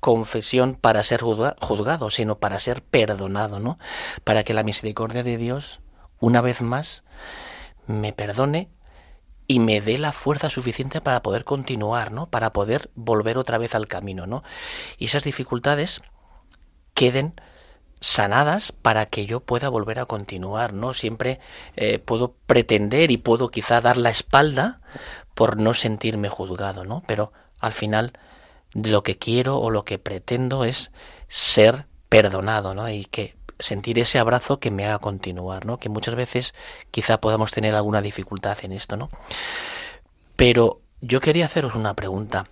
confesión 0.00 0.74
para 0.74 1.02
ser 1.02 1.22
juzgado, 1.22 2.10
sino 2.10 2.38
para 2.38 2.60
ser 2.60 2.82
perdonado, 2.82 3.58
¿no? 3.58 3.78
Para 4.24 4.44
que 4.44 4.54
la 4.54 4.62
misericordia 4.62 5.22
de 5.22 5.36
Dios 5.36 5.80
una 6.20 6.40
vez 6.40 6.62
más 6.62 7.04
me 7.86 8.12
perdone 8.12 8.70
y 9.46 9.60
me 9.60 9.80
dé 9.80 9.98
la 9.98 10.12
fuerza 10.12 10.50
suficiente 10.50 11.00
para 11.00 11.22
poder 11.22 11.44
continuar, 11.44 12.12
¿no? 12.12 12.28
Para 12.28 12.52
poder 12.52 12.90
volver 12.94 13.38
otra 13.38 13.58
vez 13.58 13.74
al 13.74 13.88
camino, 13.88 14.26
¿no? 14.26 14.44
Y 14.98 15.06
esas 15.06 15.24
dificultades 15.24 16.02
queden 16.94 17.40
sanadas 18.00 18.72
para 18.72 19.06
que 19.06 19.26
yo 19.26 19.40
pueda 19.40 19.68
volver 19.68 19.98
a 19.98 20.06
continuar, 20.06 20.74
¿no? 20.74 20.94
Siempre 20.94 21.40
eh, 21.76 21.98
puedo 21.98 22.34
pretender 22.46 23.10
y 23.10 23.16
puedo 23.16 23.50
quizá 23.50 23.80
dar 23.80 23.96
la 23.96 24.10
espalda 24.10 24.80
por 25.34 25.56
no 25.56 25.74
sentirme 25.74 26.28
juzgado, 26.28 26.84
¿no? 26.84 27.02
Pero 27.06 27.32
al 27.58 27.72
final 27.72 28.12
lo 28.74 29.02
que 29.02 29.16
quiero 29.16 29.58
o 29.58 29.70
lo 29.70 29.84
que 29.84 29.98
pretendo 29.98 30.64
es 30.64 30.90
ser 31.28 31.86
perdonado, 32.08 32.74
¿no? 32.74 32.88
Y 32.88 33.04
que 33.04 33.36
sentir 33.58 33.98
ese 33.98 34.18
abrazo 34.18 34.60
que 34.60 34.70
me 34.70 34.84
haga 34.84 34.98
continuar, 34.98 35.66
¿no? 35.66 35.78
Que 35.78 35.88
muchas 35.88 36.14
veces 36.14 36.54
quizá 36.90 37.20
podamos 37.20 37.52
tener 37.52 37.74
alguna 37.74 38.00
dificultad 38.00 38.58
en 38.62 38.72
esto, 38.72 38.96
¿no? 38.96 39.10
Pero 40.36 40.80
yo 41.00 41.20
quería 41.20 41.46
haceros 41.46 41.74
una 41.74 41.94
pregunta. 41.94 42.46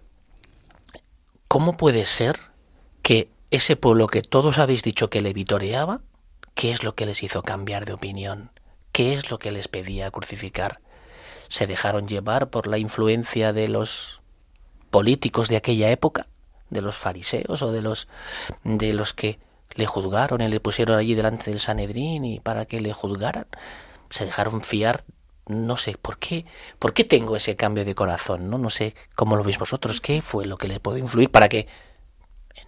¿Cómo 1.49 1.77
puede 1.77 2.07
ser 2.07 2.39
que 3.03 3.31
ese 3.51 3.77
pueblo 3.77 4.09
que 4.09 4.23
todos 4.23 4.59
habéis 4.59 4.83
dicho 4.83 5.11
que 5.11 5.21
le 5.21 5.33
vitoreaba, 5.33 6.01
qué 6.55 6.73
es 6.73 6.83
lo 6.83 6.95
que 6.95 7.07
les 7.07 7.23
hizo 7.23 7.43
cambiar 7.43 7.85
de 7.85 7.93
opinión? 7.93 8.51
¿Qué 8.91 9.13
es 9.13 9.31
lo 9.31 9.39
que 9.39 9.53
les 9.53 9.69
pedía 9.69 10.11
crucificar? 10.11 10.81
¿Se 11.49 11.67
dejaron 11.67 12.09
llevar 12.09 12.51
por 12.51 12.67
la 12.67 12.79
influencia 12.79 13.53
de 13.53 13.69
los 13.69 14.21
políticos 14.97 15.51
de 15.51 15.57
aquella 15.57 15.91
época? 15.91 16.27
¿De 16.71 16.81
los 16.81 16.97
fariseos 16.97 17.61
o 17.61 17.71
de 17.71 17.83
los 17.83 18.09
de 18.65 18.95
los 18.95 19.13
que 19.13 19.39
le 19.75 19.85
juzgaron 19.85 20.41
y 20.41 20.49
le 20.49 20.59
pusieron 20.59 20.97
allí 20.97 21.15
delante 21.15 21.51
del 21.51 21.61
Sanedrín 21.61 22.25
y 22.25 22.41
para 22.41 22.65
que 22.65 22.81
le 22.81 22.95
juzgaran? 22.95 23.47
¿Se 24.09 24.25
dejaron 24.25 24.63
fiar 24.63 25.05
no 25.49 25.77
sé 25.77 25.99
por 26.01 26.19
qué, 26.19 26.47
por 26.79 26.95
qué 26.95 27.05
tengo 27.05 27.37
ese 27.37 27.57
cambio 27.57 27.85
de 27.85 27.95
corazón, 27.95 28.49
¿no? 28.49 28.57
No 28.57 28.71
sé 28.71 28.95
cómo 29.15 29.37
lo 29.37 29.45
veis 29.45 29.59
vosotros, 29.59 30.01
qué 30.01 30.23
fue 30.23 30.47
lo 30.47 30.57
que 30.57 30.67
le 30.67 30.81
puede 30.81 31.01
influir 31.01 31.31
para 31.31 31.51
que 31.51 31.69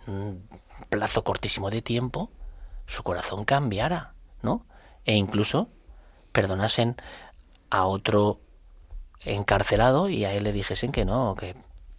en 0.07 0.13
un 0.13 0.49
plazo 0.91 1.25
cortísimo 1.25 1.71
de 1.71 1.81
tiempo 1.81 2.31
su 2.85 3.03
corazón 3.05 3.47
cambiara, 3.47 4.13
¿no? 4.43 4.67
E 5.07 5.15
incluso 5.15 5.71
perdonasen 6.33 6.97
a 7.71 7.87
otro 7.87 8.43
encarcelado 9.25 10.11
y 10.11 10.27
a 10.27 10.35
él 10.35 10.45
le 10.45 10.53
dijesen 10.53 10.93
que 10.93 11.07
no, 11.07 11.35
que 11.35 11.57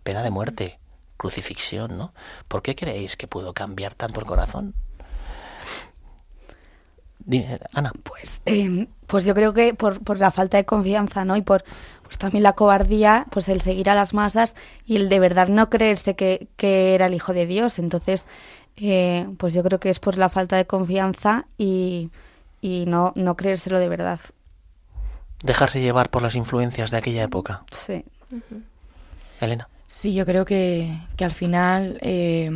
pena 0.09 0.23
de 0.23 0.31
muerte, 0.31 0.79
crucifixión, 1.17 1.95
¿no? 1.95 2.13
¿Por 2.47 2.63
qué 2.63 2.73
creéis 2.73 3.15
que 3.15 3.27
pudo 3.27 3.53
cambiar 3.53 3.93
tanto 3.93 4.19
el 4.19 4.25
corazón? 4.25 4.73
Ana. 7.73 7.91
Pues, 8.01 8.41
eh, 8.47 8.87
pues 9.05 9.23
yo 9.23 9.35
creo 9.35 9.53
que 9.53 9.75
por, 9.75 10.03
por 10.03 10.17
la 10.17 10.31
falta 10.31 10.57
de 10.57 10.65
confianza, 10.65 11.25
¿no? 11.25 11.37
Y 11.37 11.43
por 11.43 11.63
pues 12.01 12.17
también 12.17 12.41
la 12.41 12.53
cobardía, 12.53 13.27
pues 13.29 13.49
el 13.49 13.61
seguir 13.61 13.87
a 13.87 13.93
las 13.93 14.15
masas 14.15 14.55
y 14.83 14.95
el 14.95 15.09
de 15.09 15.19
verdad 15.19 15.47
no 15.47 15.69
creerse 15.69 16.15
que, 16.15 16.47
que 16.57 16.95
era 16.95 17.05
el 17.05 17.13
Hijo 17.13 17.33
de 17.33 17.45
Dios. 17.45 17.77
Entonces, 17.77 18.25
eh, 18.77 19.29
pues 19.37 19.53
yo 19.53 19.61
creo 19.61 19.79
que 19.79 19.91
es 19.91 19.99
por 19.99 20.17
la 20.17 20.29
falta 20.29 20.57
de 20.57 20.65
confianza 20.65 21.45
y, 21.55 22.09
y 22.61 22.85
no, 22.87 23.13
no 23.15 23.35
creérselo 23.35 23.77
de 23.77 23.89
verdad. 23.89 24.19
Dejarse 25.43 25.81
llevar 25.81 26.09
por 26.09 26.23
las 26.23 26.33
influencias 26.33 26.89
de 26.89 26.97
aquella 26.97 27.21
época. 27.21 27.63
Sí. 27.69 28.03
Elena. 29.39 29.69
Sí, 29.89 30.13
yo 30.13 30.23
creo 30.23 30.45
que, 30.45 30.95
que 31.17 31.25
al 31.25 31.31
final 31.31 31.97
eh, 32.01 32.47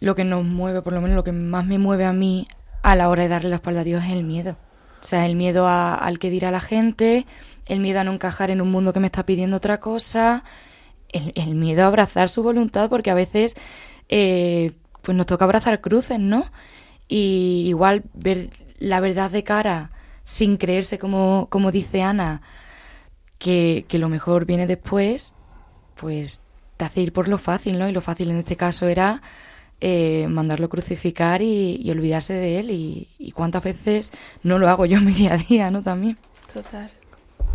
lo 0.00 0.14
que 0.14 0.24
nos 0.24 0.46
mueve, 0.46 0.80
por 0.80 0.94
lo 0.94 1.02
menos 1.02 1.14
lo 1.14 1.24
que 1.24 1.32
más 1.32 1.66
me 1.66 1.76
mueve 1.76 2.06
a 2.06 2.12
mí 2.14 2.48
a 2.82 2.96
la 2.96 3.10
hora 3.10 3.24
de 3.24 3.28
darle 3.28 3.50
la 3.50 3.56
espalda 3.56 3.82
a 3.82 3.84
Dios 3.84 4.02
es 4.04 4.12
el 4.12 4.24
miedo. 4.24 4.56
O 5.02 5.04
sea, 5.04 5.26
el 5.26 5.36
miedo 5.36 5.66
a, 5.66 5.94
al 5.94 6.18
que 6.18 6.30
dirá 6.30 6.50
la 6.50 6.60
gente, 6.60 7.26
el 7.68 7.80
miedo 7.80 8.00
a 8.00 8.04
no 8.04 8.14
encajar 8.14 8.50
en 8.50 8.62
un 8.62 8.70
mundo 8.70 8.94
que 8.94 9.00
me 9.00 9.08
está 9.08 9.26
pidiendo 9.26 9.58
otra 9.58 9.78
cosa, 9.78 10.42
el, 11.10 11.32
el 11.36 11.54
miedo 11.54 11.84
a 11.84 11.88
abrazar 11.88 12.30
su 12.30 12.42
voluntad, 12.42 12.88
porque 12.88 13.10
a 13.10 13.14
veces 13.14 13.54
eh, 14.08 14.72
pues 15.02 15.14
nos 15.14 15.26
toca 15.26 15.44
abrazar 15.44 15.82
cruces, 15.82 16.18
¿no? 16.18 16.50
Y 17.08 17.66
igual 17.68 18.04
ver 18.14 18.48
la 18.78 19.00
verdad 19.00 19.30
de 19.30 19.44
cara 19.44 19.90
sin 20.24 20.56
creerse 20.56 20.98
como, 20.98 21.48
como 21.50 21.70
dice 21.72 22.00
Ana, 22.02 22.40
que, 23.38 23.84
que 23.86 23.98
lo 23.98 24.08
mejor 24.08 24.46
viene 24.46 24.66
después, 24.66 25.34
pues 26.00 26.40
te 26.76 26.84
hace 26.84 27.02
ir 27.02 27.12
por 27.12 27.28
lo 27.28 27.38
fácil, 27.38 27.78
¿no? 27.78 27.88
Y 27.88 27.92
lo 27.92 28.00
fácil 28.00 28.30
en 28.30 28.38
este 28.38 28.56
caso 28.56 28.86
era 28.86 29.20
eh, 29.80 30.26
mandarlo 30.28 30.68
crucificar 30.68 31.42
y, 31.42 31.90
olvidarse 31.90 32.32
de 32.34 32.58
él. 32.58 32.70
Y, 32.70 33.08
y, 33.18 33.32
cuántas 33.32 33.62
veces 33.62 34.12
no 34.42 34.58
lo 34.58 34.68
hago 34.68 34.86
yo 34.86 34.98
en 34.98 35.06
mi 35.06 35.12
día 35.12 35.34
a 35.34 35.36
día, 35.36 35.70
¿no? 35.70 35.82
También. 35.82 36.16
Total. 36.52 36.90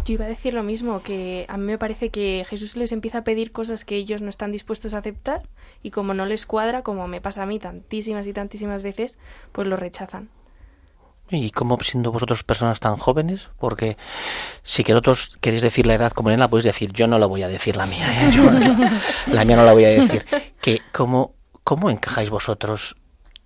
Yo 0.06 0.14
iba 0.14 0.26
a 0.26 0.28
decir 0.28 0.54
lo 0.54 0.62
mismo, 0.62 1.02
que 1.02 1.48
a 1.50 1.58
mí 1.58 1.66
me 1.66 1.80
parece 1.80 2.10
que 2.10 2.46
Jesús 2.48 2.78
les 2.78 2.92
empieza 2.92 3.20
a 3.20 3.24
pedir 3.24 3.52
cosas 3.52 3.86
que 3.86 3.96
ellos 3.96 4.22
no 4.22 4.30
están 4.30 4.52
dispuestos 4.52 4.94
a 4.94 5.00
aceptar 5.00 5.42
y 5.82 5.90
como 5.90 6.14
no 6.14 6.28
les 6.28 6.46
cuadra, 6.46 6.84
como 6.84 7.08
me 7.08 7.22
pasa 7.22 7.42
a 7.42 7.46
mí 7.48 7.58
tantísimas 7.58 8.28
y 8.28 8.34
tantísimas 8.34 8.84
veces, 8.84 9.18
pues 9.52 9.68
lo 9.68 9.78
rechazan. 9.78 10.30
¿Y 11.30 11.50
cómo 11.52 11.78
siendo 11.82 12.12
vosotros 12.12 12.44
personas 12.44 12.80
tan 12.80 12.98
jóvenes? 12.98 13.50
Porque 13.58 13.98
si 14.62 14.84
queréis 14.84 15.62
decir 15.64 15.88
la 15.88 15.96
edad 15.96 16.12
como 16.12 16.30
Elena, 16.30 16.48
podéis 16.48 16.66
decir, 16.66 16.94
yo 16.94 17.08
no 17.08 17.18
lo 17.18 17.28
voy 17.28 17.42
a 17.44 17.48
decir 17.48 17.76
la 17.76 17.88
mía, 17.88 18.06
¿eh? 18.08 18.32
yo, 18.32 18.44
la 19.34 19.44
mía 19.44 19.56
no 19.56 19.64
la 19.64 19.74
voy 19.74 19.86
a 19.86 19.90
decir. 19.90 20.26
Que 20.62 20.82
cómo, 20.92 21.36
¿Cómo 21.66 21.90
encajáis 21.90 22.30
vosotros 22.30 22.96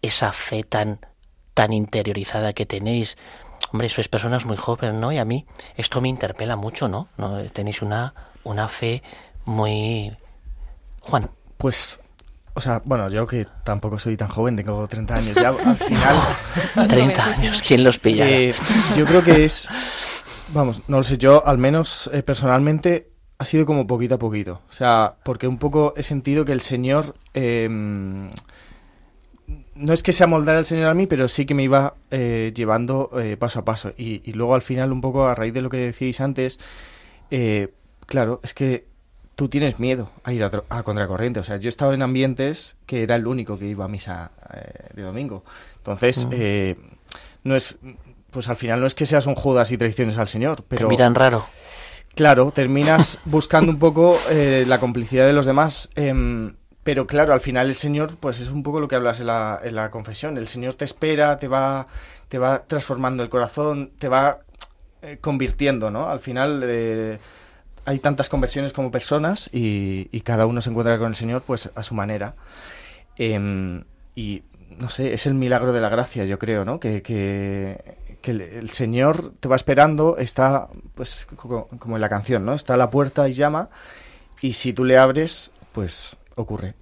esa 0.02 0.34
fe 0.34 0.66
tan, 0.66 1.00
tan 1.54 1.72
interiorizada 1.72 2.52
que 2.52 2.66
tenéis? 2.66 3.16
Hombre, 3.72 3.88
sois 3.88 4.10
personas 4.10 4.44
muy 4.44 4.58
jóvenes, 4.58 5.00
¿no? 5.00 5.14
Y 5.14 5.18
a 5.20 5.24
mí 5.24 5.48
esto 5.78 6.02
me 6.02 6.10
interpela 6.10 6.58
mucho, 6.58 6.90
¿no? 6.90 7.08
¿No? 7.16 7.42
Tenéis 7.46 7.82
una, 7.82 8.14
una 8.44 8.68
fe 8.68 9.04
muy... 9.46 10.18
Juan. 11.00 11.32
Pues 11.56 12.02
o 12.54 12.62
sea, 12.62 12.82
bueno, 12.86 13.10
yo 13.10 13.28
que 13.28 13.48
tampoco 13.64 14.00
soy 14.00 14.18
tan 14.18 14.28
joven, 14.28 14.56
tengo 14.56 14.88
30 14.88 15.16
años 15.16 15.36
ya, 15.36 15.50
al 15.50 15.78
final... 16.76 16.88
30 16.88 17.26
años, 17.26 17.64
¿quién 17.66 17.84
los 17.84 18.00
pilla? 18.00 18.28
Eh, 18.30 18.54
yo 18.98 19.06
creo 19.06 19.24
que 19.24 19.46
es, 19.46 19.68
vamos, 20.54 20.82
no 20.88 20.98
lo 20.98 21.04
sé, 21.04 21.18
yo 21.18 21.46
al 21.46 21.58
menos 21.58 22.10
eh, 22.14 22.24
personalmente 22.24 23.10
ha 23.38 23.46
sido 23.46 23.66
como 23.66 23.88
poquito 23.88 24.16
a 24.16 24.20
poquito. 24.20 24.62
O 24.70 24.74
sea, 24.74 25.16
porque 25.24 25.48
un 25.48 25.58
poco 25.58 25.94
he 25.96 26.04
sentido 26.04 26.46
que 26.46 26.52
el 26.52 26.62
Señor... 26.62 27.16
Eh, 27.34 27.68
no 29.76 29.94
es 29.94 30.04
que 30.04 30.12
se 30.12 30.26
amoldara 30.26 30.60
el 30.60 30.66
Señor 30.66 30.88
a 30.88 30.94
mí, 30.94 31.08
pero 31.08 31.30
sí 31.30 31.46
que 31.46 31.54
me 31.54 31.64
iba 31.64 31.96
eh, 32.12 32.52
llevando 32.54 33.10
paso 33.40 33.60
a 33.60 33.66
paso. 33.66 33.94
Y, 33.98 34.22
y, 34.30 34.34
luego 34.34 34.54
al 34.54 34.62
final, 34.62 34.92
un 34.92 35.00
poco 35.00 35.26
a 35.26 35.36
raíz 35.36 35.54
de 35.54 35.62
lo 35.62 35.70
que 35.70 35.78
decíais 35.78 36.20
antes, 36.20 36.60
eh, 37.32 37.74
claro, 38.06 38.40
es 38.44 38.54
que 38.54 38.88
tú 39.40 39.48
tienes 39.48 39.80
miedo 39.80 40.10
a 40.26 40.34
ir 40.34 40.44
a, 40.44 40.52
a, 40.68 40.84
contracorriente. 40.84 41.40
O 41.40 41.46
sea, 41.46 41.56
yo 41.56 41.70
he 41.70 41.70
estado 41.70 41.94
en 41.94 42.02
ambientes 42.02 42.76
que 42.86 43.04
era 43.04 43.16
el 43.16 43.26
único 43.26 43.58
que 43.58 43.68
iba 43.68 43.86
a 43.86 43.88
misa 43.88 44.32
eh, 44.54 44.90
de 44.96 45.02
domingo. 45.02 45.46
Entonces, 45.78 46.26
uh 46.26 46.30
-huh. 46.30 46.78
no 47.46 47.56
es... 47.56 47.78
Pues 48.32 48.50
al 48.50 48.58
final 48.58 48.82
no 48.82 48.86
es 48.86 48.96
que 48.96 49.06
seas 49.06 49.28
un 49.28 49.36
Judas 49.36 49.72
y 49.72 49.78
traiciones 49.78 50.18
al 50.18 50.28
Señor, 50.28 50.66
pero... 50.68 50.88
Te 50.88 50.90
miran 50.90 51.16
raro. 51.16 51.46
Claro, 52.16 52.52
terminas 52.52 53.18
buscando 53.26 53.72
un 53.72 53.80
poco 53.80 54.20
eh, 54.30 54.66
la 54.68 54.78
complicidad 54.80 55.26
de 55.26 55.32
los 55.32 55.46
demás. 55.46 55.90
Eh, 55.96 56.52
pero 56.84 57.08
claro, 57.08 57.34
al 57.34 57.40
final 57.40 57.68
el 57.70 57.76
Señor, 57.76 58.18
pues 58.20 58.42
es 58.42 58.50
un 58.50 58.62
poco 58.62 58.82
lo 58.82 58.90
que 58.90 58.96
hablas 58.96 59.22
en 59.22 59.28
la, 59.28 59.62
en 59.64 59.74
la 59.74 59.90
confesión. 59.90 60.38
El 60.38 60.50
Señor 60.50 60.74
te 60.74 60.84
espera, 60.84 61.40
te 61.40 61.48
va, 61.48 61.88
te 62.28 62.38
va 62.38 62.64
transformando 62.68 63.24
el 63.24 63.30
corazón, 63.30 63.92
te 64.00 64.10
va 64.10 64.40
eh, 65.02 65.18
convirtiendo, 65.22 65.90
¿no? 65.92 66.10
Al 66.10 66.20
final 66.20 66.62
eh, 66.66 67.20
hay 67.86 68.00
tantas 68.00 68.30
conversiones 68.30 68.74
como 68.74 68.92
personas 68.92 69.50
y, 69.54 70.10
y, 70.12 70.22
cada 70.22 70.46
uno 70.46 70.62
se 70.62 70.70
encuentra 70.70 70.98
con 70.98 71.08
el 71.08 71.16
Señor, 71.16 71.44
pues 71.46 71.70
a 71.74 71.84
su 71.84 71.96
manera. 71.96 72.36
Em, 73.18 73.84
y 74.16 74.44
no 74.80 74.90
sé, 74.90 75.14
es 75.14 75.26
el 75.26 75.34
milagro 75.34 75.74
de 75.74 75.82
la 75.82 75.90
gracia, 75.90 76.26
yo 76.26 76.40
creo, 76.40 76.66
¿no? 76.66 76.80
Que, 76.80 77.04
el, 78.24 78.70
Señor 78.72 79.34
te 79.40 79.50
va 79.50 79.56
esperando, 79.56 80.18
está, 80.18 80.70
pues, 80.96 81.28
como, 81.36 81.68
en 81.70 82.02
la 82.02 82.10
canción, 82.10 82.46
¿no? 82.46 82.54
Está 82.54 82.76
a 82.76 82.78
la 82.78 82.90
puerta 82.90 83.28
y 83.28 83.34
llama, 83.34 83.70
y 84.42 84.54
si 84.54 84.74
tú 84.74 84.86
le 84.86 84.98
abres, 84.98 85.52
pues 85.74 86.16
ocurre. 86.36 86.76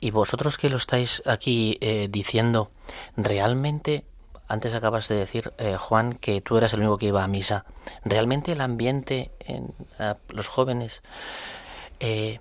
Y 0.00 0.10
vosotros 0.10 0.56
que 0.56 0.70
lo 0.70 0.78
estáis 0.78 1.22
aquí 1.26 1.78
eh, 1.80 2.08
diciendo, 2.10 2.70
realmente, 3.16 4.04
antes 4.50 4.74
acabas 4.74 5.08
de 5.08 5.14
decir, 5.14 5.52
eh, 5.58 5.76
Juan, 5.78 6.14
que 6.14 6.40
tú 6.40 6.56
eras 6.56 6.72
el 6.74 6.80
único 6.80 6.98
que 6.98 7.06
iba 7.06 7.22
a 7.22 7.28
misa, 7.28 7.64
¿realmente 8.04 8.52
el 8.52 8.60
ambiente 8.60 9.30
en 9.38 9.64
uh, 9.98 10.14
los 10.28 10.48
jóvenes 10.48 11.02
eh, 12.00 12.40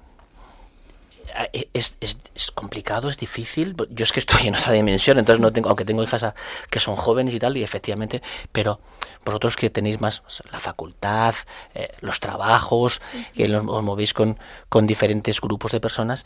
es, 1.73 1.97
es, 1.99 2.17
es, 2.35 2.51
complicado, 2.51 3.09
es 3.09 3.17
difícil. 3.17 3.75
Yo 3.91 4.03
es 4.03 4.11
que 4.11 4.19
estoy 4.19 4.47
en 4.47 4.55
otra 4.55 4.73
dimensión, 4.73 5.19
entonces 5.19 5.39
no 5.39 5.51
tengo, 5.51 5.69
aunque 5.69 5.85
tengo 5.85 6.03
hijas 6.03 6.23
a, 6.23 6.35
que 6.69 6.79
son 6.79 6.95
jóvenes 6.95 7.33
y 7.33 7.39
tal, 7.39 7.55
y 7.57 7.63
efectivamente, 7.63 8.21
pero 8.51 8.79
vosotros 9.25 9.55
que 9.55 9.69
tenéis 9.69 10.01
más 10.01 10.23
la 10.51 10.59
facultad, 10.59 11.35
eh, 11.75 11.89
los 12.01 12.19
trabajos, 12.19 13.01
que 13.35 13.47
los, 13.47 13.63
os 13.67 13.83
movéis 13.83 14.13
con, 14.13 14.39
con 14.69 14.87
diferentes 14.87 15.39
grupos 15.41 15.71
de 15.71 15.79
personas, 15.79 16.25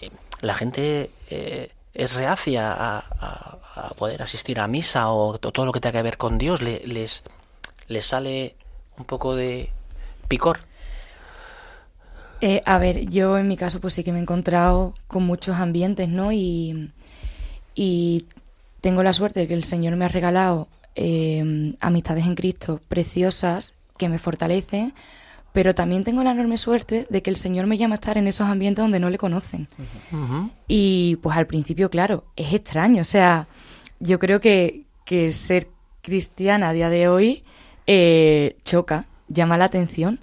eh, 0.00 0.10
la 0.40 0.54
gente 0.54 1.10
eh, 1.30 1.72
es 1.94 2.16
reacia 2.16 2.72
a, 2.72 2.98
a, 2.98 3.94
poder 3.94 4.22
asistir 4.22 4.58
a 4.60 4.68
misa 4.68 5.10
o 5.10 5.38
todo 5.38 5.64
lo 5.64 5.72
que 5.72 5.80
tenga 5.80 5.98
que 5.98 6.02
ver 6.02 6.18
con 6.18 6.38
Dios, 6.38 6.60
le, 6.60 6.80
les, 6.86 7.22
les 7.86 8.06
sale 8.06 8.56
un 8.98 9.04
poco 9.04 9.36
de 9.36 9.70
picor. 10.28 10.58
Eh, 12.40 12.62
a 12.66 12.78
ver, 12.78 13.08
yo 13.08 13.38
en 13.38 13.48
mi 13.48 13.56
caso 13.56 13.80
pues 13.80 13.94
sí 13.94 14.04
que 14.04 14.12
me 14.12 14.18
he 14.18 14.22
encontrado 14.22 14.94
con 15.06 15.24
muchos 15.24 15.56
ambientes, 15.56 16.08
¿no? 16.08 16.32
Y, 16.32 16.90
y 17.74 18.26
tengo 18.80 19.02
la 19.02 19.12
suerte 19.12 19.40
de 19.40 19.48
que 19.48 19.54
el 19.54 19.64
Señor 19.64 19.96
me 19.96 20.04
ha 20.04 20.08
regalado 20.08 20.68
eh, 20.96 21.74
amistades 21.80 22.26
en 22.26 22.34
Cristo 22.34 22.80
preciosas 22.88 23.74
que 23.96 24.08
me 24.08 24.18
fortalecen, 24.18 24.92
pero 25.54 25.72
también 25.72 26.02
tengo 26.02 26.24
la 26.24 26.32
enorme 26.32 26.58
suerte 26.58 27.06
de 27.08 27.22
que 27.22 27.30
el 27.30 27.36
Señor 27.36 27.68
me 27.68 27.78
llama 27.78 27.94
a 27.94 27.98
estar 27.98 28.18
en 28.18 28.26
esos 28.26 28.48
ambientes 28.48 28.82
donde 28.82 28.98
no 28.98 29.08
le 29.08 29.18
conocen. 29.18 29.68
Y 30.66 31.14
pues 31.22 31.36
al 31.36 31.46
principio, 31.46 31.90
claro, 31.90 32.24
es 32.34 32.52
extraño. 32.52 33.02
O 33.02 33.04
sea, 33.04 33.46
yo 34.00 34.18
creo 34.18 34.40
que, 34.40 34.82
que 35.04 35.30
ser 35.30 35.68
cristiana 36.02 36.70
a 36.70 36.72
día 36.72 36.88
de 36.88 37.06
hoy 37.06 37.44
eh, 37.86 38.56
choca, 38.64 39.06
llama 39.28 39.56
la 39.56 39.66
atención, 39.66 40.18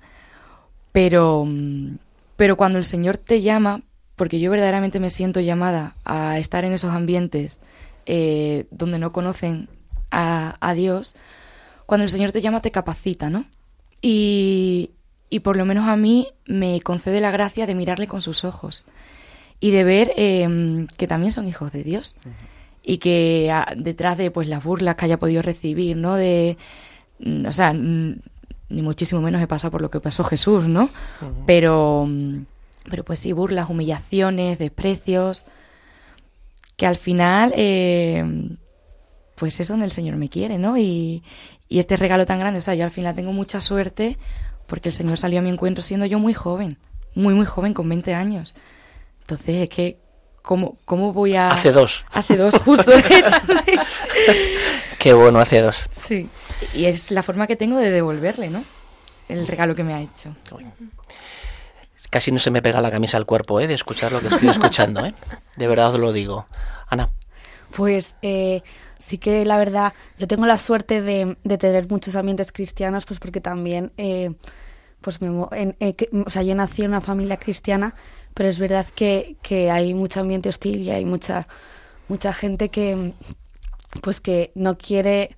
pero, 0.91 1.47
pero 2.35 2.57
cuando 2.57 2.77
el 2.77 2.83
Señor 2.83 3.15
te 3.15 3.41
llama, 3.41 3.83
porque 4.17 4.41
yo 4.41 4.51
verdaderamente 4.51 4.99
me 4.99 5.09
siento 5.09 5.39
llamada 5.39 5.95
a 6.03 6.39
estar 6.39 6.65
en 6.65 6.73
esos 6.73 6.91
ambientes 6.91 7.61
eh, 8.05 8.65
donde 8.69 8.99
no 8.99 9.13
conocen 9.13 9.69
a, 10.11 10.57
a, 10.59 10.73
Dios, 10.73 11.15
cuando 11.85 12.03
el 12.03 12.09
Señor 12.09 12.33
te 12.33 12.41
llama 12.41 12.59
te 12.59 12.71
capacita, 12.71 13.29
¿no? 13.29 13.45
Y, 14.01 14.91
y, 15.31 15.39
por 15.39 15.55
lo 15.55 15.65
menos 15.65 15.87
a 15.87 15.95
mí 15.95 16.27
me 16.45 16.81
concede 16.81 17.21
la 17.21 17.31
gracia 17.31 17.65
de 17.65 17.73
mirarle 17.73 18.05
con 18.05 18.21
sus 18.21 18.43
ojos 18.43 18.85
y 19.59 19.71
de 19.71 19.83
ver 19.83 20.11
eh, 20.17 20.85
que 20.97 21.07
también 21.07 21.31
son 21.31 21.47
hijos 21.47 21.71
de 21.71 21.83
Dios 21.83 22.15
y 22.83 22.97
que 22.97 23.49
a, 23.51 23.73
detrás 23.75 24.17
de 24.17 24.31
pues 24.31 24.47
las 24.47 24.63
burlas 24.63 24.95
que 24.95 25.05
haya 25.05 25.17
podido 25.17 25.41
recibir, 25.41 25.97
¿no? 25.97 26.15
De, 26.15 26.57
mm, 27.19 27.45
o 27.45 27.51
sea, 27.51 27.73
ni 27.73 28.81
muchísimo 28.81 29.21
menos 29.21 29.41
he 29.41 29.47
pasado 29.47 29.71
por 29.71 29.81
lo 29.81 29.89
que 29.89 29.99
pasó 29.99 30.23
Jesús, 30.23 30.65
¿no? 30.65 30.83
Uh 30.83 30.85
-huh. 30.85 31.33
Pero, 31.45 32.05
mm, 32.07 32.45
pero 32.89 33.03
pues 33.03 33.19
sí, 33.19 33.31
burlas, 33.31 33.69
humillaciones, 33.69 34.59
desprecios, 34.59 35.45
que 36.75 36.87
al 36.87 36.97
final, 36.97 37.53
eh, 37.55 38.23
pues 39.35 39.59
es 39.59 39.67
donde 39.67 39.85
el 39.85 39.91
Señor 39.91 40.17
me 40.17 40.29
quiere, 40.29 40.57
¿no? 40.57 40.77
Y, 40.77 41.23
y 41.69 41.79
este 41.79 41.95
regalo 41.95 42.25
tan 42.25 42.39
grande, 42.39 42.59
o 42.59 42.61
sea, 42.61 42.73
yo 42.75 42.83
al 42.83 42.91
final 42.91 43.15
tengo 43.15 43.31
mucha 43.31 43.61
suerte 43.61 44.17
porque 44.71 44.87
el 44.87 44.95
Señor 44.95 45.17
salió 45.17 45.39
a 45.39 45.41
mi 45.41 45.49
encuentro 45.49 45.83
siendo 45.83 46.05
yo 46.05 46.17
muy 46.17 46.33
joven, 46.33 46.77
muy, 47.13 47.33
muy 47.33 47.45
joven, 47.45 47.73
con 47.73 47.89
20 47.89 48.13
años. 48.13 48.53
Entonces 49.19 49.63
es 49.63 49.69
que 49.69 49.99
¿Cómo, 50.41 50.77
¿Cómo 50.85 51.11
voy 51.11 51.35
a...? 51.35 51.49
Hace 51.49 51.73
dos. 51.73 52.05
Hace 52.09 52.37
dos, 52.37 52.57
justo, 52.59 52.89
de 52.89 52.99
hecho, 52.99 53.37
sí. 53.65 53.73
Qué 54.97 55.11
bueno, 55.11 55.39
hace 55.39 55.61
dos. 55.61 55.83
Sí. 55.91 56.29
Y 56.73 56.85
es 56.85 57.11
la 57.11 57.21
forma 57.21 57.47
que 57.47 57.57
tengo 57.57 57.77
de 57.79 57.91
devolverle, 57.91 58.49
¿no? 58.49 58.63
El 59.27 59.45
regalo 59.45 59.75
que 59.75 59.83
me 59.83 59.93
ha 59.93 60.01
hecho. 60.01 60.33
Casi 62.09 62.31
no 62.31 62.39
se 62.39 62.49
me 62.49 62.61
pega 62.61 62.79
la 62.79 62.91
camisa 62.91 63.17
al 63.17 63.25
cuerpo, 63.25 63.59
¿eh? 63.59 63.67
De 63.67 63.73
escuchar 63.73 64.13
lo 64.13 64.21
que 64.21 64.27
estoy 64.27 64.47
escuchando, 64.49 65.05
¿eh? 65.05 65.13
De 65.57 65.67
verdad 65.67 65.91
os 65.91 65.99
lo 65.99 66.13
digo. 66.13 66.47
Ana. 66.87 67.09
Pues 67.75 68.15
eh, 68.21 68.63
sí 69.11 69.17
que 69.17 69.43
la 69.45 69.57
verdad, 69.57 69.93
yo 70.17 70.25
tengo 70.25 70.45
la 70.45 70.57
suerte 70.57 71.01
de, 71.01 71.35
de 71.43 71.57
tener 71.57 71.89
muchos 71.89 72.15
ambientes 72.15 72.53
cristianos, 72.53 73.05
pues 73.05 73.19
porque 73.19 73.41
también, 73.41 73.91
eh, 73.97 74.31
pues 75.01 75.19
eh, 75.21 75.95
o 76.25 76.29
sea, 76.29 76.43
yo 76.43 76.55
nací 76.55 76.83
en 76.83 76.91
una 76.91 77.01
familia 77.01 77.35
cristiana, 77.35 77.93
pero 78.33 78.47
es 78.47 78.57
verdad 78.57 78.85
que, 78.95 79.35
que 79.41 79.69
hay 79.69 79.93
mucho 79.93 80.21
ambiente 80.21 80.47
hostil 80.47 80.79
y 80.79 80.91
hay 80.91 81.03
mucha 81.03 81.47
mucha 82.07 82.33
gente 82.33 82.69
que 82.69 83.13
pues 84.01 84.21
que 84.21 84.51
no 84.55 84.77
quiere 84.77 85.35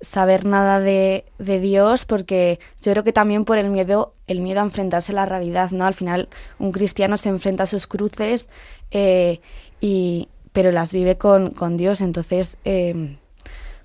saber 0.00 0.44
nada 0.44 0.80
de, 0.80 1.24
de, 1.38 1.60
Dios 1.60 2.04
porque 2.04 2.58
yo 2.82 2.92
creo 2.92 3.04
que 3.04 3.12
también 3.12 3.44
por 3.44 3.58
el 3.58 3.70
miedo 3.70 4.14
el 4.26 4.40
miedo 4.40 4.60
a 4.60 4.64
enfrentarse 4.64 5.12
a 5.12 5.14
la 5.16 5.26
realidad 5.26 5.70
no 5.70 5.86
al 5.86 5.94
final 5.94 6.28
un 6.58 6.72
cristiano 6.72 7.16
se 7.16 7.30
enfrenta 7.30 7.64
a 7.64 7.66
sus 7.66 7.86
cruces 7.86 8.48
eh, 8.90 9.40
y 9.80 10.28
pero 10.54 10.72
las 10.72 10.90
vive 10.90 11.18
con, 11.18 11.50
con 11.50 11.76
Dios 11.76 12.00
entonces 12.00 12.56
eh, 12.64 13.18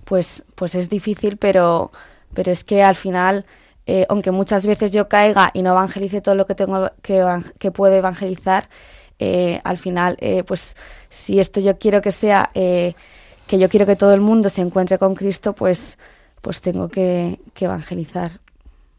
pues 0.06 0.44
pues 0.56 0.76
es 0.76 0.90
difícil 0.90 1.36
pero 1.36 1.92
pero 2.34 2.54
es 2.54 2.64
que 2.64 2.82
al 2.84 2.96
final 2.96 3.46
eh, 3.92 4.06
aunque 4.08 4.30
muchas 4.30 4.68
veces 4.68 4.92
yo 4.92 5.10
caiga 5.10 5.50
y 5.52 5.64
no 5.64 5.72
evangelice 5.72 6.22
todo 6.22 6.36
lo 6.36 6.46
que 6.46 6.54
tengo 6.54 6.92
que, 7.02 7.26
que 7.58 7.72
puedo 7.72 7.96
evangelizar, 7.96 8.70
eh, 9.18 9.62
al 9.64 9.80
final, 9.80 10.16
eh, 10.20 10.44
pues 10.44 10.76
si 11.10 11.40
esto 11.40 11.60
yo 11.60 11.80
quiero 11.80 12.00
que 12.00 12.12
sea, 12.12 12.52
que 12.54 12.94
yo 13.50 13.68
quiero 13.68 13.88
que 13.88 13.96
todo 13.96 14.14
el 14.14 14.22
mundo 14.22 14.50
se 14.50 14.62
encuentre 14.62 15.00
con 15.00 15.16
Cristo, 15.16 15.54
pues, 15.54 15.98
pues 16.44 16.62
tengo 16.62 16.90
que, 16.90 17.40
que 17.56 17.66
evangelizar. 17.66 18.34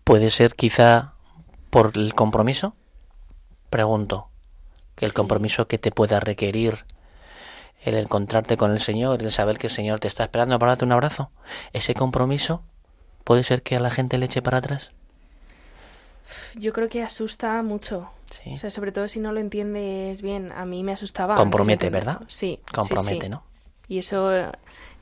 ¿Puede 0.03 0.33
ser 0.33 0.57
quizá 0.57 1.15
por 1.71 1.93
el 1.95 2.13
compromiso? 2.17 2.75
Pregunto. 3.71 4.27
El 4.97 5.11
sí. 5.11 5.15
compromiso 5.15 5.69
que 5.69 5.79
te 5.79 5.93
pueda 5.93 6.19
requerir 6.19 6.85
el 7.83 7.97
encontrarte 7.97 8.57
con 8.57 8.73
el 8.73 8.81
Señor, 8.81 9.23
el 9.23 9.33
saber 9.33 9.59
que 9.59 9.69
el 9.69 9.73
Señor 9.73 10.01
te 10.01 10.09
está 10.09 10.25
esperando 10.25 10.59
para 10.59 10.73
darte 10.73 10.85
un 10.85 10.93
abrazo, 10.93 11.31
ese 11.73 11.95
compromiso 11.95 12.63
¿Puede 13.25 13.45
ser 13.45 13.63
que 13.63 13.77
a 13.77 13.81
la 13.81 13.91
gente 13.91 14.19
le 14.19 14.27
eche 14.27 14.43
para 14.43 14.59
atrás? 14.59 14.91
Yo 16.57 16.73
creo 16.73 16.89
que 16.89 17.03
asusta 17.03 17.63
mucho. 17.63 18.11
Sí. 18.31 18.55
O 18.55 18.59
sea, 18.59 18.71
sobre 18.71 18.93
todo 18.93 19.09
si 19.09 19.21
no 19.21 19.33
lo 19.33 19.41
entiendes 19.41 20.23
bien. 20.23 20.53
A 20.53 20.65
mí 20.65 20.83
me 20.83 20.93
asustaba. 20.93 21.37
Compromete, 21.37 21.91
¿verdad? 21.91 22.23
Sí. 22.29 22.61
Compromete, 22.73 23.13
sí, 23.13 23.21
sí. 23.23 23.29
¿no? 23.29 23.45
Y 23.89 23.99
eso 23.99 24.51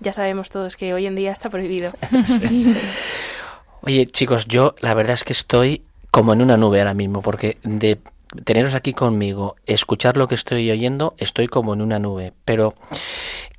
ya 0.00 0.12
sabemos 0.12 0.50
todos 0.50 0.76
que 0.76 0.94
hoy 0.94 1.06
en 1.06 1.14
día 1.14 1.32
está 1.32 1.50
prohibido. 1.50 1.92
Oye, 3.82 4.06
chicos, 4.06 4.46
yo 4.46 4.74
la 4.80 4.94
verdad 4.94 5.14
es 5.14 5.24
que 5.24 5.32
estoy 5.32 5.82
como 6.10 6.32
en 6.32 6.42
una 6.42 6.56
nube 6.56 6.80
ahora 6.80 6.94
mismo, 6.94 7.22
porque 7.22 7.58
de 7.62 7.98
teneros 8.44 8.74
aquí 8.74 8.92
conmigo, 8.92 9.56
escuchar 9.66 10.16
lo 10.16 10.28
que 10.28 10.34
estoy 10.34 10.70
oyendo, 10.70 11.14
estoy 11.18 11.48
como 11.48 11.74
en 11.74 11.82
una 11.82 11.98
nube. 11.98 12.32
Pero, 12.44 12.74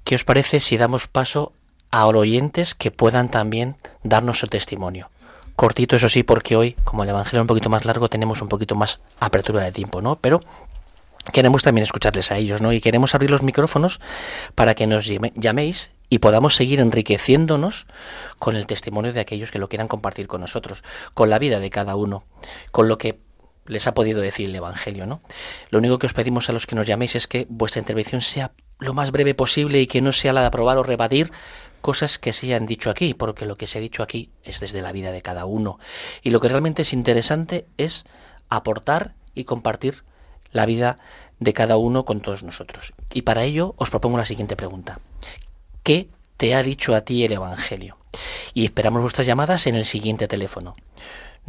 ¿qué 0.03 0.15
os 0.15 0.23
parece 0.23 0.59
si 0.59 0.77
damos 0.77 1.07
paso 1.07 1.53
a 1.91 2.07
oyentes 2.07 2.75
que 2.75 2.91
puedan 2.91 3.29
también 3.29 3.75
darnos 4.03 4.39
su 4.39 4.47
testimonio. 4.47 5.09
Cortito, 5.55 5.95
eso 5.95 6.09
sí, 6.09 6.23
porque 6.23 6.55
hoy, 6.55 6.73
como 6.83 7.03
el 7.03 7.09
Evangelio 7.09 7.39
es 7.39 7.43
un 7.43 7.47
poquito 7.47 7.69
más 7.69 7.83
largo, 7.85 8.09
tenemos 8.09 8.41
un 8.41 8.47
poquito 8.47 8.75
más 8.75 8.99
apertura 9.19 9.63
de 9.63 9.71
tiempo, 9.71 10.01
¿no? 10.01 10.15
Pero 10.15 10.41
queremos 11.33 11.63
también 11.63 11.83
escucharles 11.83 12.31
a 12.31 12.37
ellos, 12.37 12.61
¿no? 12.61 12.71
Y 12.71 12.79
queremos 12.79 13.13
abrir 13.13 13.29
los 13.29 13.43
micrófonos 13.43 13.99
para 14.55 14.75
que 14.75 14.87
nos 14.87 15.05
llaméis 15.35 15.91
y 16.09 16.19
podamos 16.19 16.55
seguir 16.55 16.79
enriqueciéndonos 16.79 17.87
con 18.39 18.55
el 18.55 18.67
testimonio 18.67 19.11
de 19.11 19.19
aquellos 19.19 19.51
que 19.51 19.59
lo 19.59 19.67
quieran 19.67 19.89
compartir 19.89 20.27
con 20.27 20.41
nosotros, 20.41 20.83
con 21.13 21.29
la 21.29 21.39
vida 21.39 21.59
de 21.59 21.69
cada 21.69 21.95
uno, 21.95 22.23
con 22.71 22.87
lo 22.87 22.97
que 22.97 23.19
les 23.69 23.87
ha 23.87 23.93
podido 23.93 24.19
decir 24.19 24.49
el 24.49 24.55
Evangelio, 24.55 25.05
¿no? 25.05 25.21
Lo 25.69 25.77
único 25.77 25.99
que 25.99 26.07
os 26.07 26.13
pedimos 26.13 26.49
a 26.49 26.53
los 26.53 26.67
que 26.67 26.75
nos 26.75 26.87
llaméis 26.87 27.15
es 27.15 27.27
que 27.27 27.45
vuestra 27.49 27.79
intervención 27.79 28.21
sea 28.21 28.51
lo 28.79 28.93
más 28.93 29.11
breve 29.11 29.35
posible 29.35 29.79
y 29.79 29.87
que 29.87 30.01
no 30.01 30.11
sea 30.11 30.33
la 30.33 30.41
de 30.41 30.47
aprobar 30.47 30.77
o 30.77 30.83
rebatir 30.83 31.31
cosas 31.81 32.17
que 32.17 32.33
se 32.33 32.47
hayan 32.47 32.65
dicho 32.65 32.89
aquí, 32.89 33.13
porque 33.13 33.45
lo 33.45 33.57
que 33.57 33.67
se 33.67 33.77
ha 33.77 33.81
dicho 33.81 34.03
aquí 34.03 34.31
es 34.43 34.59
desde 34.59 34.81
la 34.81 34.91
vida 34.91 35.11
de 35.11 35.21
cada 35.21 35.45
uno. 35.45 35.79
Y 36.23 36.31
lo 36.31 36.39
que 36.39 36.49
realmente 36.49 36.81
es 36.81 36.93
interesante 36.93 37.67
es 37.77 38.05
aportar 38.49 39.13
y 39.35 39.45
compartir 39.45 40.03
la 40.51 40.65
vida 40.65 40.97
de 41.39 41.53
cada 41.53 41.77
uno 41.77 42.05
con 42.05 42.21
todos 42.21 42.43
nosotros. 42.43 42.93
Y 43.13 43.21
para 43.21 43.43
ello 43.43 43.75
os 43.77 43.91
propongo 43.91 44.17
la 44.17 44.25
siguiente 44.25 44.55
pregunta. 44.55 44.99
¿Qué 45.83 46.09
te 46.37 46.55
ha 46.55 46.63
dicho 46.63 46.95
a 46.95 47.01
ti 47.01 47.23
el 47.23 47.33
Evangelio? 47.33 47.97
Y 48.53 48.65
esperamos 48.65 49.01
vuestras 49.01 49.27
llamadas 49.27 49.67
en 49.67 49.75
el 49.75 49.85
siguiente 49.85 50.27
teléfono. 50.27 50.75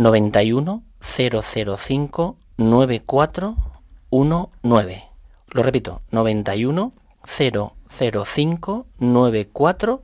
91 0.00 0.82
005 1.00 2.36
9419. 2.56 5.02
Lo 5.52 5.62
repito, 5.62 6.00
91 6.10 6.92
005 7.26 8.86
94 8.98 10.02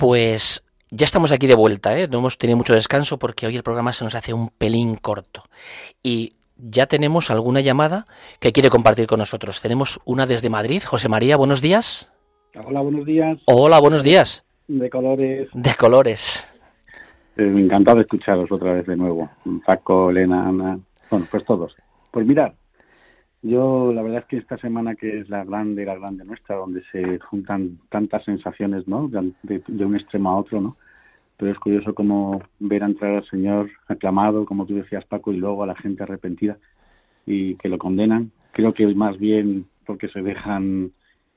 Pues 0.00 0.64
ya 0.90 1.04
estamos 1.04 1.30
aquí 1.30 1.46
de 1.46 1.54
vuelta, 1.54 1.98
¿eh? 1.98 2.08
No 2.08 2.20
hemos 2.20 2.38
tenido 2.38 2.56
mucho 2.56 2.72
descanso 2.72 3.18
porque 3.18 3.46
hoy 3.46 3.54
el 3.56 3.62
programa 3.62 3.92
se 3.92 4.02
nos 4.02 4.14
hace 4.14 4.32
un 4.32 4.48
pelín 4.48 4.96
corto. 4.96 5.44
Y 6.02 6.32
ya 6.56 6.86
tenemos 6.86 7.30
alguna 7.30 7.60
llamada 7.60 8.06
que 8.38 8.50
quiere 8.50 8.70
compartir 8.70 9.06
con 9.06 9.18
nosotros. 9.18 9.60
Tenemos 9.60 10.00
una 10.06 10.26
desde 10.26 10.48
Madrid. 10.48 10.82
José 10.82 11.10
María, 11.10 11.36
buenos 11.36 11.60
días. 11.60 12.10
Hola, 12.64 12.80
buenos 12.80 13.04
días. 13.04 13.40
Hola, 13.44 13.78
buenos 13.78 14.02
días. 14.02 14.42
De 14.68 14.88
colores. 14.88 15.50
De 15.52 15.74
colores. 15.74 16.46
Eh, 17.36 17.42
encantado 17.42 17.98
de 17.98 18.04
escucharos 18.04 18.50
otra 18.50 18.72
vez 18.72 18.86
de 18.86 18.96
nuevo. 18.96 19.28
Paco, 19.66 20.08
Elena, 20.08 20.48
Ana. 20.48 20.78
Bueno, 21.10 21.26
pues 21.30 21.44
todos. 21.44 21.76
Pues 22.10 22.26
mirad, 22.26 22.52
yo 23.42 23.92
la 23.92 24.02
verdad 24.02 24.20
es 24.20 24.24
que 24.26 24.36
esta 24.36 24.58
semana 24.58 24.94
que 24.94 25.20
es 25.20 25.28
la 25.28 25.44
grande, 25.44 25.86
la 25.86 25.96
grande 25.96 26.24
nuestra, 26.24 26.56
donde 26.56 26.82
se 26.92 27.18
juntan 27.20 27.78
tantas 27.88 28.24
sensaciones, 28.24 28.86
¿no? 28.86 29.08
De, 29.08 29.62
un 29.84 29.96
extremo 29.96 30.30
a 30.30 30.38
otro, 30.38 30.60
¿no? 30.60 30.76
Pero 31.36 31.52
es 31.52 31.58
curioso 31.58 31.94
como 31.94 32.42
ver 32.58 32.82
entrar 32.82 33.16
al 33.16 33.26
Señor 33.28 33.70
aclamado, 33.88 34.44
como 34.44 34.66
tú 34.66 34.74
decías, 34.74 35.06
Paco, 35.06 35.32
y 35.32 35.38
luego 35.38 35.62
a 35.62 35.66
la 35.66 35.74
gente 35.74 36.02
arrepentida 36.02 36.58
y 37.24 37.54
que 37.54 37.70
lo 37.70 37.78
condenan. 37.78 38.30
Creo 38.52 38.74
que 38.74 38.86
más 38.94 39.18
bien 39.18 39.66
porque 39.86 40.08
se 40.08 40.20
dejan 40.20 40.92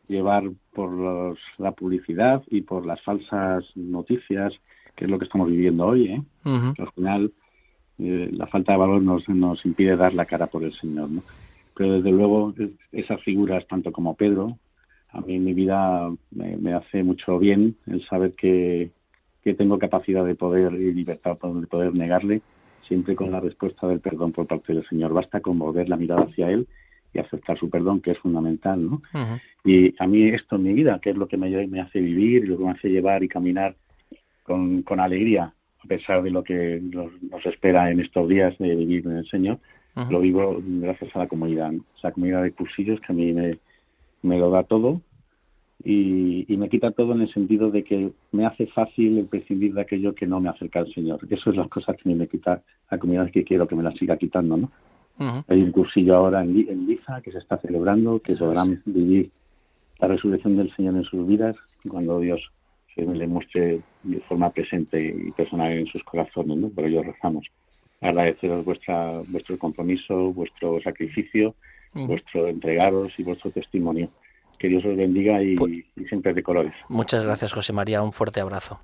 llevar 0.10 0.44
por 0.74 0.92
los- 0.92 1.40
la 1.58 1.72
publicidad 1.72 2.44
y 2.48 2.62
por 2.62 2.86
las 2.86 3.02
falsas 3.02 3.66
noticias, 3.76 4.54
que 4.96 5.06
es 5.06 5.12
lo 5.12 5.18
que 5.20 5.26
estamos 5.26 5.50
viviendo 5.50 5.86
hoy, 5.86 6.08
¿eh? 6.08 6.22
Al 6.78 6.92
final 6.92 7.32
eh, 8.00 8.30
la 8.32 8.48
falta 8.48 8.74
de 8.74 8.80
valor 8.80 9.02
nos, 9.02 9.28
nos 9.30 9.66
impide 9.66 9.96
dar 9.96 10.14
la 10.14 10.26
cara 10.26 10.48
por 10.48 10.64
el 10.64 10.74
Señor. 10.74 11.10
¿no? 11.10 11.24
Pero 11.76 11.94
desde 11.94 12.12
luego 12.12 12.54
es- 12.58 12.70
esas 12.92 13.22
figuras, 13.24 13.66
tanto 13.68 13.92
como 13.92 14.16
Pedro, 14.16 14.58
a 15.10 15.22
mí 15.22 15.36
en 15.36 15.46
mi 15.46 15.54
vida 15.54 16.12
me, 16.32 16.58
me 16.58 16.74
hace 16.74 17.04
mucho 17.04 17.38
bien 17.40 17.76
el 17.88 18.04
saber 18.08 18.34
que, 18.34 18.92
que 19.44 19.54
tengo 19.54 19.78
capacidad 19.78 20.26
de 20.26 20.36
poder 20.36 20.74
y 20.74 20.94
libertad 20.94 21.38
de 21.42 21.68
poder 21.68 21.94
negarle, 21.94 22.42
siempre 22.88 23.16
con 23.16 23.32
la 23.32 23.40
respuesta 23.40 23.88
del 23.88 24.00
perdón 24.00 24.32
por 24.32 24.48
parte 24.48 24.74
del 24.74 24.86
Señor. 24.88 25.14
Basta 25.14 25.40
con 25.42 25.60
volver 25.60 25.88
la 25.90 25.98
mirada 25.98 26.24
hacia 26.24 26.50
Él 26.50 26.68
y 27.14 27.20
aceptar 27.20 27.58
su 27.60 27.70
perdón, 27.70 28.02
que 28.02 28.12
es 28.12 28.18
fundamental. 28.20 28.84
¿no? 28.90 29.02
Y 29.64 29.94
a 30.00 30.08
mí 30.08 30.30
esto 30.30 30.56
en 30.56 30.64
mi 30.64 30.74
vida, 30.74 31.00
que 31.00 31.12
es 31.12 31.16
lo 31.18 31.28
que 31.28 31.38
me, 31.38 31.68
me 31.68 31.80
hace 31.80 32.00
vivir, 32.02 32.48
lo 32.48 32.58
que 32.58 32.64
me 32.66 32.72
hace 32.72 32.90
llevar 32.90 33.24
y 33.24 33.28
caminar 33.30 33.76
con, 34.44 34.82
con 34.82 35.00
alegría, 35.00 35.54
a 35.84 35.88
pesar 35.88 36.24
de 36.24 36.32
lo 36.32 36.44
que 36.44 36.82
nos, 36.82 37.12
nos 37.24 37.46
espera 37.46 37.92
en 37.92 38.00
estos 38.00 38.28
días 38.28 38.58
de 38.58 38.76
vivir 38.76 39.06
en 39.06 39.18
el 39.18 39.28
Señor, 39.30 39.60
Lo 40.10 40.22
vivo 40.22 40.60
gracias 40.66 41.16
a 41.16 41.20
la 41.20 41.28
comunidad, 41.28 41.72
¿no? 41.72 41.84
esa 41.98 42.12
comunidad 42.12 42.42
de 42.42 42.52
cursillos 42.52 43.00
que 43.00 43.14
a 43.14 43.16
mí 43.16 43.32
me, 43.32 43.60
me 44.24 44.40
lo 44.40 44.50
da 44.50 44.64
todo 44.64 45.02
y, 45.84 46.52
y 46.52 46.58
me 46.58 46.70
quita 46.70 46.92
todo 46.92 47.14
en 47.14 47.22
el 47.22 47.32
sentido 47.32 47.70
de 47.70 47.84
que 47.84 48.12
me 48.32 48.46
hace 48.46 48.66
fácil 48.68 49.20
el 49.20 49.26
prescindir 49.26 49.74
de 49.74 49.82
aquello 49.82 50.16
que 50.16 50.26
no 50.26 50.40
me 50.40 50.50
acerca 50.50 50.80
al 50.80 50.92
Señor. 50.94 51.20
Eso 51.30 51.52
es 51.52 51.58
las 51.58 51.68
cosas 51.68 51.96
que 51.98 52.10
a 52.10 52.12
mí 52.12 52.18
me 52.18 52.28
quita 52.28 52.64
la 52.90 52.98
comunidad 52.98 53.30
que 53.30 53.44
quiero 53.44 53.68
que 53.68 53.76
me 53.76 53.84
la 53.84 53.92
siga 53.92 54.18
quitando, 54.18 54.58
¿no? 54.58 54.72
Hay 55.48 55.62
un 55.62 55.72
cursillo 55.72 56.16
ahora 56.16 56.44
en, 56.44 56.68
en 56.68 56.88
Liza 56.88 57.22
que 57.22 57.32
se 57.32 57.38
está 57.38 57.58
celebrando, 57.60 58.20
que 58.20 58.36
podrán 58.36 58.82
vivir 58.86 59.30
la 60.00 60.08
resurrección 60.08 60.58
del 60.58 60.76
Señor 60.76 60.96
en 60.96 61.04
sus 61.04 61.28
vidas 61.28 61.56
cuando 61.88 62.20
Dios 62.20 62.42
se 62.96 63.06
le 63.06 63.28
muestre 63.28 63.82
de 64.04 64.20
forma 64.22 64.50
presente 64.50 65.00
y 65.02 65.32
personal 65.32 65.72
en 65.72 65.86
sus 65.88 66.04
corazones, 66.04 66.58
¿no? 66.58 66.70
Por 66.70 66.86
ello 66.86 67.04
rezamos. 67.04 67.46
Agradeceros 68.04 68.66
vuestra, 68.66 69.10
vuestro 69.28 69.58
compromiso, 69.58 70.34
vuestro 70.34 70.82
sacrificio, 70.82 71.56
vuestro 71.94 72.48
entregaros 72.48 73.12
y 73.20 73.24
vuestro 73.24 73.52
testimonio. 73.52 74.10
Que 74.60 74.68
Dios 74.68 74.84
os 74.86 74.96
bendiga 74.96 75.42
y, 75.42 75.56
Pues- 75.56 75.84
y 75.96 76.06
siempre 76.06 76.34
de 76.34 76.44
colores. 76.44 76.74
Muchas 76.90 77.24
gracias, 77.24 77.52
José 77.54 77.74
María. 77.74 78.02
Un 78.02 78.14
fuerte 78.14 78.40
abrazo. 78.42 78.80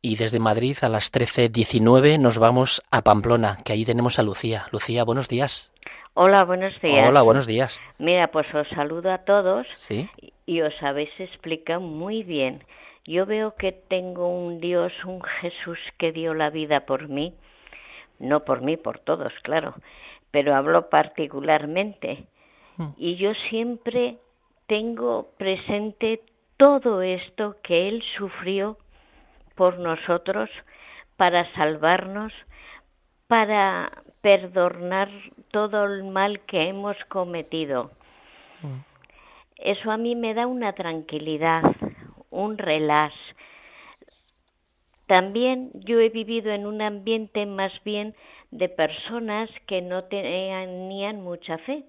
Y 0.00 0.16
desde 0.16 0.40
Madrid 0.40 0.76
a 0.82 0.88
las 0.88 1.12
13.19 1.12 2.18
nos 2.18 2.38
vamos 2.38 2.82
a 2.90 3.02
Pamplona, 3.02 3.58
que 3.64 3.72
ahí 3.72 3.84
tenemos 3.84 4.18
a 4.18 4.22
Lucía. 4.24 4.64
Lucía, 4.72 5.04
buenos 5.04 5.28
días. 5.28 5.72
Hola, 6.14 6.44
buenos 6.44 6.74
días. 6.82 7.08
Hola, 7.08 7.22
buenos 7.22 7.46
días. 7.46 7.80
Mira, 7.98 8.30
pues 8.32 8.46
os 8.54 8.68
saludo 8.70 9.12
a 9.12 9.18
todos 9.18 9.66
Sí. 9.74 10.08
y 10.44 10.60
os 10.60 10.74
habéis 10.82 11.08
explicado 11.18 11.80
muy 11.80 12.22
bien. 12.24 12.64
Yo 13.06 13.24
veo 13.26 13.54
que 13.56 13.72
tengo 13.72 14.28
un 14.28 14.60
Dios, 14.60 14.92
un 15.06 15.22
Jesús 15.40 15.78
que 15.98 16.12
dio 16.12 16.34
la 16.34 16.50
vida 16.50 16.80
por 16.84 17.08
mí, 17.08 17.32
no 18.22 18.44
por 18.44 18.62
mí, 18.62 18.76
por 18.76 19.00
todos, 19.00 19.32
claro, 19.42 19.74
pero 20.30 20.54
hablo 20.54 20.88
particularmente. 20.88 22.26
Y 22.96 23.16
yo 23.16 23.34
siempre 23.50 24.16
tengo 24.66 25.28
presente 25.36 26.22
todo 26.56 27.02
esto 27.02 27.56
que 27.62 27.88
Él 27.88 28.02
sufrió 28.16 28.78
por 29.54 29.78
nosotros 29.78 30.48
para 31.16 31.52
salvarnos, 31.52 32.32
para 33.26 34.02
perdonar 34.22 35.10
todo 35.50 35.84
el 35.84 36.04
mal 36.04 36.40
que 36.40 36.68
hemos 36.68 36.96
cometido. 37.08 37.90
Eso 39.56 39.90
a 39.90 39.96
mí 39.96 40.16
me 40.16 40.34
da 40.34 40.46
una 40.46 40.72
tranquilidad, 40.72 41.62
un 42.30 42.58
relax. 42.58 43.14
También 45.12 45.70
yo 45.74 46.00
he 46.00 46.08
vivido 46.08 46.52
en 46.52 46.64
un 46.66 46.80
ambiente 46.80 47.44
más 47.44 47.70
bien 47.84 48.14
de 48.50 48.70
personas 48.70 49.50
que 49.66 49.82
no 49.82 50.04
tenían 50.04 51.20
mucha 51.20 51.58
fe. 51.58 51.82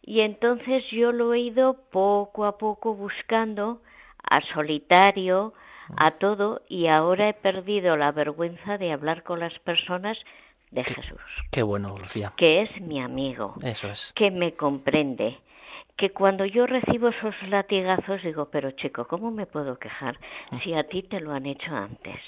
Y 0.00 0.20
entonces 0.22 0.82
yo 0.90 1.12
lo 1.12 1.34
he 1.34 1.40
ido 1.40 1.74
poco 1.90 2.46
a 2.46 2.56
poco 2.56 2.94
buscando 2.94 3.82
a 4.30 4.40
solitario, 4.54 5.52
a 5.98 6.12
todo, 6.12 6.62
y 6.70 6.86
ahora 6.86 7.28
he 7.28 7.34
perdido 7.34 7.98
la 7.98 8.12
vergüenza 8.12 8.78
de 8.78 8.92
hablar 8.92 9.22
con 9.22 9.38
las 9.40 9.52
personas 9.58 10.16
de 10.70 10.84
Jesús, 10.84 11.20
Qué 11.52 11.62
bueno, 11.62 11.98
Lucía. 11.98 12.32
que 12.38 12.62
es 12.62 12.80
mi 12.80 12.98
amigo 13.02 13.56
Eso 13.62 13.88
es. 13.88 14.14
que 14.16 14.30
me 14.30 14.54
comprende, 14.54 15.36
que 15.96 16.10
cuando 16.10 16.44
yo 16.44 16.66
recibo 16.66 17.08
esos 17.08 17.34
latigazos 17.48 18.22
digo, 18.22 18.48
pero 18.50 18.70
chico, 18.72 19.06
¿cómo 19.06 19.30
me 19.30 19.46
puedo 19.46 19.78
quejar 19.78 20.18
si 20.62 20.74
a 20.74 20.84
ti 20.84 21.02
te 21.02 21.20
lo 21.20 21.32
han 21.32 21.46
hecho 21.46 21.74
antes? 21.74 22.20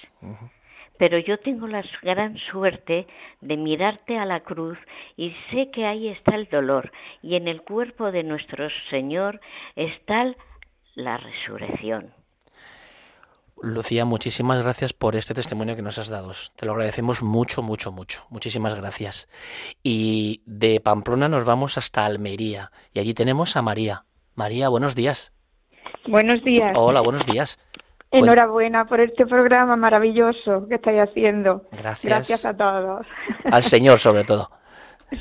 Pero 0.99 1.19
yo 1.19 1.39
tengo 1.39 1.69
la 1.69 1.85
gran 2.03 2.37
suerte 2.39 3.07
de 3.41 3.57
mirarte 3.57 4.19
a 4.19 4.25
la 4.25 4.41
cruz 4.41 4.79
y 5.16 5.35
sé 5.51 5.71
que 5.71 5.87
ahí 5.87 6.09
está 6.09 6.35
el 6.35 6.49
dolor 6.49 6.91
y 7.23 7.37
en 7.37 7.47
el 7.47 7.62
cuerpo 7.62 8.11
de 8.11 8.25
nuestro 8.25 8.69
Señor 8.91 9.41
está 9.77 10.35
la 10.95 11.16
resurrección. 11.19 12.12
Lucía, 13.63 14.05
muchísimas 14.05 14.63
gracias 14.63 14.93
por 14.93 15.17
este 15.17 15.35
testimonio 15.35 15.77
que 15.77 15.83
nos 15.83 15.99
has 15.99 16.09
dado. 16.09 16.33
Te 16.57 16.67
lo 16.67 16.73
agradecemos 16.73 17.23
mucho, 17.23 17.63
mucho, 17.63 17.93
mucho. 17.93 18.25
Muchísimas 18.31 18.75
gracias. 18.75 19.29
Y 19.83 20.43
de 20.47 20.81
Pamplona 20.81 21.29
nos 21.29 21.45
vamos 21.45 21.79
hasta 21.79 22.07
Almería. 22.07 22.71
Y 22.93 23.01
allí 23.01 23.15
tenemos 23.15 23.57
a 23.57 23.63
María. 23.63 24.05
María, 24.35 24.69
buenos 24.69 24.95
días. 24.95 25.33
Buenos 26.07 26.43
días. 26.45 26.73
Hola, 26.77 27.01
buenos 27.01 27.27
días. 27.27 27.59
Enhorabuena 28.11 28.87
por 28.87 29.01
este 29.01 29.27
programa 29.27 29.77
maravilloso 29.77 30.67
que 30.69 30.77
estáis 30.77 31.01
haciendo. 31.01 31.67
Gracias. 31.73 32.05
Gracias 32.05 32.47
a 32.47 32.57
todos. 32.57 33.07
Al 33.45 33.63
Señor, 33.63 33.99
sobre 33.99 34.25
todo. 34.25 34.51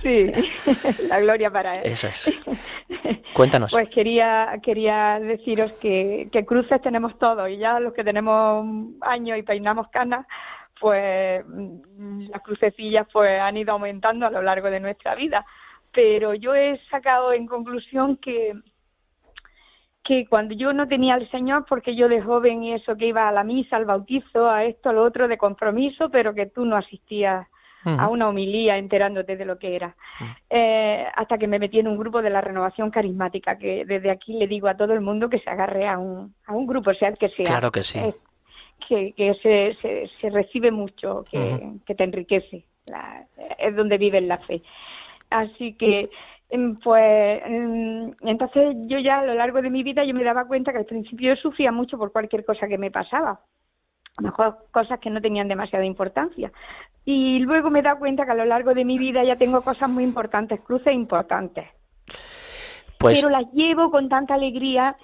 Sí, 0.01 0.31
la 1.09 1.19
gloria 1.21 1.49
para 1.49 1.73
él. 1.73 1.81
Eso 1.83 2.07
es. 2.07 2.31
Cuéntanos. 3.37 3.71
Pues 3.71 3.89
quería, 3.89 4.59
quería 4.63 5.19
deciros 5.19 5.71
que, 5.73 6.27
que 6.31 6.43
cruces 6.43 6.81
tenemos 6.81 7.19
todos 7.19 7.47
y 7.47 7.57
ya 7.57 7.79
los 7.79 7.93
que 7.93 8.03
tenemos 8.03 8.65
años 9.01 9.37
y 9.37 9.43
peinamos 9.43 9.89
canas, 9.89 10.25
pues 10.79 11.45
mm, 11.47 12.29
las 12.31 12.41
crucecillas 12.41 13.07
pues 13.13 13.39
han 13.39 13.55
ido 13.55 13.73
aumentando 13.73 14.25
a 14.25 14.31
lo 14.31 14.41
largo 14.41 14.71
de 14.71 14.79
nuestra 14.79 15.13
vida. 15.13 15.45
Pero 15.91 16.33
yo 16.33 16.55
he 16.55 16.81
sacado 16.89 17.31
en 17.31 17.45
conclusión 17.45 18.17
que 18.17 18.53
que 20.03 20.25
cuando 20.25 20.55
yo 20.55 20.71
no 20.71 20.87
tenía 20.87 21.15
al 21.15 21.29
Señor, 21.29 21.65
porque 21.67 21.93
yo 21.93 22.07
de 22.07 22.21
joven 22.21 22.63
y 22.63 22.73
eso 22.73 22.95
que 22.95 23.07
iba 23.07 23.27
a 23.27 23.31
la 23.31 23.43
misa, 23.43 23.75
al 23.75 23.83
bautizo, 23.83 24.49
a 24.49 24.63
esto, 24.63 24.89
a 24.89 24.93
lo 24.93 25.03
otro 25.03 25.27
de 25.27 25.37
compromiso, 25.37 26.09
pero 26.09 26.33
que 26.33 26.45
tú 26.45 26.65
no 26.65 26.77
asistías 26.77 27.45
a 27.85 28.07
una 28.09 28.27
homilía 28.27 28.77
enterándote 28.77 29.37
de 29.37 29.45
lo 29.45 29.57
que 29.57 29.75
era. 29.75 29.95
Eh, 30.49 31.05
hasta 31.15 31.37
que 31.37 31.47
me 31.47 31.59
metí 31.59 31.79
en 31.79 31.87
un 31.87 31.97
grupo 31.97 32.21
de 32.21 32.29
la 32.29 32.41
renovación 32.41 32.91
carismática, 32.91 33.57
que 33.57 33.85
desde 33.85 34.11
aquí 34.11 34.33
le 34.33 34.47
digo 34.47 34.67
a 34.67 34.75
todo 34.75 34.93
el 34.93 35.01
mundo 35.01 35.29
que 35.29 35.39
se 35.39 35.49
agarre 35.49 35.87
a 35.87 35.97
un, 35.97 36.33
a 36.45 36.53
un 36.53 36.67
grupo, 36.67 36.93
sea 36.93 37.09
el 37.09 37.17
que 37.17 37.29
sea. 37.29 37.45
Claro 37.45 37.71
que 37.71 37.83
sí. 37.83 37.99
Que, 38.87 39.13
que 39.13 39.33
se, 39.35 39.75
se, 39.81 40.09
se 40.21 40.29
recibe 40.29 40.71
mucho, 40.71 41.23
que, 41.31 41.57
que 41.85 41.95
te 41.95 42.03
enriquece. 42.03 42.65
La- 42.87 43.25
es 43.57 43.75
donde 43.75 43.97
vive 43.97 44.21
la 44.21 44.37
fe. 44.37 44.61
Así 45.29 45.73
que, 45.73 46.09
em, 46.49 46.75
pues, 46.77 47.41
em, 47.45 48.13
entonces 48.21 48.75
yo 48.87 48.99
ya 48.99 49.19
a 49.19 49.25
lo 49.25 49.33
largo 49.33 49.61
de 49.61 49.69
mi 49.69 49.83
vida 49.83 50.05
yo 50.05 50.13
me 50.13 50.23
daba 50.23 50.45
cuenta 50.45 50.71
que 50.71 50.77
al 50.79 50.85
principio 50.85 51.33
yo 51.33 51.41
sufría 51.41 51.71
mucho 51.71 51.97
por 51.97 52.11
cualquier 52.11 52.45
cosa 52.45 52.67
que 52.67 52.77
me 52.77 52.91
pasaba. 52.91 53.31
A 54.17 54.21
lo 54.21 54.27
mejor 54.29 54.57
cosas 54.71 54.99
que 54.99 55.09
no 55.09 55.21
tenían 55.21 55.47
demasiada 55.47 55.85
importancia. 55.85 56.51
Y 57.09 57.39
luego 57.39 57.69
me 57.69 57.79
he 57.79 57.81
dado 57.83 57.99
cuenta 57.99 58.25
que 58.25 58.31
a 58.31 58.35
lo 58.35 58.43
largo 58.43 58.73
de 58.73 58.83
mi 58.83 58.97
vida 58.97 59.23
ya 59.23 59.37
tengo 59.37 59.61
cosas 59.61 59.89
muy 59.89 60.03
importantes, 60.03 60.61
cruces 60.61 60.93
importantes. 60.93 61.65
Pues 62.97 63.19
Pero 63.21 63.29
las 63.29 63.49
llevo 63.53 63.89
con 63.91 64.09
tanta 64.09 64.33
alegría 64.33 64.97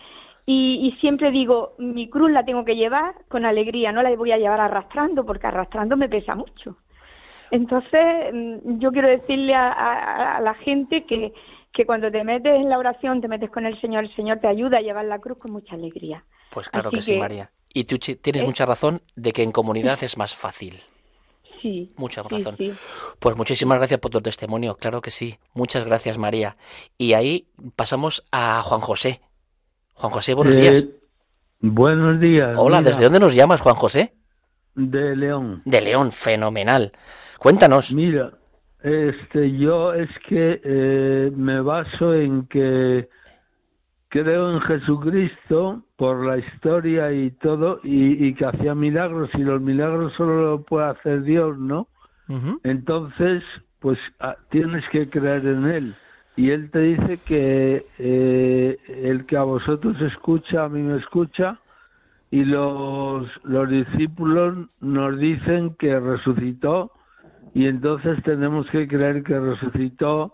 Y, 0.45 0.79
y 0.85 0.99
siempre 0.99 1.31
digo, 1.31 1.73
mi 1.79 2.09
cruz 2.09 2.29
la 2.29 2.43
tengo 2.43 2.65
que 2.65 2.75
llevar 2.75 3.15
con 3.29 3.45
alegría, 3.45 3.93
no 3.93 4.01
la 4.03 4.13
voy 4.17 4.33
a 4.33 4.37
llevar 4.37 4.59
arrastrando, 4.59 5.23
porque 5.25 5.47
arrastrando 5.47 5.95
me 5.95 6.09
pesa 6.09 6.35
mucho. 6.35 6.75
Entonces, 7.49 8.33
mm, 8.33 8.79
yo 8.79 8.91
quiero 8.91 9.07
decirle 9.07 9.55
a, 9.55 9.71
a- 9.71 10.35
a 10.37 10.41
la 10.41 10.53
gente 10.55 11.03
que, 11.05 11.31
que 11.71 11.85
cuando 11.85 12.11
te 12.11 12.25
metes 12.25 12.55
en 12.55 12.67
la 12.67 12.77
oración, 12.77 13.21
te 13.21 13.29
metes 13.29 13.49
con 13.51 13.65
el 13.65 13.79
Señor, 13.79 14.03
el 14.03 14.13
Señor 14.17 14.39
te 14.39 14.47
ayuda 14.47 14.79
a 14.79 14.81
llevar 14.81 15.05
la 15.05 15.19
cruz 15.19 15.37
con 15.37 15.51
mucha 15.53 15.75
alegría. 15.75 16.25
Pues 16.51 16.67
claro 16.67 16.89
Así 16.89 16.97
que 16.97 17.01
sí, 17.03 17.15
María. 17.17 17.49
Y 17.73 17.85
tú 17.85 17.97
tienes 17.97 18.41
es- 18.41 18.45
mucha 18.45 18.65
razón 18.65 18.99
de 19.15 19.31
que 19.31 19.43
en 19.43 19.53
comunidad 19.53 20.03
es 20.03 20.17
más 20.17 20.35
fácil. 20.35 20.81
Sí. 21.63 21.93
Mucha 21.95 22.21
sí, 22.23 22.27
razón. 22.29 22.55
sí. 22.57 22.73
Pues 23.19 23.37
muchísimas 23.37 23.77
gracias 23.77 23.99
por 24.01 24.11
tu 24.11 24.21
testimonio, 24.21 24.75
claro 24.75 24.99
que 25.01 25.11
sí. 25.11 25.37
Muchas 25.53 25.85
gracias, 25.85 26.17
María. 26.17 26.57
Y 26.97 27.13
ahí 27.13 27.47
pasamos 27.77 28.25
a 28.33 28.61
Juan 28.61 28.81
José. 28.81 29.21
Juan 29.93 30.11
José, 30.11 30.33
buenos 30.33 30.57
Eh, 30.57 30.61
días. 30.61 30.87
Buenos 31.61 32.19
días. 32.19 32.55
Hola, 32.59 32.79
mira, 32.79 32.89
¿desde 32.91 33.03
dónde 33.05 33.19
nos 33.21 33.33
llamas, 33.33 33.61
Juan 33.61 33.75
José? 33.75 34.13
De 34.75 35.15
León. 35.15 35.61
De 35.63 35.79
León, 35.79 36.11
fenomenal. 36.11 36.91
Cuéntanos. 37.39 37.93
Mira, 37.93 38.33
este, 38.83 39.57
yo 39.57 39.93
es 39.93 40.09
que 40.27 40.59
eh, 40.63 41.31
me 41.33 41.61
baso 41.61 42.13
en 42.13 42.45
que 42.47 43.07
creo 44.13 44.51
en 44.51 44.61
Jesucristo 44.61 45.81
por 45.95 46.23
la 46.23 46.37
historia 46.37 47.11
y 47.11 47.31
todo 47.31 47.79
y, 47.83 48.27
y 48.27 48.35
que 48.35 48.45
hacía 48.45 48.75
milagros 48.75 49.31
y 49.33 49.39
los 49.39 49.59
milagros 49.59 50.13
solo 50.13 50.51
lo 50.51 50.61
puede 50.61 50.85
hacer 50.85 51.23
Dios, 51.23 51.57
¿no? 51.57 51.87
Entonces, 52.63 53.43
pues 53.79 53.97
ah, 54.19 54.35
tienes 54.51 54.87
que 54.89 55.09
creer 55.09 55.47
en 55.47 55.65
Él. 55.65 55.95
Y 56.35 56.51
Él 56.51 56.69
te 56.69 56.79
dice 56.79 57.19
que 57.25 57.85
eh, 57.97 58.77
el 58.87 59.25
que 59.25 59.35
a 59.35 59.43
vosotros 59.43 59.99
escucha, 59.99 60.65
a 60.65 60.69
mí 60.69 60.81
me 60.83 60.99
escucha, 60.99 61.59
y 62.29 62.45
los, 62.45 63.27
los 63.43 63.67
discípulos 63.67 64.67
nos 64.79 65.17
dicen 65.17 65.75
que 65.79 65.99
resucitó, 65.99 66.91
y 67.55 67.65
entonces 67.65 68.21
tenemos 68.23 68.69
que 68.69 68.87
creer 68.87 69.23
que 69.23 69.39
resucitó, 69.39 70.33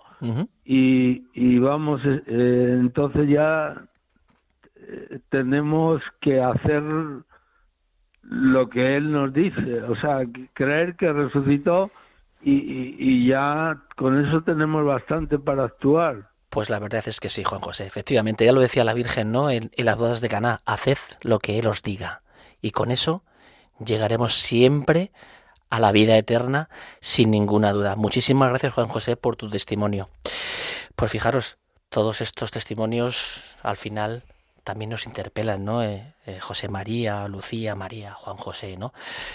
y, 0.66 1.24
y 1.34 1.60
vamos, 1.60 2.02
eh, 2.06 2.24
eh, 2.28 2.78
entonces 2.80 3.30
ya 3.30 3.82
eh, 4.76 5.20
tenemos 5.30 6.02
que 6.20 6.42
hacer 6.42 6.84
lo 8.24 8.70
que 8.70 8.98
Él 8.98 9.12
nos 9.12 9.34
dice, 9.34 9.82
o 9.84 9.96
sea, 9.96 10.20
creer 10.54 10.96
que 10.96 11.12
resucitó 11.12 11.90
y, 12.42 12.54
y, 12.54 12.96
y 13.00 13.28
ya 13.28 13.82
con 13.96 14.26
eso 14.26 14.42
tenemos 14.42 14.86
bastante 14.86 15.40
para 15.40 15.64
actuar. 15.64 16.30
Pues 16.50 16.70
la 16.70 16.80
verdad 16.80 17.04
es 17.06 17.20
que 17.20 17.30
sí, 17.30 17.44
Juan 17.44 17.62
José. 17.62 17.86
Efectivamente, 17.86 18.44
ya 18.44 18.52
lo 18.52 18.60
decía 18.60 18.84
la 18.84 18.94
Virgen, 18.96 19.32
¿no? 19.32 19.52
En, 19.52 19.70
en 19.76 19.86
las 19.86 19.98
bodas 19.98 20.20
de 20.20 20.30
Caná, 20.30 20.60
haced 20.66 20.98
lo 21.22 21.40
que 21.40 21.60
Él 21.60 21.68
os 21.68 21.84
diga. 21.84 22.22
Y 22.62 22.72
con 22.72 22.92
eso 22.92 23.24
llegaremos 23.84 24.34
siempre 24.34 25.12
a 25.70 25.80
la 25.80 25.92
vida 25.92 26.18
eterna 26.18 26.70
sin 27.00 27.32
ninguna 27.32 27.72
duda. 27.72 27.96
Muchísimas 27.96 28.50
gracias, 28.50 28.74
Juan 28.74 28.88
José, 28.88 29.16
por 29.16 29.36
tu 29.36 29.50
testimonio. 29.50 30.10
Pues 30.96 31.12
fijaros, 31.12 31.58
todos 31.90 32.22
estos 32.22 32.52
testimonios 32.52 33.58
al 33.64 33.78
final 33.78 34.24
también 34.64 34.92
nos 34.92 35.06
interpelan, 35.06 35.66
¿no? 35.66 35.84
Eh, 35.84 36.14
eh, 36.26 36.40
José 36.40 36.68
María, 36.68 37.28
Lucía, 37.28 37.76
María, 37.76 38.14
Juan 38.14 38.38
José, 38.38 38.78
¿no? 38.78 38.94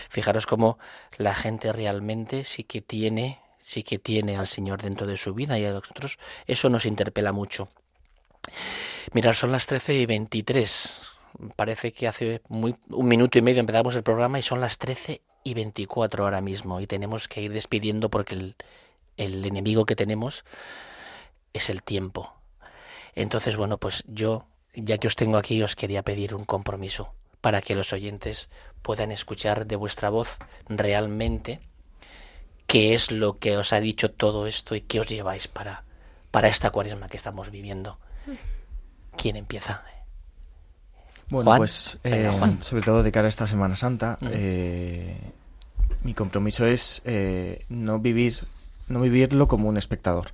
Fijaros 0.08 0.46
cómo 0.46 0.78
la 1.16 1.34
gente 1.34 1.72
realmente 1.72 2.44
sí 2.44 2.64
que 2.64 2.80
tiene, 2.80 3.40
sí 3.58 3.82
que 3.82 3.98
tiene 3.98 4.36
al 4.36 4.46
Señor 4.46 4.82
dentro 4.82 5.06
de 5.06 5.16
su 5.16 5.34
vida 5.34 5.58
y 5.58 5.64
a 5.64 5.72
nosotros 5.72 6.18
eso 6.46 6.68
nos 6.68 6.86
interpela 6.86 7.32
mucho. 7.32 7.68
Mirad, 9.12 9.32
son 9.32 9.52
las 9.52 9.66
13 9.66 9.94
y 9.94 10.06
23. 10.06 11.00
Parece 11.56 11.92
que 11.92 12.06
hace 12.06 12.42
muy, 12.48 12.76
un 12.90 13.08
minuto 13.08 13.38
y 13.38 13.42
medio 13.42 13.60
empezamos 13.60 13.96
el 13.96 14.02
programa 14.02 14.38
y 14.38 14.42
son 14.42 14.60
las 14.60 14.78
13 14.78 15.22
y 15.44 15.54
24 15.54 16.24
ahora 16.24 16.40
mismo 16.40 16.80
y 16.80 16.86
tenemos 16.86 17.28
que 17.28 17.42
ir 17.42 17.52
despidiendo 17.52 18.08
porque 18.08 18.34
el, 18.34 18.56
el 19.16 19.44
enemigo 19.44 19.86
que 19.86 19.94
tenemos 19.94 20.44
es 21.52 21.70
el 21.70 21.82
tiempo. 21.82 22.34
Entonces, 23.14 23.56
bueno, 23.56 23.78
pues 23.78 24.02
yo, 24.08 24.46
ya 24.74 24.98
que 24.98 25.06
os 25.06 25.16
tengo 25.16 25.36
aquí, 25.36 25.62
os 25.62 25.76
quería 25.76 26.02
pedir 26.02 26.34
un 26.34 26.44
compromiso 26.44 27.12
para 27.40 27.60
que 27.60 27.74
los 27.74 27.92
oyentes 27.92 28.48
puedan 28.82 29.12
escuchar 29.12 29.66
de 29.66 29.76
vuestra 29.76 30.10
voz 30.10 30.38
realmente 30.66 31.60
qué 32.66 32.94
es 32.94 33.10
lo 33.10 33.38
que 33.38 33.56
os 33.56 33.72
ha 33.72 33.80
dicho 33.80 34.10
todo 34.10 34.46
esto 34.46 34.74
y 34.74 34.80
qué 34.80 35.00
os 35.00 35.06
lleváis 35.06 35.46
para, 35.46 35.84
para 36.30 36.48
esta 36.48 36.70
cuaresma 36.70 37.08
que 37.08 37.16
estamos 37.16 37.50
viviendo. 37.50 37.98
¿Quién 39.16 39.36
empieza? 39.36 39.84
Bueno, 41.30 41.50
Juan. 41.50 41.58
pues 41.58 41.98
eh, 42.04 42.30
Juan. 42.38 42.62
sobre 42.62 42.82
todo 42.82 43.02
de 43.02 43.12
cara 43.12 43.26
a 43.26 43.28
esta 43.28 43.46
Semana 43.46 43.76
Santa, 43.76 44.18
eh, 44.22 45.16
mi 46.02 46.14
compromiso 46.14 46.66
es 46.66 47.02
eh, 47.04 47.64
no 47.68 47.98
vivir, 47.98 48.44
no 48.88 49.00
vivirlo 49.00 49.48
como 49.48 49.68
un 49.68 49.76
espectador, 49.76 50.32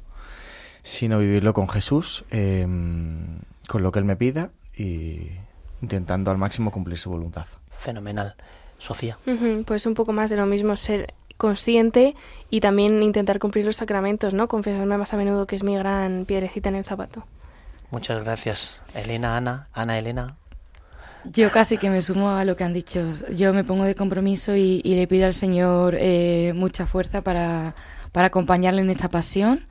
sino 0.83 1.19
vivirlo 1.19 1.53
con 1.53 1.69
Jesús, 1.69 2.25
eh, 2.31 2.67
con 3.69 3.83
lo 3.83 3.93
que 3.93 3.99
él 3.99 4.05
me 4.05 4.17
pida 4.17 4.51
y 4.77 5.29
intentando 5.81 6.31
al 6.31 6.39
máximo 6.39 6.71
cumplir 6.71 6.99
su 6.99 7.11
voluntad. 7.11 7.47
Fenomenal. 7.71 8.35
Sofía. 8.79 9.19
Pues 9.67 9.85
un 9.85 9.93
poco 9.93 10.13
más 10.13 10.31
de 10.31 10.37
lo 10.37 10.47
mismo, 10.47 10.75
ser 10.75 11.13
consciente 11.37 12.15
y 12.49 12.61
también 12.61 13.03
intentar 13.03 13.39
cumplir 13.39 13.65
los 13.67 13.77
sacramentos, 13.77 14.33
¿no? 14.33 14.49
Confesarme 14.49 14.97
más 14.97 15.13
a 15.13 15.17
menudo, 15.19 15.47
que 15.47 15.57
es 15.57 15.63
mi 15.63 15.77
gran 15.77 16.25
piedrecita 16.25 16.71
en 16.71 16.77
el 16.77 16.85
zapato. 16.85 17.27
Muchas 17.91 18.25
gracias. 18.25 18.81
Elena, 18.95 19.37
Ana, 19.37 19.69
Ana, 19.73 19.99
Elena. 19.99 20.37
Yo 21.25 21.51
casi 21.51 21.77
que 21.77 21.91
me 21.91 22.03
sumo 22.03 22.31
a 22.31 22.45
lo 22.45 22.57
que 22.57 22.65
han 22.65 22.73
dicho. 22.73 23.13
Yo 23.35 23.53
me 23.53 23.63
pongo 23.63 23.85
de 23.85 23.95
compromiso 23.95 24.57
y, 24.57 24.81
y 24.85 24.95
le 24.95 25.07
pido 25.07 25.27
al 25.27 25.35
Señor 25.35 25.97
eh, 25.99 26.53
mucha 26.55 26.87
fuerza 26.87 27.23
para, 27.23 27.75
para 28.13 28.29
acompañarle 28.29 28.81
en 28.81 28.91
esta 28.91 29.09
pasión, 29.09 29.67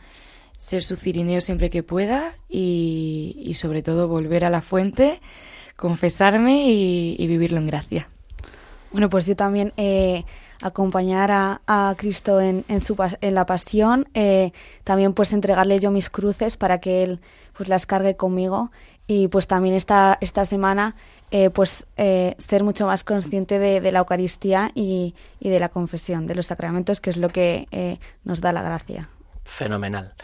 ser 0.58 0.84
su 0.84 0.96
cirineo 0.96 1.42
siempre 1.42 1.70
que 1.70 1.84
pueda 1.84 2.34
y, 2.48 3.42
y 3.44 3.56
sobre 3.56 3.82
todo 3.82 4.08
volver 4.08 4.46
a 4.46 4.50
la 4.50 4.62
fuente, 4.62 5.22
confesarme 5.76 6.70
y, 6.70 7.16
y 7.18 7.28
vivirlo 7.28 7.58
en 7.58 7.68
gracia. 7.68 8.08
Bueno, 8.92 9.10
pues 9.10 9.26
yo 9.26 9.36
también 9.36 9.74
eh, 9.78 10.26
acompañar 10.62 11.32
a, 11.32 11.62
a 11.68 11.96
Cristo 11.98 12.42
en, 12.42 12.66
en, 12.68 12.82
su, 12.82 12.96
en 13.22 13.34
la 13.36 13.46
pasión, 13.46 14.08
eh, 14.14 14.52
también 14.84 15.14
pues 15.14 15.32
entregarle 15.32 15.80
yo 15.80 15.92
mis 15.92 16.10
cruces 16.10 16.58
para 16.58 16.80
que 16.80 17.04
Él 17.04 17.22
pues 17.56 17.70
las 17.70 17.86
cargue 17.86 18.16
conmigo 18.16 18.72
y 19.08 19.28
pues 19.28 19.48
también 19.48 19.76
esta, 19.76 20.18
esta 20.22 20.46
semana 20.46 20.96
eh, 21.32 21.52
pues 21.52 21.86
eh, 21.98 22.36
ser 22.40 22.64
mucho 22.64 22.88
más 22.88 23.04
consciente 23.04 23.60
de, 23.60 23.92
la 23.92 24.00
Eucaristía 24.00 24.72
y, 24.74 25.14
de 25.40 25.60
la 25.60 25.70
confesión, 25.70 26.26
de 26.26 26.36
los 26.36 26.48
sacramentos, 26.48 27.02
que 27.02 27.12
es 27.12 27.18
lo 27.18 27.30
que 27.30 27.68
eh, 27.72 28.00
nos 28.24 28.42
da 28.42 28.52
la 28.52 28.64
gracia. 28.64 29.10
Fenomenal. 29.44 30.16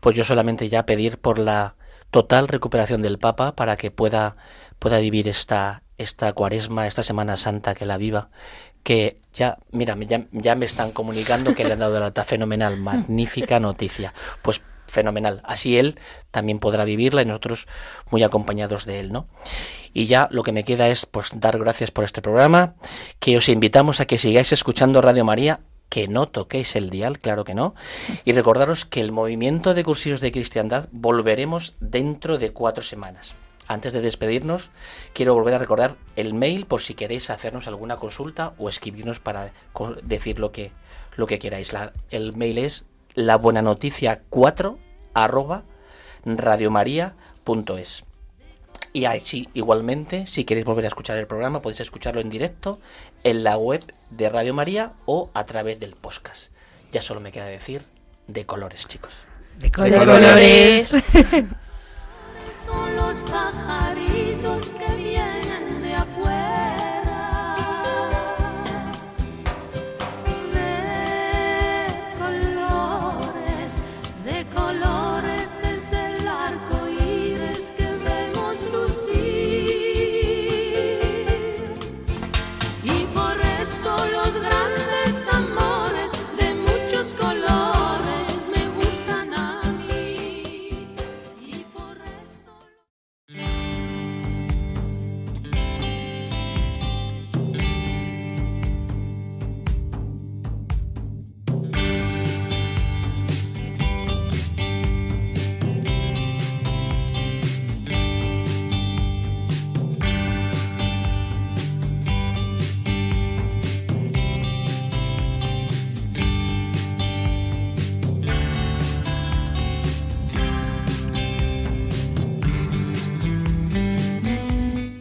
Pues 0.00 0.16
yo 0.16 0.24
solamente 0.24 0.68
ya 0.68 0.86
pedir 0.86 1.18
por 1.18 1.38
la 1.38 1.74
total 2.10 2.48
recuperación 2.48 3.02
del 3.02 3.18
Papa 3.18 3.54
para 3.54 3.76
que 3.76 3.90
pueda, 3.90 4.36
pueda 4.78 4.98
vivir 4.98 5.28
esta, 5.28 5.82
esta 5.98 6.32
cuaresma, 6.32 6.86
esta 6.86 7.02
Semana 7.02 7.36
Santa 7.36 7.74
que 7.74 7.84
la 7.84 7.98
viva. 7.98 8.30
Que 8.82 9.20
ya, 9.32 9.58
mira, 9.70 9.96
ya, 10.00 10.26
ya 10.32 10.54
me 10.54 10.66
están 10.66 10.92
comunicando 10.92 11.54
que 11.54 11.64
le 11.64 11.72
han 11.72 11.78
dado 11.78 11.96
el 11.96 12.02
alta. 12.02 12.24
Fenomenal, 12.24 12.78
magnífica 12.78 13.58
noticia. 13.60 14.12
Pues 14.42 14.62
fenomenal. 14.86 15.40
Así 15.44 15.78
él 15.78 15.98
también 16.30 16.58
podrá 16.58 16.84
vivirla 16.84 17.22
y 17.22 17.26
nosotros 17.26 17.66
muy 18.10 18.22
acompañados 18.22 18.84
de 18.84 19.00
él, 19.00 19.12
¿no? 19.12 19.26
Y 19.92 20.06
ya 20.06 20.28
lo 20.30 20.42
que 20.42 20.52
me 20.52 20.64
queda 20.64 20.88
es 20.88 21.06
pues 21.06 21.30
dar 21.34 21.58
gracias 21.58 21.90
por 21.90 22.04
este 22.04 22.22
programa, 22.22 22.74
que 23.20 23.36
os 23.36 23.48
invitamos 23.48 24.00
a 24.00 24.06
que 24.06 24.18
sigáis 24.18 24.52
escuchando 24.52 25.00
Radio 25.00 25.24
María, 25.24 25.60
que 25.88 26.08
no 26.08 26.26
toquéis 26.26 26.74
el 26.74 26.90
dial, 26.90 27.20
claro 27.20 27.44
que 27.44 27.54
no, 27.54 27.74
y 28.24 28.32
recordaros 28.32 28.84
que 28.84 29.00
el 29.00 29.12
movimiento 29.12 29.74
de 29.74 29.84
cursillos 29.84 30.20
de 30.20 30.32
cristiandad 30.32 30.88
volveremos 30.90 31.74
dentro 31.78 32.38
de 32.38 32.50
cuatro 32.52 32.82
semanas. 32.82 33.36
Antes 33.66 33.92
de 33.92 34.00
despedirnos, 34.00 34.70
quiero 35.12 35.34
volver 35.34 35.54
a 35.54 35.58
recordar 35.58 35.96
el 36.16 36.34
mail 36.34 36.66
por 36.66 36.82
si 36.82 36.94
queréis 36.94 37.30
hacernos 37.30 37.66
alguna 37.66 37.96
consulta 37.96 38.54
o 38.58 38.68
escribirnos 38.68 39.20
para 39.20 39.52
decir 40.02 40.38
lo 40.38 40.52
que, 40.52 40.72
lo 41.16 41.26
que 41.26 41.38
queráis. 41.38 41.72
El 42.10 42.36
mail 42.36 42.58
es 42.58 42.84
la 43.14 43.36
buena 43.36 43.62
noticia 43.62 44.22
4 44.28 44.78
arroba 45.14 45.64
radiomaria.es. 46.24 48.04
Y 48.92 49.06
así, 49.06 49.48
igualmente, 49.54 50.26
si 50.26 50.44
queréis 50.44 50.66
volver 50.66 50.84
a 50.84 50.88
escuchar 50.88 51.16
el 51.16 51.26
programa, 51.26 51.60
podéis 51.60 51.80
escucharlo 51.80 52.20
en 52.20 52.30
directo 52.30 52.78
en 53.24 53.42
la 53.42 53.56
web 53.56 53.82
de 54.10 54.28
Radio 54.28 54.54
María 54.54 54.92
o 55.04 55.30
a 55.34 55.46
través 55.46 55.80
del 55.80 55.96
podcast. 55.96 56.50
Ya 56.92 57.02
solo 57.02 57.20
me 57.20 57.32
queda 57.32 57.46
decir 57.46 57.82
de 58.28 58.46
colores, 58.46 58.86
chicos. 58.86 59.24
De 59.58 59.70
colores. 59.72 60.90
Son 62.52 62.96
los 62.96 63.24
pajaritos 63.24 64.70
que 64.70 64.94
vienen 64.94 65.33